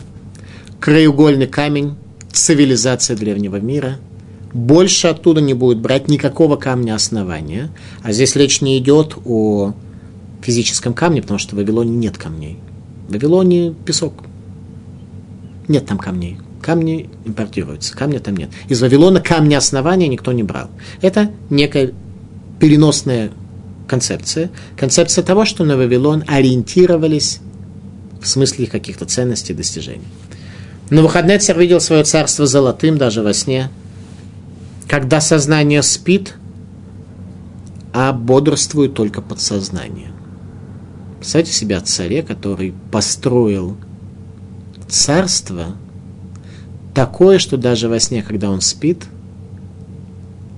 краеугольный 0.78 1.46
камень, 1.46 1.96
цивилизация 2.30 3.16
древнего 3.16 3.56
мира. 3.56 3.98
Больше 4.56 5.08
оттуда 5.08 5.42
не 5.42 5.52
будет 5.52 5.80
брать 5.80 6.08
никакого 6.08 6.56
камня 6.56 6.94
основания. 6.94 7.68
А 8.02 8.12
здесь 8.12 8.34
речь 8.36 8.62
не 8.62 8.78
идет 8.78 9.14
о 9.26 9.74
физическом 10.40 10.94
камне, 10.94 11.20
потому 11.20 11.38
что 11.38 11.54
в 11.54 11.58
Вавилоне 11.58 11.90
нет 11.90 12.16
камней. 12.16 12.58
В 13.06 13.12
Вавилоне 13.12 13.74
песок. 13.84 14.14
Нет 15.68 15.84
там 15.84 15.98
камней. 15.98 16.38
Камни 16.62 17.10
импортируются, 17.26 17.94
камня 17.94 18.18
там 18.18 18.34
нет. 18.34 18.48
Из 18.70 18.80
Вавилона 18.80 19.20
камня 19.20 19.58
основания 19.58 20.08
никто 20.08 20.32
не 20.32 20.42
брал. 20.42 20.70
Это 21.02 21.30
некая 21.50 21.92
переносная 22.58 23.32
концепция. 23.86 24.50
Концепция 24.78 25.22
того, 25.22 25.44
что 25.44 25.64
на 25.64 25.76
Вавилон 25.76 26.24
ориентировались 26.26 27.40
в 28.22 28.26
смысле 28.26 28.68
каких-то 28.68 29.04
ценностей 29.04 29.52
и 29.52 29.56
достижений. 29.56 30.08
Но 30.88 30.96
Навуходнецер 30.96 31.58
видел 31.58 31.78
свое 31.82 32.04
царство 32.04 32.46
золотым 32.46 32.96
даже 32.96 33.20
во 33.20 33.34
сне. 33.34 33.68
Когда 34.88 35.20
сознание 35.20 35.82
спит, 35.82 36.34
а 37.92 38.12
бодрствует 38.12 38.94
только 38.94 39.20
подсознание. 39.22 40.12
Представьте 41.18 41.52
себе 41.52 41.76
о 41.76 41.80
царе, 41.80 42.22
который 42.22 42.74
построил 42.92 43.76
царство 44.88 45.76
такое, 46.94 47.38
что 47.38 47.56
даже 47.56 47.88
во 47.88 47.98
сне, 47.98 48.22
когда 48.22 48.50
он 48.50 48.60
спит, 48.60 49.06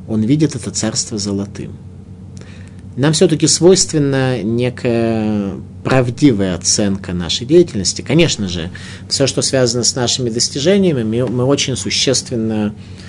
он 0.08 0.22
видит 0.22 0.56
это 0.56 0.70
царство 0.70 1.16
золотым– 1.18 1.76
нам 2.98 3.12
все-таки 3.12 3.46
свойственна 3.46 4.42
некая 4.42 5.52
правдивая 5.84 6.56
оценка 6.56 7.12
нашей 7.12 7.46
деятельности. 7.46 8.02
Конечно 8.02 8.48
же, 8.48 8.70
все, 9.08 9.28
что 9.28 9.40
связано 9.40 9.84
с 9.84 9.94
нашими 9.94 10.30
достижениями, 10.30 11.04
мы, 11.04 11.30
мы 11.30 11.44
очень 11.44 11.76
существенно 11.76 12.74
э, 12.74 13.07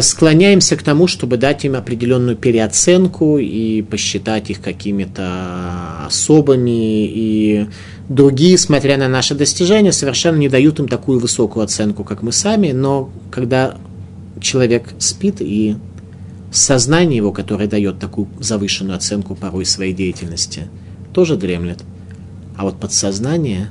склоняемся 0.00 0.76
к 0.76 0.82
тому, 0.82 1.06
чтобы 1.06 1.36
дать 1.36 1.64
им 1.64 1.76
определенную 1.76 2.36
переоценку 2.36 3.38
и 3.38 3.82
посчитать 3.82 4.50
их 4.50 4.60
какими-то 4.60 6.06
особыми 6.06 7.06
и 7.06 7.66
другие, 8.08 8.58
смотря 8.58 8.96
на 8.96 9.08
наши 9.08 9.36
достижения, 9.36 9.92
совершенно 9.92 10.38
не 10.38 10.48
дают 10.48 10.80
им 10.80 10.88
такую 10.88 11.20
высокую 11.20 11.62
оценку, 11.62 12.02
как 12.02 12.22
мы 12.22 12.32
сами, 12.32 12.72
но 12.72 13.10
когда 13.30 13.76
человек 14.40 14.88
спит 14.98 15.36
и 15.40 15.76
сознание 16.50 17.18
его, 17.18 17.30
которое 17.30 17.68
дает 17.68 18.00
такую 18.00 18.26
завышенную 18.40 18.96
оценку 18.96 19.36
порой 19.36 19.64
своей 19.64 19.94
деятельности, 19.94 20.62
тоже 21.14 21.36
дремлет. 21.36 21.84
А 22.56 22.64
вот 22.64 22.80
подсознание 22.80 23.68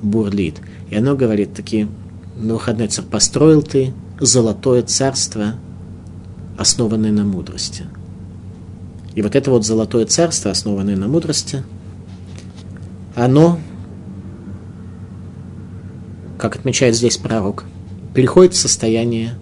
бурлит. 0.00 0.58
И 0.88 0.96
оно 0.96 1.16
говорит 1.16 1.52
таки, 1.52 1.88
на 2.36 2.54
выходной 2.54 2.88
построил 3.10 3.62
ты 3.62 3.92
золотое 4.20 4.82
царство, 4.82 5.54
основанное 6.58 7.10
на 7.10 7.24
мудрости. 7.24 7.84
И 9.14 9.22
вот 9.22 9.34
это 9.34 9.50
вот 9.50 9.66
золотое 9.66 10.06
царство, 10.06 10.50
основанное 10.50 10.96
на 10.96 11.08
мудрости, 11.08 11.64
оно, 13.16 13.58
как 16.38 16.56
отмечает 16.56 16.94
здесь 16.94 17.16
пророк, 17.16 17.64
переходит 18.14 18.54
в 18.54 18.58
состояние 18.58 19.34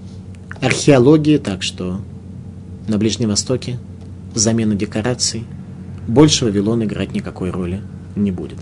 археологии, 0.61 1.39
так 1.39 1.63
что 1.63 2.01
на 2.87 2.99
Ближнем 2.99 3.29
Востоке 3.29 3.79
замена 4.35 4.75
декораций 4.75 5.45
больше 6.07 6.47
Вавилон 6.47 6.85
играть 6.85 7.13
никакой 7.13 7.51
роли 7.51 7.83
не 8.17 8.31
будет. 8.31 8.59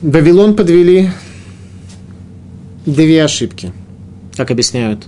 Вавилон 0.00 0.54
подвели 0.54 1.10
две 2.92 3.22
ошибки, 3.22 3.72
как 4.34 4.50
объясняют 4.50 5.06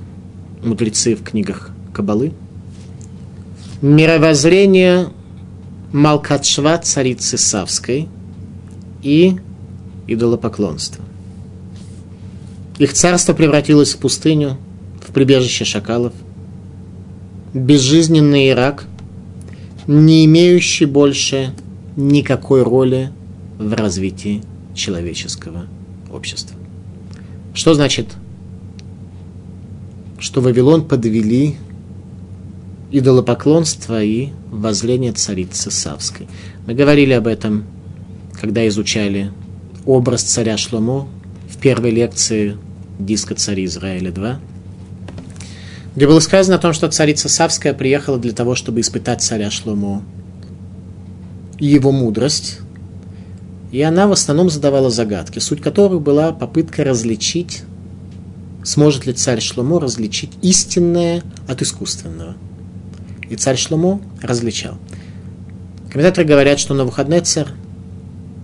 мудрецы 0.63 1.15
в 1.15 1.23
книгах 1.23 1.71
Кабалы. 1.95 2.33
Мировоззрение 3.81 5.09
Малкатшва, 5.93 6.77
царицы 6.79 7.39
Савской, 7.39 8.09
и 9.03 9.37
идолопоклонство. 10.07 11.03
Их 12.79 12.93
царство 12.93 13.33
превратилось 13.33 13.95
в 13.95 13.99
пустыню, 13.99 14.59
в 15.01 15.13
прибежище 15.13 15.65
шакалов, 15.65 16.13
безжизненный 17.55 18.51
Ирак, 18.51 18.85
не 19.87 20.27
имеющий 20.27 20.85
больше 20.85 21.55
никакой 21.97 22.63
роли 22.63 23.11
в 23.59 23.73
развитии 23.73 24.43
человеческого 24.75 25.67
общества. 26.13 26.60
Что 27.53 27.75
значит, 27.75 28.15
что 30.19 30.41
Вавилон 30.41 30.87
подвели 30.87 31.57
идолопоклонство 32.93 34.03
и 34.03 34.31
воззрение 34.51 35.13
царицы 35.13 35.71
Савской. 35.71 36.29
Мы 36.67 36.75
говорили 36.75 37.13
об 37.13 37.27
этом, 37.27 37.65
когда 38.41 38.67
изучали 38.69 39.33
образ 39.87 40.23
царя 40.23 40.57
Шломо 40.57 41.09
в 41.49 41.57
первой 41.59 41.91
лекции 41.91 42.57
диска 42.99 43.35
«Цари 43.35 43.65
Израиля 43.65 44.11
2», 44.11 44.37
где 45.97 46.07
было 46.07 46.21
сказано 46.21 46.57
о 46.57 46.61
том, 46.61 46.73
что 46.73 46.91
царица 46.91 47.29
Савская 47.29 47.75
приехала 47.75 48.19
для 48.19 48.33
того, 48.33 48.55
чтобы 48.55 48.81
испытать 48.81 49.23
царя 49.23 49.51
Шломо 49.51 50.03
и 51.59 51.67
его 51.67 51.93
мудрость, 51.93 52.61
и 53.73 53.83
она 53.83 54.09
в 54.09 54.13
основном 54.13 54.51
задавала 54.51 54.91
загадки, 54.91 55.39
суть 55.39 55.63
которых 55.63 56.03
была 56.03 56.33
попытка 56.33 56.83
различить, 56.83 57.63
сможет 58.65 59.07
ли 59.07 59.13
царь 59.13 59.41
Шломо 59.41 59.81
различить 59.81 60.33
истинное 60.43 61.23
от 61.47 61.63
искусственного. 61.63 62.37
И 63.29 63.37
царь 63.37 63.57
Шломо 63.57 64.01
различал. 64.21 64.77
Комментаторы 65.91 66.27
говорят, 66.27 66.59
что 66.59 66.75
Навуходнецер 66.75 67.53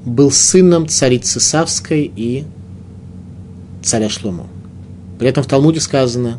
был 0.04 0.30
сыном 0.30 0.88
царицы 0.88 1.40
Савской 1.40 2.10
и 2.14 2.44
царя 3.82 4.08
Шломо. 4.08 4.46
При 5.18 5.28
этом 5.28 5.42
в 5.42 5.48
Талмуде 5.48 5.80
сказано, 5.80 6.38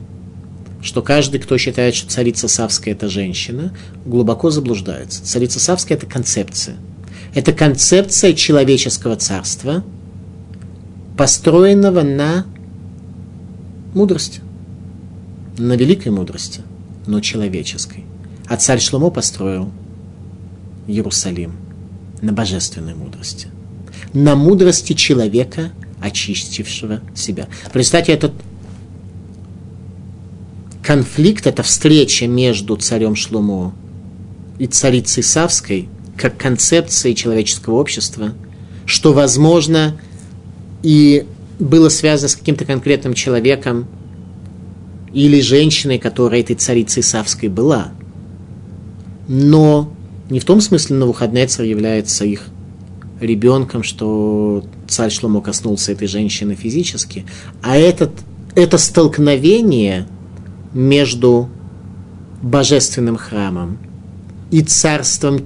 что 0.82 1.02
каждый, 1.02 1.42
кто 1.42 1.58
считает, 1.58 1.96
что 1.96 2.10
царица 2.10 2.48
Савская– 2.48 2.94
это 2.96 3.10
женщина, 3.10 3.74
глубоко 4.06 4.50
заблуждается. 4.50 5.26
Царица 5.26 5.60
Савская– 5.60 5.98
это 5.98 6.06
концепция– 6.06 6.78
это 7.34 7.54
концепция 7.54 8.34
человеческого 8.34 9.16
царства, 9.16 9.84
построенного 11.18 12.02
на 12.02 12.46
мудрости, 13.94 14.42
на 15.58 15.74
великой 15.74 16.12
мудрости, 16.12 16.62
но 17.06 17.20
человеческой. 17.20 18.06
А 18.48 18.58
царь 18.58 18.80
Шломо 18.80 19.10
построил 19.10 19.72
Иерусалим 20.88 21.54
на 22.22 22.32
божественной 22.32 22.96
мудрости, 22.96 23.48
на 24.14 24.36
мудрости 24.36 24.94
человека, 24.94 25.72
очистившего 26.00 27.02
себя. 27.16 27.48
Представьте, 27.74 28.14
этот 28.14 28.34
конфликт, 30.84 31.48
эта 31.48 31.64
встреча 31.64 32.28
между 32.28 32.78
царем 32.78 33.16
Шломо 33.16 33.74
и 34.60 34.68
царицей 34.68 35.24
Савской– 35.24 35.90
как 36.18 36.38
концепции 36.38 37.14
человеческого 37.14 37.76
общества, 37.76 38.34
что 38.86 39.14
возможно 39.14 40.00
и 40.84 41.26
было 41.60 41.90
связано 41.90 42.30
с 42.30 42.36
каким-то 42.36 42.66
конкретным 42.66 43.14
человеком 43.14 43.88
или 45.14 45.42
женщиной, 45.42 46.00
которая 46.00 46.42
этой 46.42 46.56
царицей 46.56 47.04
Савской 47.04 47.50
была. 47.50 47.92
Но 49.28 49.94
не 50.30 50.40
в 50.40 50.46
том 50.46 50.62
смысле 50.62 50.98
Навуходнецер 50.98 51.66
является 51.66 52.26
их 52.26 52.48
ребенком, 53.20 53.84
что 53.84 54.64
царь 54.88 55.12
Шломо 55.12 55.42
коснулся 55.42 55.92
этой 55.92 56.08
женщины 56.08 56.56
физически, 56.56 57.26
а 57.62 57.78
этот, 57.78 58.12
это 58.56 58.78
столкновение 58.78 60.08
между 60.74 61.50
божественным 62.42 63.18
храмом 63.18 63.80
и 64.52 64.62
царством 64.62 65.42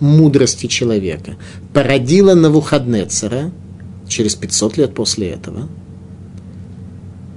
мудрости 0.00 0.66
человека 0.66 1.36
породила 1.72 2.34
Навуходнецера 2.34 3.50
через 4.08 4.34
500 4.34 4.76
лет 4.76 4.94
после 4.94 5.30
этого. 5.30 5.68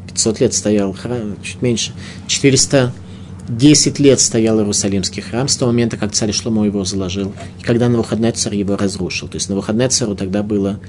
500 0.08 0.40
лет 0.42 0.54
стоял 0.54 0.94
храм, 0.94 1.38
чуть 1.42 1.62
меньше, 1.62 1.94
410 2.28 4.00
лет 4.00 4.20
стоял 4.20 4.60
Иерусалимский 4.60 5.22
храм 5.22 5.48
с 5.48 5.56
того 5.56 5.72
момента, 5.72 5.98
как 5.98 6.12
царь 6.12 6.32
Шломо 6.32 6.66
его 6.66 6.84
заложил, 6.84 7.34
и 7.60 7.64
когда 7.64 7.90
Навуходнецер 7.90 8.54
его 8.54 8.76
разрушил. 8.76 9.28
То 9.28 9.36
есть 9.36 9.50
Навуходнецеру 9.50 10.16
тогда 10.16 10.44
было 10.44 10.80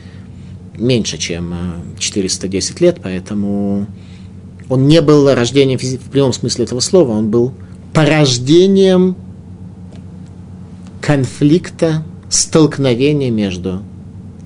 меньше, 0.76 1.18
чем 1.18 1.54
410 1.98 2.80
э, 2.80 2.84
лет, 2.84 2.98
поэтому 3.02 3.86
он 4.68 4.86
не 4.86 5.00
был 5.00 5.32
рождением 5.32 5.78
в 5.78 6.10
прямом 6.10 6.32
смысле 6.32 6.64
этого 6.64 6.80
слова, 6.80 7.12
он 7.12 7.30
был 7.30 7.52
порождением 7.92 9.16
конфликта, 11.02 12.04
столкновения 12.30 13.30
между 13.30 13.82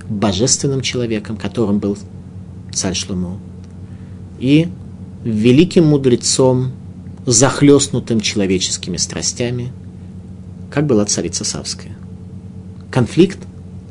божественным 0.09 0.81
человеком, 0.81 1.37
которым 1.37 1.77
был 1.77 1.97
царь 2.73 2.95
Шломо, 2.95 3.39
и 4.39 4.67
великим 5.23 5.85
мудрецом, 5.85 6.71
захлестнутым 7.25 8.21
человеческими 8.21 8.97
страстями, 8.97 9.71
как 10.71 10.87
была 10.87 11.05
царица 11.05 11.43
Савская. 11.43 11.95
Конфликт, 12.89 13.39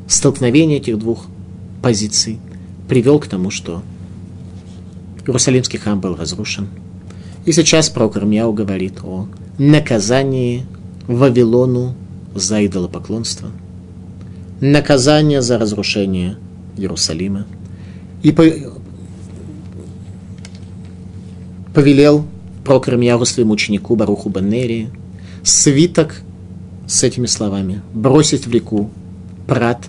столкновение 0.07 0.79
этих 0.79 0.99
двух 0.99 1.25
позиций 1.81 2.39
привел 2.89 3.19
к 3.19 3.27
тому, 3.27 3.49
что 3.49 3.81
Иерусалимский 5.25 5.79
храм 5.79 5.99
был 6.01 6.15
разрушен. 6.15 6.67
И 7.45 7.51
сейчас 7.51 7.89
пророк 7.89 8.17
Ирмияу 8.17 8.51
говорит 8.51 8.99
о 9.03 9.27
наказании 9.57 10.65
Вавилону 11.07 11.95
за 12.39 12.65
идолопоклонство, 12.65 13.49
наказание 14.61 15.41
за 15.41 15.57
разрушение 15.57 16.37
Иерусалима 16.77 17.45
и 18.23 18.33
повелел 21.73 22.25
Прокормьяру 22.63 23.23
своему 23.23 23.53
ученику 23.53 23.95
Баруху 23.95 24.29
Баннерии 24.29 24.91
свиток 25.41 26.21
с 26.85 27.03
этими 27.03 27.25
словами. 27.25 27.81
Бросить 27.93 28.45
в 28.45 28.51
реку 28.51 28.89
Прат, 29.47 29.87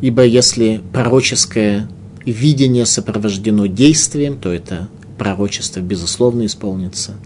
ибо 0.00 0.24
если 0.24 0.80
пророческое 0.94 1.90
видение 2.24 2.86
сопровождено 2.86 3.66
действием, 3.66 4.38
то 4.38 4.50
это 4.50 4.88
пророчество 5.18 5.80
безусловно 5.80 6.46
исполнится– 6.46 7.12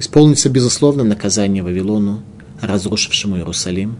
исполнится, 0.00 0.48
безусловно, 0.48 1.04
наказание 1.04 1.62
Вавилону, 1.62 2.22
разрушившему 2.62 3.36
Иерусалим. 3.36 3.98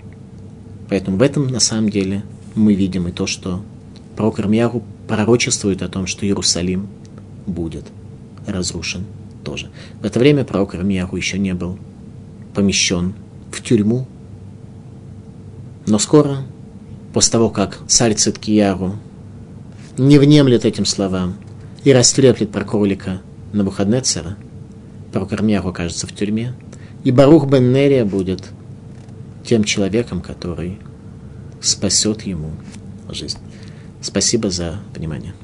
Поэтому 0.88 1.18
в 1.18 1.22
этом, 1.22 1.48
на 1.48 1.60
самом 1.60 1.90
деле, 1.90 2.24
мы 2.54 2.74
видим 2.74 3.06
и 3.06 3.12
то, 3.12 3.26
что 3.26 3.62
пророк 4.16 4.40
Ирмьяру 4.40 4.82
пророчествует 5.06 5.82
о 5.82 5.88
том, 5.88 6.06
что 6.06 6.24
Иерусалим 6.24 6.88
будет 7.46 7.84
разрушен 8.46 9.04
тоже. 9.44 9.70
В 10.00 10.06
это 10.06 10.18
время 10.18 10.44
пророк 10.44 10.74
Ирмьяру 10.74 11.16
еще 11.16 11.38
не 11.38 11.52
был 11.52 11.78
помещен 12.54 13.12
в 13.52 13.62
тюрьму, 13.62 14.06
но 15.86 15.98
скоро, 15.98 16.38
после 17.12 17.32
того, 17.32 17.50
как 17.50 17.78
царь 17.88 18.14
Циткияру 18.14 18.96
не 19.98 20.18
внемлет 20.18 20.64
этим 20.64 20.86
словам 20.86 21.34
и 21.84 21.92
растреплет 21.92 22.50
про 22.50 22.64
кролика 22.64 23.20
на 23.52 23.58
Навуходнецера– 23.58 24.38
пророк 25.12 25.32
Армияху 25.32 25.68
окажется 25.68 26.06
в 26.06 26.12
тюрьме, 26.14 26.54
и 27.04 27.10
Барух 27.10 27.46
бен 27.46 27.72
Нерия 27.72 28.04
будет 28.04 28.50
тем 29.44 29.64
человеком, 29.64 30.20
который 30.20 30.78
спасет 31.60 32.22
ему 32.22 32.52
жизнь. 33.08 33.38
Спасибо 34.00 34.50
за 34.50 34.80
внимание. 34.94 35.34